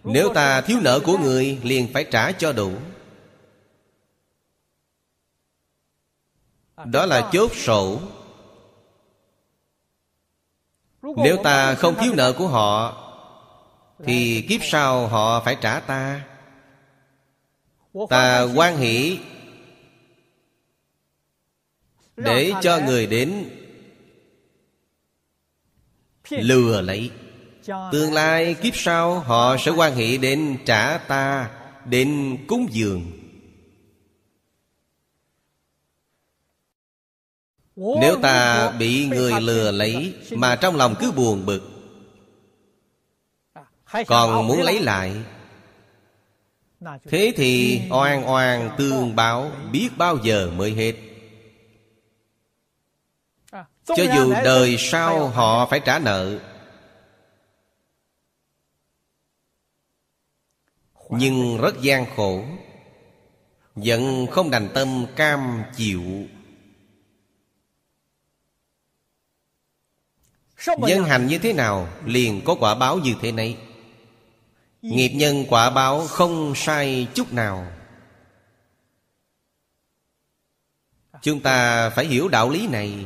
Nếu 0.03 0.33
ta 0.33 0.61
thiếu 0.61 0.77
nợ 0.81 0.99
của 0.99 1.17
người 1.17 1.59
Liền 1.63 1.93
phải 1.93 2.03
trả 2.11 2.31
cho 2.31 2.53
đủ 2.53 2.71
Đó 6.85 7.05
là 7.05 7.29
chốt 7.31 7.51
sổ. 7.55 7.99
Nếu 11.01 11.37
ta 11.43 11.75
không 11.75 11.95
thiếu 11.95 12.13
nợ 12.13 12.33
của 12.33 12.47
họ, 12.47 13.03
Thì 14.05 14.45
kiếp 14.49 14.61
sau 14.63 15.07
họ 15.07 15.43
phải 15.43 15.57
trả 15.61 15.79
ta. 15.79 16.25
Ta 18.09 18.47
quan 18.55 18.77
hỷ 18.77 19.19
Để 22.15 22.53
cho 22.61 22.79
người 22.85 23.07
đến 23.07 23.49
Lừa 26.29 26.81
lấy. 26.81 27.11
Tương 27.91 28.13
lai 28.13 28.53
kiếp 28.53 28.75
sau 28.75 29.19
Họ 29.19 29.57
sẽ 29.57 29.71
quan 29.71 29.95
hệ 29.95 30.17
đến 30.17 30.57
trả 30.65 30.97
ta, 30.97 31.49
Đến 31.85 32.37
cúng 32.47 32.67
dường. 32.71 33.26
Nếu 37.77 38.19
ta 38.21 38.71
bị 38.71 39.07
người 39.07 39.41
lừa 39.41 39.71
lấy 39.71 40.15
Mà 40.31 40.55
trong 40.55 40.75
lòng 40.75 40.95
cứ 40.99 41.11
buồn 41.11 41.45
bực. 41.45 41.61
Còn 44.07 44.47
muốn 44.47 44.61
lấy 44.61 44.79
lại. 44.79 45.15
Thế 47.05 47.33
thì 47.35 47.81
oan 47.89 48.29
oan 48.29 48.69
tương 48.77 49.15
báo 49.15 49.51
Biết 49.71 49.89
bao 49.97 50.17
giờ 50.23 50.51
mới 50.55 50.71
hết. 50.71 50.93
Cho 53.85 54.03
dù 54.15 54.33
đời 54.43 54.75
sau 54.79 55.27
họ 55.27 55.65
phải 55.65 55.79
trả 55.79 55.99
nợ. 55.99 56.39
Nhưng 61.09 61.57
rất 61.61 61.81
gian 61.81 62.05
khổ. 62.15 62.43
Giận 63.75 64.27
không 64.31 64.49
đành 64.49 64.69
tâm 64.73 65.05
cam 65.15 65.63
chịu 65.75 66.03
Nhân 70.77 71.03
hành 71.03 71.27
như 71.27 71.37
thế 71.37 71.53
nào 71.53 71.87
Liền 72.05 72.41
có 72.45 72.55
quả 72.55 72.75
báo 72.75 72.97
như 72.97 73.15
thế 73.21 73.31
này. 73.31 73.57
Nghiệp 74.81 75.09
nhân 75.09 75.45
quả 75.49 75.69
báo 75.69 76.07
không 76.07 76.55
sai 76.55 77.07
chút 77.13 77.33
nào. 77.33 77.67
Chúng 81.21 81.39
ta 81.39 81.89
phải 81.89 82.05
hiểu 82.05 82.27
đạo 82.27 82.49
lý 82.49 82.67
này. 82.67 83.05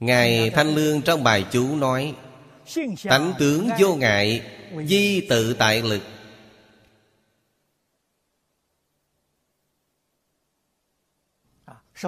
Ngài 0.00 0.50
Thanh 0.50 0.74
Lương 0.74 1.02
trong 1.02 1.24
bài 1.24 1.46
chú 1.52 1.76
nói 1.76 2.14
Tánh 3.04 3.32
tướng 3.38 3.68
vô 3.78 3.94
ngại 3.94 4.42
Di 4.84 5.26
tự 5.28 5.54
tại 5.54 5.82
lực. 5.82 6.02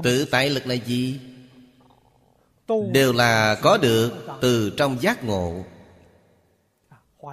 Tự 0.02 0.24
tại 0.24 0.50
lực 0.50 0.66
là 0.66 0.74
gì? 0.74 1.20
Đều 2.92 3.12
là 3.12 3.54
có 3.62 3.76
được 3.76 4.10
từ 4.40 4.70
trong 4.76 5.02
giác 5.02 5.24
ngộ. 5.24 5.64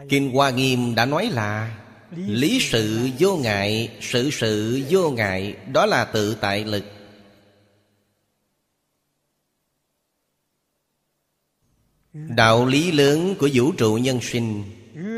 Kinh 0.10 0.32
Hoa 0.32 0.50
Nghiêm 0.50 0.96
đã 0.96 1.06
nói 1.06 1.30
là, 1.34 1.78
Lý 2.16 2.60
sự 2.62 3.10
vô 3.20 3.38
ngại, 3.38 3.98
Sự 4.02 4.30
sự 4.32 4.82
vô 4.90 5.12
ngại, 5.12 5.56
Đó 5.74 5.86
là 5.86 6.06
tự 6.06 6.38
tại 6.42 6.66
lực. 6.66 6.84
Đạo 12.14 12.66
lý 12.66 12.92
lớn 12.92 13.36
của 13.40 13.50
vũ 13.54 13.72
trụ 13.72 13.96
nhân 13.96 14.20
sinh, 14.22 14.64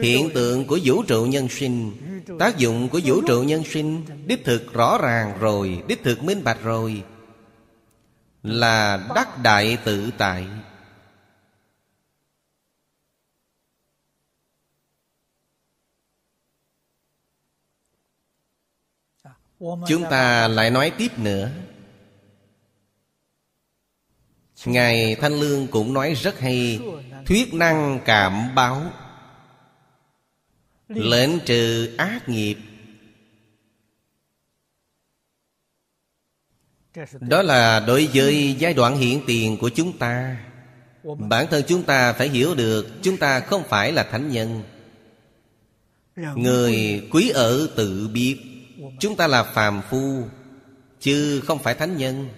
Hiện 0.03 0.30
tượng 0.34 0.67
của 0.67 0.80
vũ 0.84 1.03
trụ 1.03 1.26
nhân 1.26 1.49
sinh, 1.49 1.91
Tác 2.39 2.57
dụng 2.57 2.89
của 2.89 2.99
vũ 3.05 3.22
trụ 3.22 3.43
nhân 3.43 3.63
sinh, 3.63 4.05
Đích 4.26 4.45
thực 4.45 4.74
rõ 4.74 4.97
ràng 5.01 5.38
rồi, 5.39 5.84
Đích 5.88 6.03
thực 6.03 6.24
minh 6.24 6.43
bạch 6.43 6.63
rồi. 6.63 7.03
Là 8.44 9.08
đắc 9.16 9.38
đại 9.44 9.78
tự 9.86 10.12
tại. 10.18 10.48
Chúng 19.88 20.04
ta 20.10 20.48
lại 20.48 20.70
nói 20.70 20.92
tiếp 20.98 21.20
nữa. 21.20 21.50
Ngài 24.66 25.16
Thanh 25.16 25.34
Lương 25.39 25.68
cũng 25.68 25.94
nói 25.94 26.14
rất 26.14 26.39
hay, 26.39 26.80
Thuyết 27.26 27.54
năng 27.54 28.00
cảm 28.06 28.56
báo. 28.56 28.82
Lệnh 30.88 31.39
trừ 31.39 31.96
ác 31.98 32.30
nghiệp 32.30 32.58
Đó 37.20 37.42
là 37.42 37.80
đối 37.80 38.10
với 38.14 38.56
giai 38.60 38.74
đoạn 38.74 38.98
hiện 38.98 39.22
tiền 39.28 39.58
của 39.58 39.70
chúng 39.70 39.98
ta. 39.98 40.38
Bản 41.04 41.48
thân 41.52 41.64
chúng 41.68 41.84
ta 41.84 42.14
phải 42.14 42.30
hiểu 42.30 42.56
được 42.56 42.88
Chúng 43.02 43.18
ta 43.18 43.39
không 43.39 43.64
phải 43.64 43.92
là 43.92 44.04
thánh 44.04 44.30
nhân. 44.32 44.64
Người 46.16 47.04
quý 47.12 47.30
ở 47.30 47.68
tự 47.76 48.08
biết. 48.14 48.38
Chúng 49.00 49.16
ta 49.16 49.28
là 49.28 49.44
phàm 49.44 49.82
phu 49.89 50.24
Chứ 51.00 51.42
không 51.48 51.60
phải 51.60 51.74
thánh 51.74 51.98
nhân. 51.98 52.30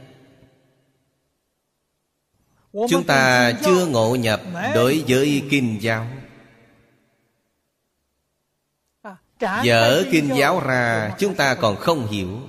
Chúng 2.89 3.03
ta 3.07 3.51
chưa 3.65 3.85
ngộ 3.85 4.15
nhập 4.15 4.41
đối 4.75 5.03
với 5.07 5.43
kinh 5.49 5.77
giáo. 5.81 6.07
Dở 9.63 10.03
kinh 10.11 10.29
giáo 10.35 10.59
ra 10.59 11.15
Chúng 11.19 11.35
ta 11.35 11.55
còn 11.55 11.75
không 11.75 12.07
hiểu 12.07 12.39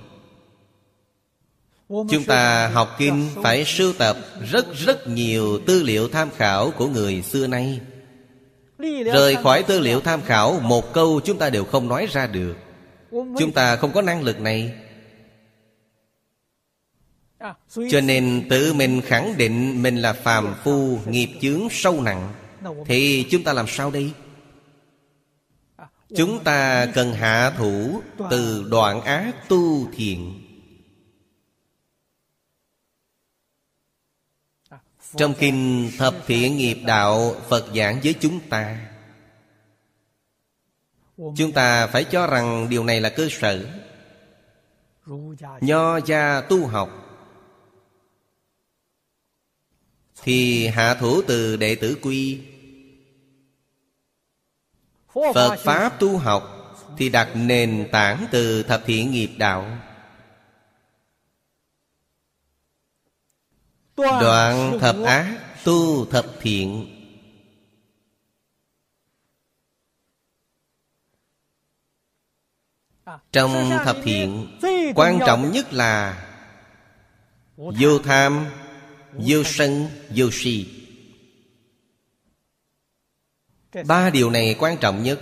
Chúng 1.89 2.25
ta 2.27 2.69
học 2.69 2.95
kinh 2.99 3.29
phải 3.43 3.65
sưu 3.65 3.93
tập 3.93 4.17
rất 4.51 4.75
rất 4.75 5.09
nhiều 5.09 5.59
tư 5.67 5.83
liệu 5.83 6.09
tham 6.09 6.31
khảo 6.37 6.71
của 6.71 6.87
người 6.87 7.23
xưa 7.23 7.47
nay. 7.47 7.81
Rời 9.05 9.37
khỏi 9.37 9.63
tư 9.63 9.81
liệu 9.81 10.01
tham 10.01 10.23
khảo 10.23 10.61
Một 10.63 10.93
câu 10.93 11.21
chúng 11.25 11.39
ta 11.39 11.51
đều 11.51 11.65
không 11.65 11.89
nói 11.89 12.07
ra 12.13 12.27
được. 12.27 12.57
Chúng 13.11 13.53
ta 13.55 13.77
không 13.77 13.93
có 13.93 14.03
năng 14.03 14.23
lực 14.23 14.41
này. 14.41 14.73
Cho 17.91 18.01
nên 18.01 18.47
tự 18.51 18.73
mình 18.73 19.01
khẳng 19.01 19.37
định 19.37 19.83
Mình 19.83 19.97
là 19.97 20.13
phàm 20.13 20.55
phu 20.65 20.99
nghiệp 21.07 21.29
chướng 21.41 21.69
sâu 21.71 22.03
nặng. 22.03 22.33
Thì 22.87 23.27
chúng 23.31 23.43
ta 23.45 23.53
làm 23.53 23.67
sao 23.69 23.91
đây? 23.91 24.11
Chúng 26.17 26.45
ta 26.45 26.87
cần 26.87 27.13
hạ 27.13 27.51
thủ 27.59 28.01
Từ 28.31 28.67
đoạn 28.71 29.01
ác 29.01 29.49
tu 29.49 29.89
thiện 29.97 30.44
Trong 35.17 35.35
kinh 35.35 35.91
thập 35.99 36.15
thiện 36.27 36.57
nghiệp 36.57 36.79
đạo, 36.87 37.35
Phật 37.49 37.67
giảng 37.75 38.01
với 38.05 38.15
chúng 38.21 38.41
ta 38.49 38.91
Chúng 41.17 41.53
ta 41.53 41.87
phải 41.87 42.05
cho 42.05 42.27
rằng 42.27 42.69
điều 42.69 42.85
này 42.85 43.01
là 43.01 43.09
cơ 43.09 43.29
sở. 43.31 43.67
Nho 45.61 46.01
gia 46.01 46.41
tu 46.41 46.67
học, 46.67 47.01
Thì 50.23 50.67
hạ 50.67 50.95
thủ 50.95 51.23
từ 51.23 51.57
đệ 51.57 51.75
tử 51.75 51.99
quy. 52.03 52.41
Phật 55.35 55.57
Pháp 55.59 56.01
tu 56.01 56.17
học 56.17 56.51
Thì 56.99 57.09
đặt 57.09 57.29
nền 57.35 57.89
tảng 57.93 58.27
từ 58.31 58.63
thập 58.63 58.83
thiện 58.87 59.11
nghiệp 59.11 59.31
đạo. 59.37 59.79
Đoạn 63.97 64.79
thập 64.81 64.97
ác 65.05 65.41
tu 65.65 66.07
thập 66.07 66.27
thiện. 66.41 66.91
Trong 73.33 73.71
thập 73.85 73.97
thiện 74.05 74.59
Quan 74.95 75.19
trọng 75.27 75.53
nhất 75.53 75.73
là 75.73 76.27
Vô 77.57 77.99
tham 77.99 78.47
Vô 79.13 79.43
sân 79.45 79.89
Vô 80.17 80.27
si. 80.33 80.67
Ba 83.87 84.11
điều 84.11 84.31
này 84.31 84.57
quan 84.59 84.77
trọng 84.79 85.03
nhất. 85.03 85.21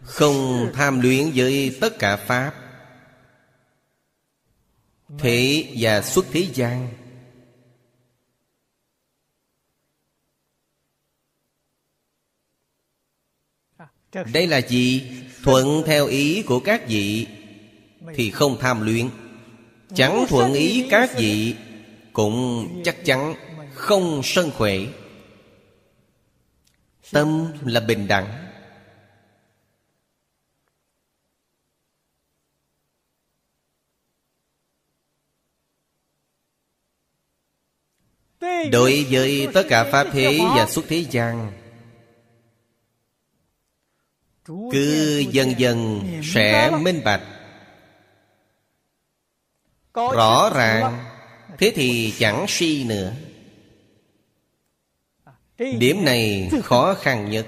Không 0.00 0.70
tham 0.74 1.00
luyện 1.00 1.30
với 1.34 1.78
tất 1.80 1.98
cả 1.98 2.16
Pháp 2.16 2.54
Thế 5.18 5.68
và 5.78 6.02
xuất 6.02 6.26
thế 6.32 6.46
gian 6.54 7.01
Đây 14.32 14.46
là 14.46 14.58
gì? 14.58 15.02
Thuận 15.42 15.82
theo 15.86 16.06
ý 16.06 16.42
của 16.42 16.60
các 16.60 16.88
vị 16.88 17.26
Thì 18.14 18.30
không 18.30 18.56
tham 18.60 18.80
luyện 18.80 19.08
Chẳng 19.94 20.26
thuận 20.28 20.54
ý 20.54 20.86
các 20.90 21.10
vị 21.16 21.54
Cũng 22.12 22.68
chắc 22.84 23.04
chắn 23.04 23.34
không 23.74 24.20
sân 24.24 24.50
khỏe. 24.50 24.78
Tâm 27.10 27.52
là 27.64 27.80
bình 27.80 28.08
đẳng. 28.08 28.48
Đối 38.72 39.06
với 39.10 39.48
tất 39.54 39.62
cả 39.68 39.84
Pháp 39.92 40.06
thế 40.12 40.40
và 40.56 40.66
xuất 40.66 40.84
thế 40.88 41.06
gian 41.10 41.61
cứ 44.46 45.18
dần 45.30 45.54
dần 45.58 46.00
sẽ 46.22 46.70
minh 46.70 47.00
bạch. 47.04 47.22
Rõ 49.94 50.50
ràng, 50.54 51.04
Thế 51.58 51.72
thì 51.74 52.14
chẳng 52.18 52.44
suy 52.48 52.84
nữa. 52.84 53.12
Điểm 55.78 56.04
này 56.04 56.50
khó 56.64 56.94
khăn 56.94 57.30
nhất. 57.30 57.46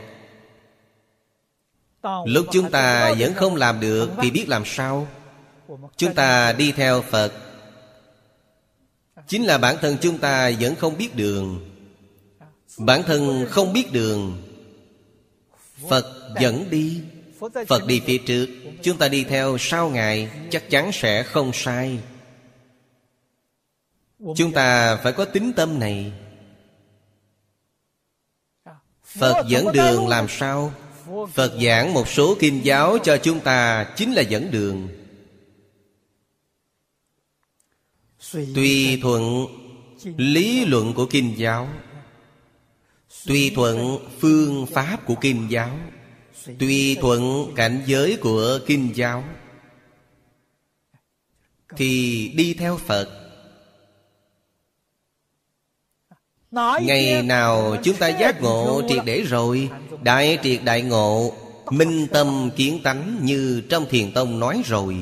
Lúc 2.27 2.47
chúng 2.53 2.71
ta 2.71 3.15
vẫn 3.19 3.35
không 3.35 3.57
làm 3.57 3.81
được 3.81 4.11
Thì 4.23 4.31
biết 4.31 4.49
làm 4.49 4.63
sao? 4.65 5.07
Chúng 5.97 6.15
ta 6.15 6.53
đi 6.53 6.73
theo 6.73 7.03
Phật. 7.03 7.33
Chính 9.27 9.45
là 9.45 9.59
bản 9.59 9.77
thân 9.81 9.97
chúng 10.01 10.19
ta 10.19 10.51
vẫn 10.61 10.75
không 10.75 10.99
biết 10.99 11.17
đường. 11.17 11.71
Bản 12.79 13.03
thân 13.03 13.47
không 13.51 13.73
biết 13.73 13.93
đường 13.93 14.43
Phật 15.91 16.35
dẫn 16.41 16.71
đi. 16.71 17.01
Phật 17.69 17.87
đi 17.87 18.01
phía 18.07 18.19
trước. 18.19 18.49
Chúng 18.83 18.99
ta 18.99 19.09
đi 19.09 19.25
theo 19.25 19.57
sau 19.59 19.91
Ngài. 19.91 20.31
Chắc 20.51 20.71
chắn 20.71 20.93
sẽ 20.93 21.23
không 21.23 21.53
sai. 21.53 21.99
Chúng 24.37 24.53
ta 24.53 24.97
phải 24.97 25.13
có 25.13 25.25
tính 25.25 25.53
tâm 25.57 25.79
này. 25.79 26.13
Phật 29.05 29.47
dẫn 29.49 29.67
đường 29.73 30.09
làm 30.09 30.27
sao? 30.29 30.73
Phật 31.35 31.53
giảng 31.63 31.95
một 31.95 32.09
số 32.09 32.37
kinh 32.41 32.65
giáo 32.65 32.99
cho 32.99 33.17
chúng 33.17 33.41
ta 33.41 33.85
Chính 33.97 34.13
là 34.13 34.23
dẫn 34.23 34.51
đường. 34.51 34.89
Tùy 38.33 38.99
thuận 39.03 39.47
lý 40.17 40.65
luận 40.65 40.95
của 40.95 41.07
kinh 41.07 41.35
giáo 41.39 41.69
Tùy 43.27 43.53
thuận 43.55 43.99
phương 44.21 44.67
pháp 44.67 45.07
của 45.07 45.15
kinh 45.15 45.47
giáo 45.51 45.79
Tùy 46.59 46.97
thuận 47.01 47.53
cảnh 47.57 47.83
giới 47.87 48.17
của 48.17 48.59
kinh 48.67 48.91
giáo, 48.95 49.25
Thì 51.77 52.29
đi 52.35 52.55
theo 52.55 52.77
Phật. 52.77 53.09
Ngày 56.81 57.23
nào 57.23 57.77
chúng 57.83 57.97
ta 57.97 58.09
giác 58.09 58.43
ngộ 58.43 58.83
triệt 58.89 59.03
để 59.05 59.23
rồi, 59.23 59.69
Đại 60.03 60.39
triệt 60.43 60.61
đại 60.65 60.83
ngộ, 60.83 61.33
Minh 61.71 62.07
tâm 62.13 62.51
kiến 62.57 62.81
tánh 62.85 63.19
như 63.23 63.63
trong 63.71 63.87
thiền 63.91 64.13
tông 64.13 64.41
nói 64.41 64.63
rồi. 64.67 64.97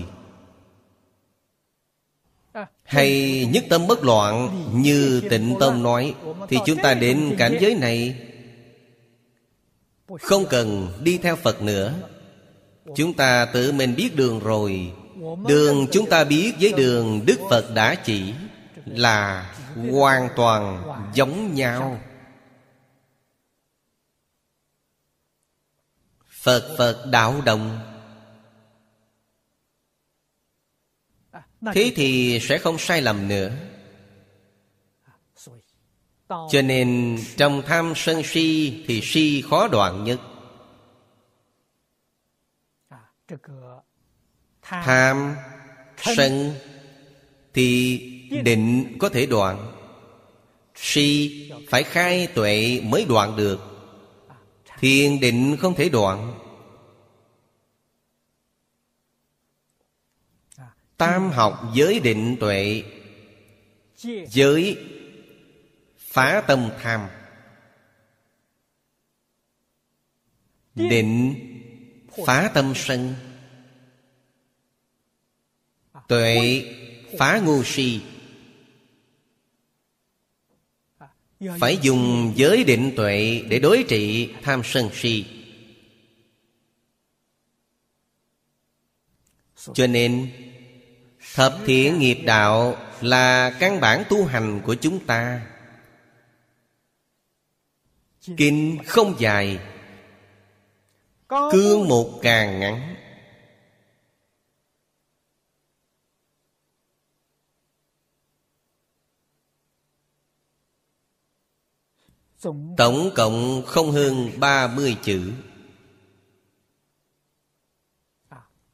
Hay 2.92 3.46
nhất 3.52 3.64
tâm 3.70 3.86
bất 3.86 4.04
loạn 4.04 4.62
như 4.74 5.22
tịnh 5.30 5.56
tông 5.60 5.82
nói, 5.82 6.14
Thì 6.48 6.58
chúng 6.66 6.78
ta 6.82 6.94
đến 6.94 7.34
cảnh 7.38 7.56
giới 7.60 7.74
này. 7.74 8.16
Không 10.20 10.46
cần 10.50 10.88
đi 11.02 11.18
theo 11.18 11.36
Phật 11.36 11.62
nữa. 11.62 11.94
Chúng 12.96 13.14
ta 13.14 13.44
tự 13.44 13.72
mình 13.72 13.94
biết 13.96 14.16
đường 14.16 14.38
rồi. 14.38 14.92
Đường 15.48 15.86
chúng 15.92 16.10
ta 16.10 16.24
biết 16.24 16.52
với 16.60 16.72
đường 16.72 17.20
Đức 17.26 17.40
Phật 17.50 17.74
đã 17.74 17.94
chỉ 17.94 18.34
Là 18.86 19.54
hoàn 19.90 20.28
toàn 20.36 20.82
giống 21.14 21.54
nhau. 21.54 22.00
Phật 26.42 26.74
phật 26.78 27.06
đạo 27.10 27.34
đồng 27.44 27.91
thế 31.74 31.92
thì 31.96 32.40
sẽ 32.42 32.58
không 32.58 32.78
sai 32.78 33.02
lầm 33.02 33.28
nữa. 33.28 33.52
Cho 36.28 36.62
nên 36.62 37.18
trong 37.36 37.62
tham 37.66 37.92
sân 37.96 38.22
si 38.24 38.84
thì 38.86 39.00
si 39.02 39.42
khó 39.50 39.68
đoạn 39.68 40.04
nhất. 40.04 40.20
Tham 44.62 45.34
sân 45.96 46.54
thì 47.54 47.98
định 48.44 48.96
có 48.98 49.08
thể 49.08 49.26
đoạn. 49.26 49.72
Si 50.74 51.30
phải 51.68 51.82
khai 51.82 52.26
tuệ 52.34 52.80
mới 52.84 53.04
đoạn 53.08 53.36
được. 53.36 53.60
Thiền 54.78 55.20
định 55.20 55.56
không 55.60 55.74
thể 55.74 55.88
đoạn 55.88 56.41
tam 61.02 61.30
học 61.30 61.62
giới 61.74 62.00
định 62.00 62.36
tuệ, 62.40 62.82
giới 64.28 64.78
phá 65.98 66.44
tâm 66.46 66.70
tham. 66.82 67.08
Định 70.74 71.34
phá 72.26 72.50
tâm 72.54 72.72
sân, 72.76 73.14
tuệ 76.08 76.64
phá 77.18 77.38
ngu 77.38 77.64
si. 77.64 78.00
Phải 81.60 81.78
dùng 81.82 82.32
giới 82.36 82.64
định 82.64 82.92
tuệ 82.96 83.44
để 83.48 83.58
đối 83.58 83.84
trị 83.88 84.34
tham 84.42 84.62
sân 84.64 84.90
si. 84.92 85.24
Cho 89.74 89.86
nên 89.86 90.32
thập 91.34 91.58
thiện 91.66 91.98
nghiệp 91.98 92.22
đạo 92.24 92.76
là 93.00 93.56
căn 93.60 93.80
bản 93.80 94.04
tu 94.08 94.24
hành 94.26 94.60
của 94.64 94.74
chúng 94.74 95.06
ta. 95.06 95.46
Kinh 98.36 98.78
không 98.86 99.14
dài, 99.18 99.58
cương 101.28 101.88
một 101.88 102.18
càng 102.22 102.60
ngắn. 102.60 102.96
Tổng 112.76 113.10
cộng 113.14 113.62
không 113.66 113.90
hơn 113.90 114.30
ba 114.40 114.66
mươi 114.66 114.96
chữ. 115.02 115.32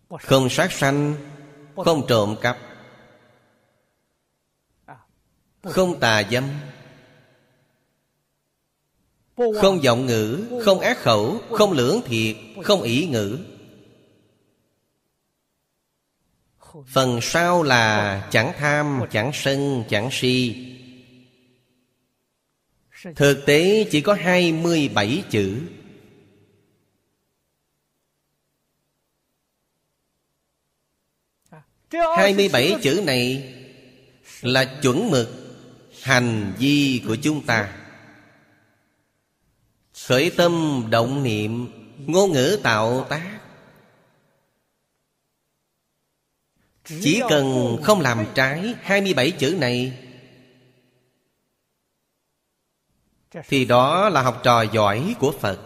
Không 0.08 0.48
sát 0.50 0.72
sanh 0.72 1.14
không 1.84 2.06
trộm 2.08 2.36
cắp. 2.40 2.58
Không 5.62 6.00
tà 6.00 6.22
dâm. 6.30 6.44
Không 9.36 9.82
giọng 9.82 10.06
ngữ, 10.06 10.60
Không 10.64 10.80
ác 10.80 10.98
khẩu, 10.98 11.40
Không 11.50 11.72
lưỡng 11.72 12.00
thiệt, 12.06 12.36
Không 12.64 12.82
ý 12.82 13.06
ngữ. 13.06 13.38
Phần 16.86 17.18
sau 17.22 17.62
là 17.62 18.28
chẳng 18.30 18.52
tham, 18.58 19.00
Chẳng 19.10 19.30
sân, 19.34 19.84
Chẳng 19.88 20.08
si. 20.12 20.64
Thực 23.16 23.46
tế 23.46 23.84
chỉ 23.90 24.00
có 24.00 24.14
27 24.14 25.22
chữ. 25.30 25.60
Hai 32.16 32.34
mươi 32.34 32.48
bảy 32.52 32.76
chữ 32.82 33.02
này 33.06 33.54
Là 34.42 34.78
chuẩn 34.82 35.10
mực 35.10 35.28
Hành 36.02 36.54
vi 36.58 37.02
của 37.06 37.16
chúng 37.22 37.46
ta. 37.46 37.74
Khởi 40.06 40.32
tâm 40.36 40.84
động 40.90 41.22
niệm, 41.22 41.68
Ngôn 42.06 42.32
ngữ 42.32 42.58
tạo 42.62 43.06
tác. 43.08 43.40
Chỉ 46.84 47.22
cần 47.28 47.76
không 47.82 48.00
làm 48.00 48.26
trái 48.34 48.74
27 48.80 49.30
chữ 49.30 49.56
này, 49.60 49.98
thì 53.48 53.64
đó 53.64 54.08
là 54.08 54.22
học 54.22 54.40
trò 54.44 54.62
giỏi 54.62 55.14
của 55.18 55.32
phật. 55.40 55.60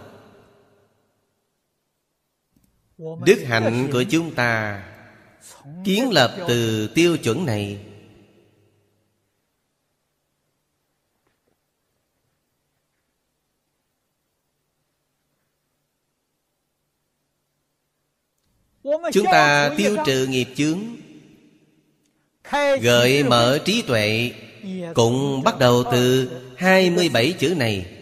Đức 2.99 3.45
hạnh 3.47 3.89
của 3.93 4.05
chúng 4.11 4.35
ta 4.35 4.83
kiến 5.85 6.11
lập 6.11 6.37
từ 6.49 6.89
tiêu 6.95 7.17
chuẩn 7.17 7.47
này. 7.47 7.79
Chúng 19.13 19.27
ta 19.33 19.75
tiêu 19.77 19.97
trừ 20.07 20.27
nghiệp 20.27 20.49
chướng, 20.57 20.79
Gợi 22.81 23.23
mở 23.23 23.59
trí 23.65 23.83
tuệ 23.83 24.33
Cũng 24.95 25.43
bắt 25.43 25.59
đầu 25.59 25.85
từ 25.93 26.31
27 26.57 27.33
chữ 27.39 27.55
này. 27.57 28.02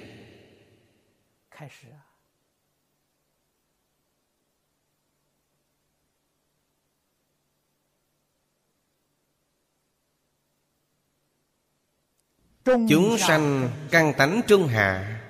Chúng 12.88 13.18
sanh 13.18 13.70
căn 13.90 14.12
tánh 14.18 14.40
trung 14.46 14.68
hạ 14.68 15.20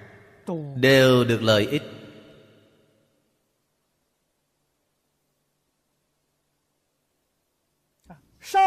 Đều 0.77 1.25
được 1.25 1.43
lợi 1.43 1.67
ích. 1.67 1.83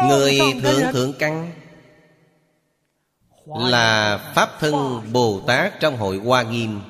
Người 0.08 0.38
thượng 0.62 0.92
thượng 0.92 1.12
căn 1.18 1.52
Là 3.46 4.18
Pháp 4.34 4.50
thân 4.60 5.02
Bồ 5.12 5.40
Tát 5.46 5.80
trong 5.80 5.96
hội 5.96 6.16
Hoa 6.16 6.42
Nghiêm. 6.42 6.80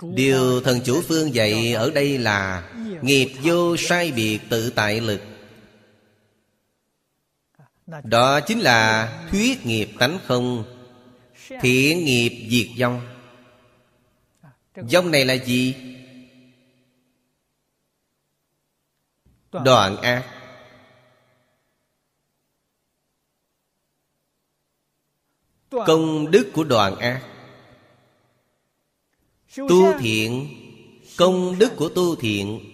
Điều 0.00 0.60
thần 0.60 0.80
chủ 0.84 1.02
phương 1.08 1.34
dạy 1.34 1.74
ở 1.74 1.90
đây 1.90 2.18
là 2.18 2.70
Nghiệp 3.02 3.32
vô 3.42 3.76
sai 3.76 4.12
biệt 4.12 4.40
tự 4.50 4.70
tại 4.70 5.00
lực 5.00 5.20
đó 8.04 8.40
chính 8.40 8.60
là 8.60 9.08
thuyết 9.30 9.66
nghiệp 9.66 9.88
tánh 9.98 10.18
không, 10.26 10.64
Thiện 11.60 12.04
nghiệp 12.04 12.48
diệt 12.50 12.66
vong. 12.80 13.00
Vong 14.74 15.10
này 15.10 15.24
là 15.24 15.34
gì? 15.34 15.74
Đoạn 19.52 19.96
ác 19.96 20.24
Công 25.70 26.30
đức 26.30 26.50
của 26.54 26.64
đoạn 26.64 26.96
ác 26.96 27.22
Tu 29.56 29.98
thiện. 29.98 30.48
Công 31.16 31.58
đức 31.58 31.72
của 31.76 31.88
tu 31.88 32.16
thiện. 32.16 32.71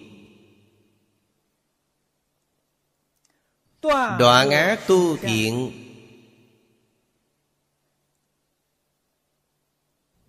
Đoạn 4.19 4.49
ác 4.49 4.79
tu 4.87 5.17
thiện. 5.17 5.71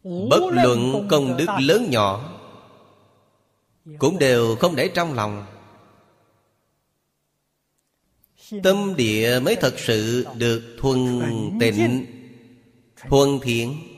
Bất 0.03 0.41
luận 0.53 1.07
công 1.11 1.37
đức 1.37 1.47
lớn 1.61 1.91
nhỏ 1.91 2.39
Cũng 3.99 4.19
đều 4.19 4.57
không 4.57 4.77
để 4.77 4.91
trong 4.95 5.15
lòng. 5.15 5.47
Tâm 8.63 8.95
địa 8.97 9.41
mới 9.43 9.57
thật 9.57 9.75
sự 9.79 10.27
được 10.35 10.77
thuần 10.79 11.21
tịnh 11.61 12.07
Thuần 13.09 13.39
thiện 13.43 13.90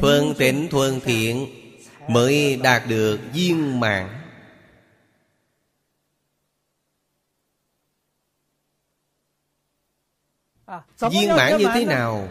Thuần 0.00 0.34
tịnh 0.38 0.68
thuần 0.70 1.00
thiện 1.00 1.46
Mới 2.08 2.56
đạt 2.56 2.82
được 2.88 3.20
viên 3.32 3.80
mạng 3.80 4.16
Viên 11.10 11.28
mãn 11.28 11.58
như 11.58 11.66
thế 11.74 11.84
nào? 11.84 12.28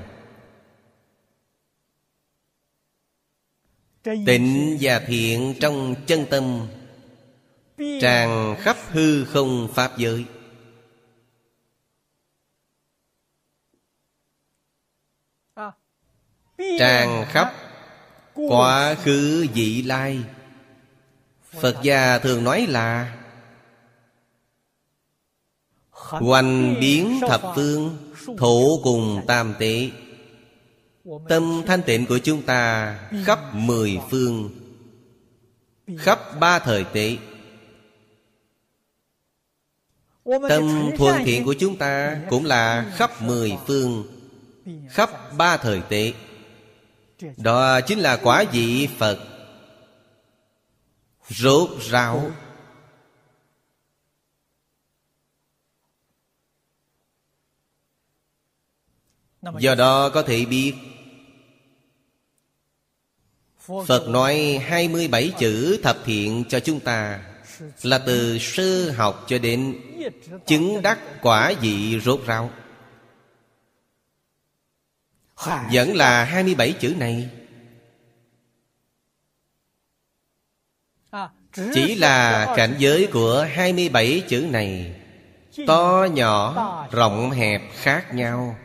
Tịnh 4.04 4.78
và 4.82 5.00
thiện 5.00 5.56
trong 5.62 5.96
chân 6.08 6.26
tâm 6.30 6.68
Tràn 8.02 8.56
khắp 8.60 8.78
hư 8.90 9.26
không 9.26 9.68
Pháp 9.74 9.98
giới 9.98 10.26
Tràn 16.80 17.26
khắp 17.30 17.54
Quá 18.34 18.96
khứ 19.04 19.48
vị 19.54 19.82
lai. 19.82 20.20
Phật 21.62 21.76
gia 21.84 22.20
thường 22.20 22.44
nói 22.44 22.68
là 22.70 23.16
Hoành 25.90 26.76
biến 26.80 27.20
thập 27.28 27.42
phương 27.56 27.98
Thủ 28.38 28.80
cùng 28.84 29.24
tam 29.28 29.54
tế. 29.60 29.90
Tâm 31.30 31.64
thanh 31.68 31.82
tịnh 31.84 32.06
của 32.06 32.20
chúng 32.20 32.42
ta 32.42 32.96
Khắp 33.26 33.40
mười 33.54 34.00
phương, 34.10 34.50
Khắp 35.98 36.20
ba 36.40 36.60
thời 36.60 36.84
tế. 36.84 37.18
Tâm 40.50 40.92
thuần 40.98 41.24
thiện 41.26 41.46
của 41.46 41.56
chúng 41.60 41.78
ta 41.78 42.22
Cũng 42.30 42.46
là 42.46 42.94
khắp 42.96 43.22
mười 43.22 43.58
phương, 43.68 44.04
Khắp 44.90 45.10
ba 45.38 45.58
thời 45.58 45.82
tế. 45.90 46.14
Đó 47.38 47.82
chính 47.82 48.00
là 48.00 48.18
quả 48.24 48.44
vị 48.52 48.88
Phật. 48.98 49.20
Rốt 51.30 51.70
ráo. 51.82 52.32
Do 59.60 59.76
đó 59.76 60.10
có 60.10 60.22
thể 60.22 60.46
biết, 60.46 60.74
Phật 63.88 64.10
nói 64.10 64.60
27 64.64 65.34
chữ 65.40 65.80
thập 65.84 65.98
thiện 66.06 66.44
cho 66.50 66.60
chúng 66.60 66.80
ta 66.80 67.30
Là 67.82 67.98
từ 67.98 68.38
sư 68.40 68.90
học 68.90 69.26
cho 69.28 69.38
đến 69.38 69.76
Chứng 70.46 70.82
đắc 70.82 71.00
quả 71.22 71.54
vị 71.62 72.00
rốt 72.00 72.22
ráo. 72.26 72.50
Vẫn 75.72 75.96
là 75.96 76.24
27 76.24 76.74
chữ 76.80 76.96
này. 76.98 77.30
Chỉ 81.74 81.96
là 81.96 82.54
cảnh 82.58 82.76
giới 82.78 83.08
của 83.14 83.48
27 83.50 84.24
chữ 84.28 84.48
này. 84.52 84.96
To 85.68 86.08
nhỏ, 86.14 86.88
rộng 86.92 87.32
hẹp 87.32 87.62
khác 87.74 88.14
nhau. 88.14 88.56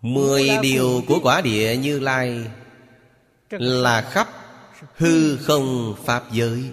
Mười 0.00 0.50
điều 0.62 1.02
của 1.08 1.20
quả 1.22 1.40
địa 1.40 1.76
như 1.76 2.00
lai 2.00 2.50
Là 3.50 4.10
khắp 4.10 4.28
hư 4.96 5.36
không 5.36 5.94
pháp 6.04 6.32
giới. 6.32 6.72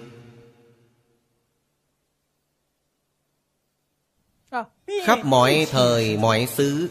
Khắp 5.06 5.26
mọi 5.26 5.68
thời, 5.72 6.18
mọi 6.18 6.48
xứ. 6.48 6.90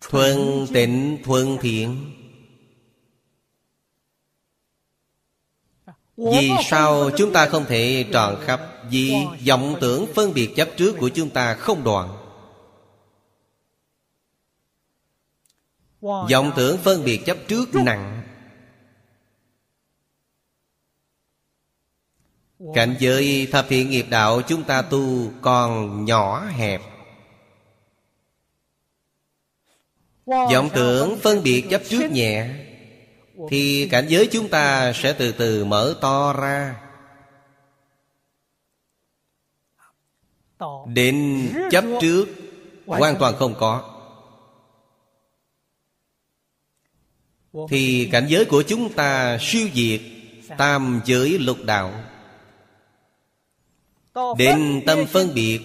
Thuần 0.00 0.66
tịnh 0.72 1.18
thuần 1.24 1.58
thiện. 1.60 2.14
Vì 6.16 6.50
sao 6.64 7.10
chúng 7.16 7.32
ta 7.32 7.46
không 7.46 7.64
thể 7.68 8.06
tròn 8.12 8.40
khắp? 8.44 8.60
Vì 8.90 9.14
vọng 9.48 9.76
tưởng 9.80 10.06
phân 10.14 10.34
biệt 10.34 10.50
chấp 10.56 10.68
trước 10.76 10.96
của 10.98 11.08
chúng 11.08 11.30
ta 11.30 11.54
không 11.54 11.84
đoạn. 11.84 12.16
Vọng 16.00 16.52
tưởng 16.56 16.78
phân 16.78 17.04
biệt 17.04 17.18
chấp 17.26 17.36
trước 17.48 17.74
nặng. 17.74 18.22
Cảnh 22.74 22.96
giới 22.98 23.48
thập 23.52 23.68
thiện 23.68 23.90
nghiệp 23.90 24.06
đạo 24.10 24.42
chúng 24.42 24.62
ta 24.64 24.82
tu 24.82 25.30
còn 25.40 26.04
nhỏ 26.04 26.44
hẹp. 26.44 26.82
Vọng 30.26 30.68
tưởng 30.74 31.18
phân 31.22 31.42
biệt 31.42 31.64
chấp 31.70 31.82
trước 31.88 32.10
nhẹ, 32.10 32.48
thì 33.50 33.88
cảnh 33.90 34.06
giới 34.08 34.28
chúng 34.32 34.48
ta 34.48 34.92
sẽ 34.92 35.12
từ 35.12 35.32
từ 35.32 35.64
mở 35.64 35.94
to 36.00 36.32
ra. 36.32 36.80
Đến 40.86 41.48
chấp 41.70 41.84
trước 42.00 42.26
hoàn 42.86 43.16
toàn 43.16 43.36
không 43.36 43.54
có. 43.58 43.94
Thì 47.68 48.08
cảnh 48.12 48.26
giới 48.28 48.44
của 48.44 48.62
chúng 48.62 48.92
ta 48.92 49.38
siêu 49.40 49.68
diệt 49.74 50.00
Tam 50.58 51.00
giới 51.04 51.38
lục 51.38 51.58
đạo. 51.64 51.92
Đến 54.38 54.82
tâm 54.86 55.06
phân 55.06 55.34
biệt 55.34 55.60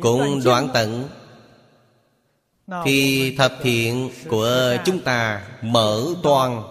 Cũng 0.00 0.40
đoạn 0.44 0.68
tận. 0.74 1.08
Thì 2.84 3.36
thập 3.36 3.52
thiện 3.62 4.10
của 4.28 4.76
chúng 4.84 5.00
ta 5.00 5.48
mở 5.62 6.06
toan 6.22 6.62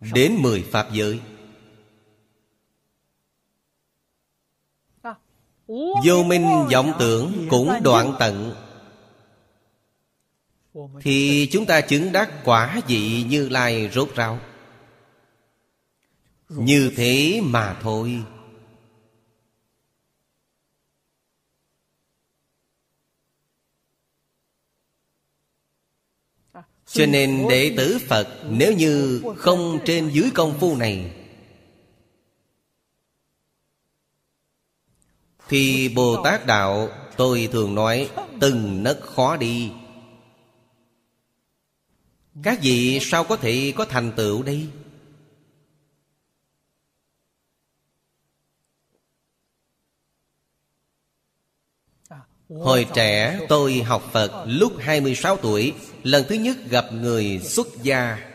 Đến 0.00 0.36
mười 0.40 0.62
Pháp 0.62 0.92
giới. 0.92 1.20
Vô 6.04 6.22
minh 6.26 6.66
vọng 6.72 6.92
tưởng 6.98 7.46
cũng 7.50 7.72
đoạn 7.82 8.14
tận. 8.18 8.54
Thì 11.00 11.48
chúng 11.52 11.66
ta 11.66 11.80
chứng 11.80 12.12
đắc 12.12 12.30
quả 12.44 12.80
vị 12.86 13.24
như 13.28 13.48
lai 13.48 13.90
rốt 13.92 14.14
ráo. 14.14 14.38
Như 16.48 16.92
thế 16.96 17.40
mà 17.44 17.76
thôi 17.82 18.22
Cho 26.92 27.06
nên 27.06 27.48
đệ 27.48 27.74
tử 27.76 27.98
Phật, 28.08 28.28
Nếu 28.48 28.72
như 28.72 29.22
không 29.36 29.78
trên 29.84 30.08
dưới 30.08 30.30
công 30.34 30.58
phu 30.60 30.76
này, 30.76 31.12
Thì 35.48 35.88
Bồ 35.88 36.22
Tát 36.24 36.46
Đạo, 36.46 36.88
Tôi 37.16 37.48
thường 37.52 37.74
nói, 37.74 38.10
Từng 38.40 38.82
nấc 38.82 39.00
khó 39.00 39.36
đi. 39.36 39.70
Các 42.42 42.58
vị 42.62 42.98
sao 43.02 43.24
có 43.24 43.36
thể 43.36 43.72
có 43.76 43.84
thành 43.84 44.12
tựu 44.16 44.42
đây? 44.42 44.66
Hồi 52.48 52.86
trẻ 52.94 53.40
tôi 53.48 53.82
học 53.82 54.02
Phật 54.12 54.44
lúc 54.46 54.72
26 54.78 55.36
tuổi 55.36 55.74
Lần 56.02 56.24
thứ 56.28 56.34
nhất 56.34 56.56
gặp 56.70 56.92
người 56.92 57.40
xuất 57.44 57.66
gia. 57.82 58.30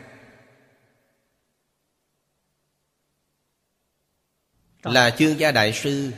Là 4.83 5.09
chương 5.09 5.39
gia 5.39 5.51
đại 5.51 5.73
sư. 5.73 6.11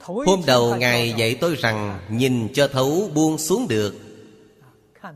Hôm 0.00 0.42
đầu 0.46 0.76
Ngài 0.76 1.14
dạy 1.18 1.38
tôi 1.40 1.54
rằng 1.54 2.00
Nhìn 2.10 2.48
cho 2.54 2.68
thấu 2.68 3.10
buông 3.14 3.38
xuống 3.38 3.68
được. 3.68 3.94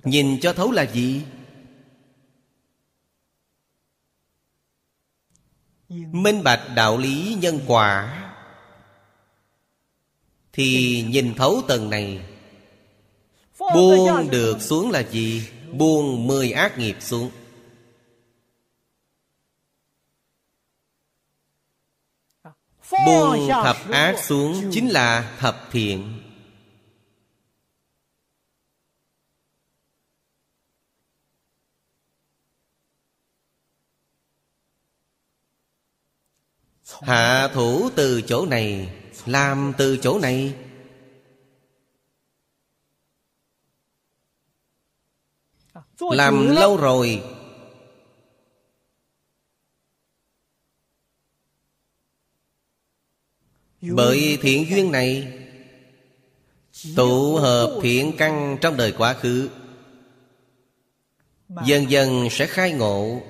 Nhìn 0.04 0.40
cho 0.40 0.52
thấu 0.52 0.70
là 0.70 0.82
gì? 0.82 1.22
Minh 6.12 6.42
bạch 6.42 6.62
đạo 6.76 6.98
lý 6.98 7.36
nhân 7.40 7.60
quả. 7.66 8.18
Thì 10.52 11.02
nhìn 11.09 11.34
thấu 11.34 11.62
tầng 11.68 11.90
này 11.90 12.20
Buông 13.59 14.30
được 14.30 14.60
xuống 14.60 14.90
là 14.90 15.00
gì? 15.00 15.48
Buông 15.72 16.26
mười 16.26 16.52
ác 16.52 16.78
nghiệp 16.78 16.96
xuống. 17.00 17.30
Buông 23.06 23.48
thập 23.48 23.76
ác 23.90 24.16
xuống 24.18 24.70
chính 24.72 24.88
là 24.88 25.36
thập 25.38 25.68
thiện. 25.70 26.18
Hạ 37.02 37.48
thủ 37.54 37.90
từ 37.96 38.22
chỗ 38.22 38.46
này, 38.46 38.88
Làm 39.26 39.72
từ 39.78 39.96
chỗ 39.96 40.18
này 40.18 40.54
Làm 46.10 46.48
lâu 46.48 46.76
rồi. 46.76 47.22
Bởi 53.80 54.38
thiện 54.42 54.66
duyên 54.70 54.92
này 54.92 55.38
Tụ 56.96 57.36
hợp 57.36 57.78
thiện 57.82 58.12
căn 58.18 58.58
trong 58.60 58.76
đời 58.76 58.92
quá 58.92 59.14
khứ. 59.14 59.48
Dần 61.66 61.90
dần 61.90 62.28
sẽ 62.30 62.46
khai 62.46 62.72
ngộ. 62.72 63.20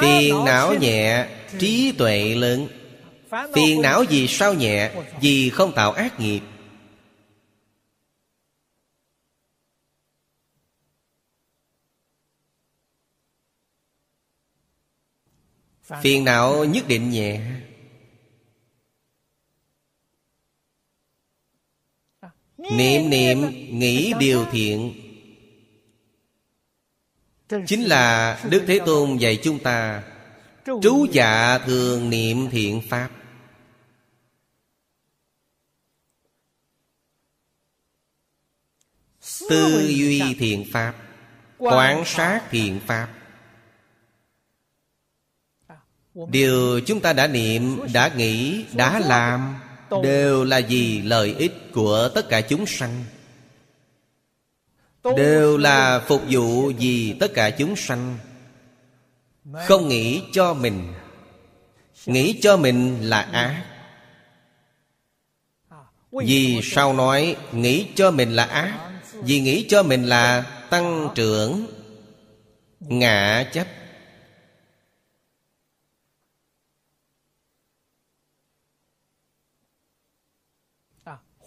Phiền 0.00 0.44
não 0.44 0.74
nhẹ 0.74 1.28
Trí 1.58 1.92
tuệ 1.98 2.34
lớn 2.34 2.79
Phiền 3.30 3.82
não 3.82 4.02
gì 4.04 4.26
sao 4.28 4.54
nhẹ, 4.54 4.90
Vì 5.20 5.50
không 5.50 5.72
tạo 5.74 5.92
ác 5.92 6.20
nghiệp. 6.20 6.40
Phiền 16.02 16.24
não 16.24 16.64
nhất 16.64 16.84
định 16.88 17.10
nhẹ. 17.10 17.40
Niệm 22.58 23.10
niệm, 23.10 23.38
nghĩ 23.78 24.12
điều 24.18 24.46
thiện. 24.52 24.94
Chính 27.66 27.82
là 27.82 28.40
Đức 28.50 28.64
Thế 28.66 28.80
Tôn 28.86 29.16
dạy 29.16 29.38
chúng 29.42 29.58
ta, 29.58 30.02
Trú 30.64 31.06
dạ 31.12 31.58
thường 31.58 32.10
niệm 32.10 32.48
thiện 32.50 32.82
Pháp. 32.88 33.19
Tư 39.50 39.88
duy 39.88 40.34
thiện 40.38 40.64
Pháp 40.72 40.94
Quán 41.58 42.02
sát 42.06 42.40
thiện 42.50 42.80
Pháp. 42.86 43.08
Điều 46.14 46.80
chúng 46.86 47.00
ta 47.00 47.12
đã 47.12 47.26
niệm, 47.26 47.80
đã 47.92 48.10
nghĩ, 48.16 48.64
đã 48.72 48.98
làm 48.98 49.54
Đều 50.02 50.44
là 50.44 50.58
gì 50.58 51.02
lợi 51.02 51.34
ích 51.38 51.72
của 51.72 52.10
tất 52.14 52.28
cả 52.28 52.40
chúng 52.40 52.66
sanh. 52.66 53.04
Đều 55.16 55.56
là 55.56 56.00
phục 56.06 56.22
vụ 56.28 56.72
vì 56.78 57.16
tất 57.20 57.30
cả 57.34 57.50
chúng 57.50 57.76
sanh. 57.76 58.18
Không 59.66 59.88
nghĩ 59.88 60.22
cho 60.32 60.54
mình. 60.54 60.92
Nghĩ 62.06 62.38
cho 62.42 62.56
mình 62.56 62.98
là 63.00 63.20
ác. 63.20 63.64
Vì 66.12 66.60
sao 66.62 66.92
nói 66.92 67.36
nghĩ 67.52 67.86
cho 67.94 68.10
mình 68.10 68.36
là 68.36 68.44
ác 68.44 68.89
vì 69.22 69.40
nghĩ 69.40 69.66
cho 69.68 69.82
mình 69.82 70.04
là 70.04 70.42
tăng 70.70 71.08
trưởng 71.14 71.66
Ngã 72.80 73.50
chấp. 73.52 73.66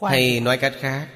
Hay 0.02 0.40
nói 0.40 0.58
cách 0.58 0.74
khác, 0.80 1.08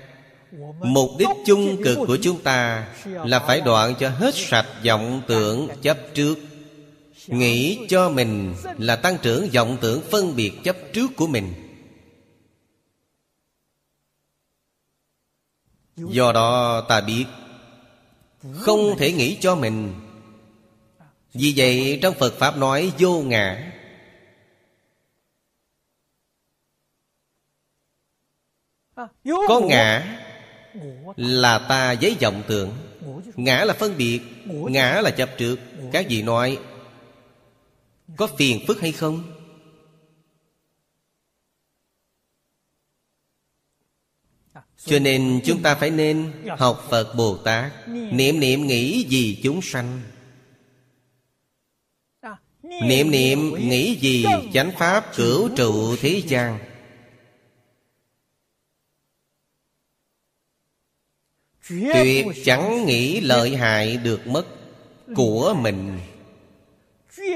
mục 0.81 1.09
đích 1.19 1.27
chung 1.45 1.83
cực 1.83 1.97
của 1.97 2.17
chúng 2.21 2.41
ta 2.41 2.87
là 3.05 3.39
phải 3.39 3.61
đoạn 3.61 3.95
cho 3.99 4.09
hết 4.09 4.35
sạch 4.35 4.67
vọng 4.85 5.21
tưởng 5.27 5.69
chấp 5.81 5.97
trước. 6.13 6.37
Nghĩ 7.27 7.85
cho 7.89 8.09
mình 8.09 8.55
là 8.77 8.95
tăng 8.95 9.17
trưởng 9.21 9.49
vọng 9.53 9.77
tưởng 9.81 10.01
phân 10.11 10.35
biệt 10.35 10.51
chấp 10.63 10.75
trước 10.93 11.11
của 11.15 11.27
mình. 11.27 11.66
Do 15.97 16.31
đó 16.31 16.81
ta 16.81 17.01
biết, 17.01 17.25
không 18.53 18.97
thể 18.97 19.11
nghĩ 19.11 19.37
cho 19.41 19.55
mình. 19.55 19.93
Vì 21.33 21.53
vậy 21.55 21.99
trong 22.01 22.13
phật 22.13 22.33
pháp 22.33 22.57
nói 22.57 22.91
vô 22.99 23.21
ngã. 23.21 23.73
Có 29.47 29.61
ngã 29.63 30.23
Là 31.15 31.59
ta 31.59 31.91
giấy 31.91 32.15
vọng 32.21 32.43
tưởng. 32.47 32.71
Ngã 33.35 33.65
là 33.65 33.73
phân 33.73 33.97
biệt, 33.97 34.21
Ngã 34.45 35.01
là 35.03 35.11
chấp 35.11 35.29
trước. 35.37 35.59
Các 35.91 36.05
vị 36.09 36.21
nói, 36.21 36.59
Có 38.17 38.27
phiền 38.27 38.63
phức 38.67 38.81
hay 38.81 38.91
không? 38.91 39.23
Cho 44.87 44.99
nên 44.99 45.41
chúng 45.45 45.61
ta 45.61 45.75
phải 45.75 45.89
nên 45.89 46.31
Học 46.57 46.87
Phật 46.89 47.15
Bồ 47.15 47.37
Tát, 47.37 47.87
Niệm 47.87 48.39
niệm 48.39 48.67
nghĩ 48.67 49.05
gì 49.09 49.39
chúng 49.43 49.61
sanh. 49.61 50.01
Niệm 52.63 53.11
niệm 53.11 53.69
nghĩ 53.69 53.95
gì 53.95 54.25
chánh 54.53 54.71
pháp 54.77 55.15
cửu 55.15 55.49
trụ 55.55 55.95
thế 55.95 56.21
gian. 56.27 56.59
Tuyệt 61.69 62.25
chẳng 62.45 62.85
nghĩ 62.85 63.21
lợi 63.21 63.55
hại 63.55 63.97
được 63.97 64.27
mất 64.27 64.45
Của 65.15 65.55
mình. 65.61 65.99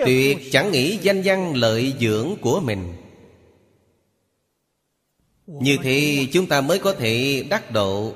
Tuyệt 0.05 0.37
chẳng 0.51 0.71
nghĩ 0.71 0.97
danh 0.97 1.21
văn 1.25 1.55
lợi 1.55 1.93
dưỡng 1.99 2.35
của 2.41 2.59
mình. 2.59 2.93
Như 5.59 5.77
thế 5.83 6.27
chúng 6.33 6.47
ta 6.47 6.61
mới 6.61 6.79
có 6.79 6.93
thể 6.93 7.45
đắc 7.49 7.71
độ. 7.71 8.13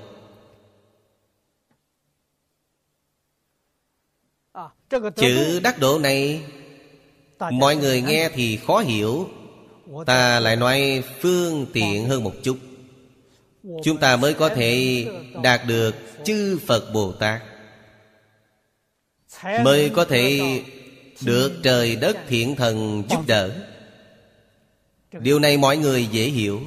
Chữ 5.15 5.59
đắc 5.63 5.79
độ 5.79 5.99
này, 5.99 6.43
Mọi 7.51 7.75
người 7.75 8.01
nghe 8.01 8.29
thì 8.33 8.57
khó 8.57 8.79
hiểu. 8.79 9.29
Ta 10.05 10.39
lại 10.39 10.55
nói 10.55 11.03
phương 11.21 11.65
tiện 11.73 12.09
hơn 12.09 12.23
một 12.23 12.33
chút. 12.43 12.57
Chúng 13.83 13.97
ta 13.97 14.17
mới 14.17 14.33
có 14.33 14.49
thể 14.49 15.05
đạt 15.43 15.61
được 15.67 15.95
chư 16.23 16.59
Phật 16.65 16.93
Bồ 16.93 17.11
Tát. 17.11 17.41
Mới 19.43 19.89
có 19.89 20.05
thể 20.05 20.61
được 21.21 21.51
trời 21.63 21.95
đất 21.95 22.17
thiện 22.27 22.55
thần 22.55 23.03
giúp 23.09 23.19
đỡ. 23.27 23.51
Điều 25.11 25.39
này 25.39 25.57
mọi 25.57 25.77
người 25.77 26.05
dễ 26.05 26.23
hiểu. 26.23 26.61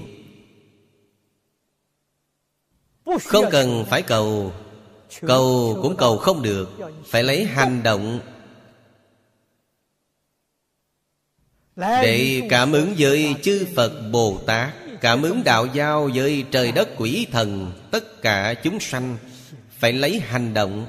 Không 3.25 3.45
cần 3.51 3.85
phải 3.91 4.03
cầu. 4.03 4.53
Cầu 5.21 5.79
cũng 5.83 5.97
cầu 5.97 6.19
không 6.19 6.43
được. 6.43 6.71
Phải 7.07 7.23
lấy 7.23 7.45
hành 7.45 7.83
động. 7.83 8.21
Để 11.77 12.43
cảm 12.51 12.73
ứng 12.73 12.95
với 12.99 13.35
chư 13.43 13.67
Phật 13.77 14.11
Bồ 14.13 14.39
Tát, 14.47 14.75
Cảm 15.01 15.23
ứng 15.23 15.45
đạo 15.45 15.67
giao 15.67 16.11
với 16.15 16.45
trời 16.51 16.73
đất 16.73 16.89
quỷ 16.97 17.27
thần, 17.33 17.73
Tất 17.91 18.23
cả 18.23 18.55
chúng 18.55 18.81
sanh, 18.81 19.17
Phải 19.79 19.93
lấy 19.93 20.21
hành 20.21 20.55
động. 20.55 20.87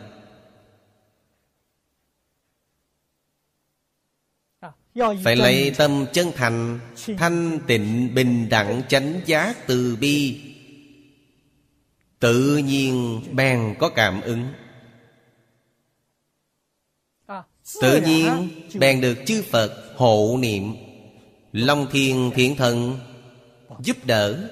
Phải 5.23 5.35
lấy 5.35 5.71
tâm 5.77 6.05
chân 6.13 6.31
thành, 6.35 6.79
Thanh 7.17 7.59
tịnh, 7.67 8.15
bình 8.15 8.49
đẳng, 8.49 8.81
chánh 8.89 9.21
giác 9.25 9.67
từ 9.67 9.97
bi 9.99 10.48
Tự 12.19 12.57
nhiên 12.57 13.21
bèn 13.35 13.75
có 13.79 13.89
cảm 13.89 14.21
ứng. 14.21 14.53
Tự 17.81 18.01
nhiên 18.01 18.49
bèn 18.73 19.01
được 19.01 19.17
chư 19.25 19.43
Phật 19.49 19.93
hộ 19.97 20.37
niệm. 20.39 20.75
Long 21.51 21.87
thiên 21.91 22.31
thiện 22.35 22.55
thần 22.55 22.99
giúp 23.79 23.97
đỡ. 24.05 24.49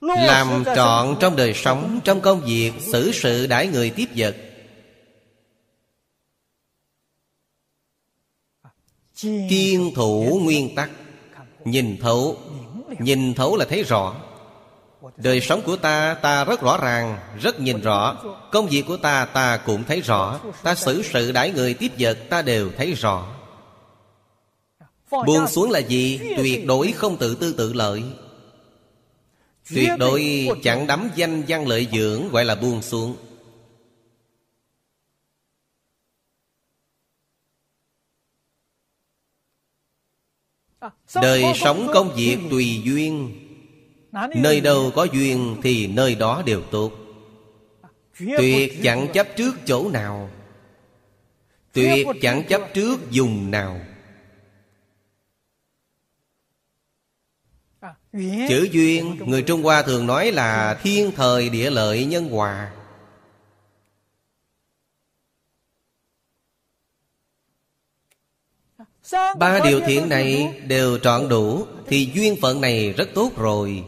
Làm 0.00 0.64
trọn 0.76 1.16
trong 1.20 1.36
đời 1.36 1.54
sống 1.54 2.00
Trong 2.04 2.20
công 2.20 2.40
việc 2.40 2.72
xử 2.80 3.12
sự 3.12 3.46
đãi 3.46 3.66
người 3.66 3.90
tiếp 3.90 4.06
vật. 4.16 4.36
Kiên 9.48 9.92
thủ 9.94 10.40
nguyên 10.42 10.74
tắc 10.74 10.90
Nhìn 11.64 11.96
thấu 12.00 12.36
Nhìn 12.98 13.34
thấu 13.34 13.56
là 13.56 13.64
thấy 13.64 13.82
rõ. 13.82 14.14
Đời 15.16 15.40
sống 15.40 15.62
của 15.62 15.76
ta 15.76 16.14
ta 16.14 16.44
rất 16.44 16.60
rõ 16.60 16.78
ràng, 16.82 17.18
Rất 17.40 17.60
nhìn 17.60 17.80
rõ. 17.80 18.16
Công 18.52 18.66
việc 18.66 18.82
của 18.86 18.96
ta 18.96 19.24
ta 19.24 19.56
cũng 19.56 19.84
thấy 19.84 20.00
rõ. 20.00 20.40
Ta 20.62 20.74
xử 20.74 21.02
sự 21.02 21.32
đãi 21.32 21.50
người 21.50 21.74
tiếp 21.74 21.92
vật, 21.98 22.18
ta 22.30 22.42
đều 22.42 22.70
thấy 22.76 22.92
rõ. 22.92 23.26
Buông 25.10 25.46
xuống 25.46 25.70
là 25.70 25.78
gì? 25.78 26.20
Tuyệt 26.36 26.66
đối 26.66 26.92
không 26.92 27.16
tự 27.16 27.34
tư 27.34 27.52
tự 27.52 27.72
lợi. 27.72 28.02
Tuyệt 29.74 29.90
đối 29.98 30.48
chẳng 30.62 30.86
đắm 30.86 31.10
danh 31.16 31.42
văn 31.48 31.68
lợi 31.68 31.88
dưỡng, 31.92 32.28
Gọi 32.28 32.44
là 32.44 32.54
buông 32.54 32.82
xuống. 32.82 33.16
Đời 41.22 41.44
sống 41.54 41.88
công 41.94 42.14
việc 42.16 42.38
tùy 42.50 42.80
duyên. 42.84 43.34
Nơi 44.36 44.60
đâu 44.60 44.90
có 44.94 45.04
duyên 45.04 45.56
thì 45.62 45.86
nơi 45.86 46.14
đó 46.14 46.42
đều 46.46 46.62
tốt. 46.62 46.92
Tuyệt 48.18 48.72
chẳng 48.82 49.08
chấp 49.12 49.26
trước 49.36 49.54
chỗ 49.66 49.90
nào. 49.90 50.30
Tuyệt 51.72 52.06
chẳng 52.22 52.42
chấp 52.48 52.62
trước 52.74 53.10
dùng 53.10 53.50
nào. 53.50 53.80
Chữ 58.48 58.68
duyên 58.72 59.18
Người 59.26 59.42
Trung 59.42 59.62
Hoa 59.62 59.82
thường 59.82 60.06
nói 60.06 60.32
là 60.32 60.80
Thiên 60.82 61.12
thời 61.16 61.48
địa 61.48 61.70
lợi 61.70 62.04
nhân 62.04 62.28
hòa 62.28 62.72
Ba 69.12 69.60
điều 69.64 69.80
thiện 69.80 70.08
này 70.08 70.54
đều 70.66 70.98
trọn 70.98 71.28
đủ 71.28 71.66
Thì 71.86 72.10
duyên 72.14 72.36
phận 72.42 72.60
này 72.60 72.92
rất 72.92 73.08
tốt 73.14 73.30
rồi. 73.36 73.84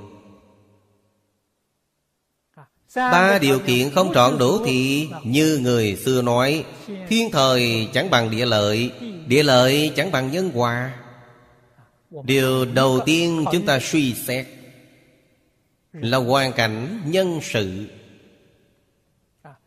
Ba 2.97 3.39
điều 3.39 3.59
kiện 3.59 3.91
không 3.91 4.15
trọn 4.15 4.39
đủ 4.39 4.65
thì 4.65 5.09
Như 5.25 5.59
người 5.63 5.97
xưa 5.97 6.23
nói 6.23 6.65
Thiên 7.09 7.31
thời 7.31 7.89
chẳng 7.93 8.11
bằng 8.11 8.31
địa 8.31 8.47
lợi 8.47 8.93
Địa 9.27 9.43
lợi 9.43 9.93
chẳng 9.97 10.13
bằng 10.13 10.33
nhân 10.33 10.51
hòa. 10.51 10.97
Điều 12.25 12.65
đầu 12.65 13.01
tiên 13.07 13.45
chúng 13.53 13.67
ta 13.67 13.79
suy 13.83 14.15
xét 14.15 14.47
Là 15.93 16.19
hoàn 16.19 16.53
cảnh 16.53 17.01
nhân 17.07 17.41
sự. 17.43 17.87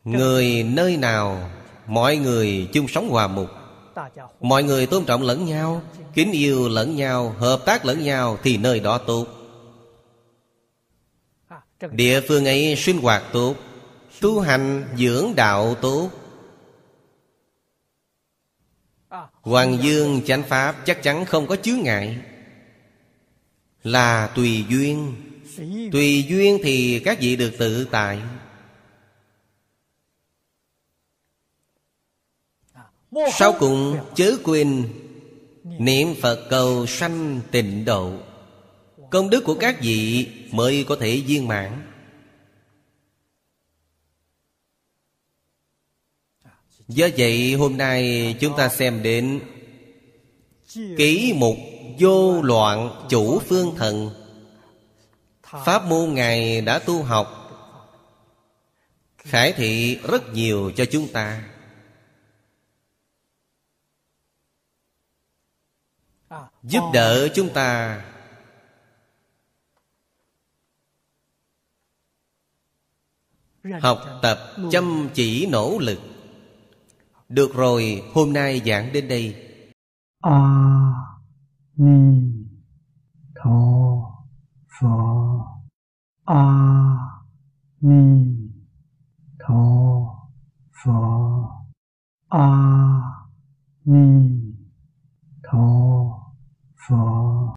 Người 0.04 0.64
nơi 0.64 0.98
nào 0.98 1.50
Mọi 1.88 2.18
người 2.18 2.70
chung 2.74 2.88
sống 2.88 3.10
hòa 3.10 3.28
mục 3.28 3.50
Mọi 4.42 4.64
người 4.64 4.86
tôn 4.86 5.06
trọng 5.06 5.22
lẫn 5.22 5.46
nhau 5.46 5.82
Kính 6.14 6.32
yêu 6.32 6.70
lẫn 6.70 6.96
nhau 6.96 7.36
Hợp 7.38 7.62
tác 7.66 7.86
lẫn 7.86 8.04
nhau 8.04 8.38
Thì 8.44 8.58
nơi 8.58 8.80
đó 8.80 8.98
tốt. 8.98 9.28
Địa 11.92 12.22
phương 12.22 12.46
ấy 12.46 12.76
sinh 12.78 13.02
hoạt 13.02 13.24
tốt 13.34 13.56
Tu 14.22 14.40
hành 14.40 14.86
dưỡng 14.98 15.36
đạo 15.36 15.76
tốt. 15.76 16.10
Hoàng 19.42 19.78
dương 19.82 20.22
chánh 20.26 20.44
pháp 20.44 20.76
chắc 20.86 21.04
chắn 21.04 21.26
không 21.26 21.48
có 21.48 21.56
chướng 21.56 21.80
ngại. 21.80 22.18
Là 23.84 24.28
tùy 24.36 24.66
duyên. 24.70 25.16
Tùy 25.92 26.26
duyên 26.30 26.60
thì 26.64 27.02
các 27.06 27.20
vị 27.22 27.36
được 27.36 27.52
tự 27.58 27.86
tại 27.92 28.20
Sau 33.34 33.54
cùng 33.60 33.98
chớ 34.16 34.38
quên 34.44 34.90
Niệm 35.64 36.16
Phật 36.22 36.48
cầu 36.50 36.86
sanh 36.86 37.42
tịnh 37.52 37.86
độ. 37.86 38.12
Công 39.10 39.30
đức 39.30 39.44
của 39.44 39.56
các 39.56 39.82
vị 39.82 40.28
mới 40.52 40.86
có 40.88 40.96
thể 40.96 41.22
viên 41.28 41.48
mãn. 41.48 41.72
Do 46.88 47.08
vậy, 47.18 47.54
hôm 47.54 47.78
nay 47.78 48.36
chúng 48.40 48.58
ta 48.58 48.70
xem 48.70 49.04
đến 49.04 49.40
Ký 50.98 51.34
mục 51.36 51.58
vô 52.00 52.42
loạn 52.42 53.06
chủ 53.10 53.40
phương 53.40 53.76
thần. 53.78 54.10
Pháp 55.66 55.86
môn 55.86 56.14
Ngài 56.14 56.62
đã 56.62 56.80
tu 56.80 57.04
học, 57.04 57.40
Khải 59.18 59.54
thị 59.54 59.96
rất 59.96 60.34
nhiều 60.34 60.72
cho 60.76 60.86
chúng 60.86 61.08
ta. 61.08 61.53
giúp 66.64 66.84
đỡ 66.94 67.28
chúng 67.36 67.50
ta. 67.54 68.02
Học 73.82 74.00
tập 74.22 74.38
chăm 74.72 75.10
chỉ 75.14 75.46
nỗ 75.46 75.80
lực. 75.80 76.00
Được 77.30 77.54
rồi, 77.54 78.04
hôm 78.14 78.34
nay 78.34 78.62
giảng 78.66 78.94
đến 78.94 79.08
đây. 79.08 79.50
A 80.22 80.90
ni 81.76 82.32
tho 83.36 83.96
pho. 84.80 85.46
A 86.26 86.46
ni 87.82 88.26
tho 89.40 89.56
pho. 90.84 91.50
A 92.30 92.50
ni 93.86 94.30
tho 95.44 96.13
for 96.84 97.50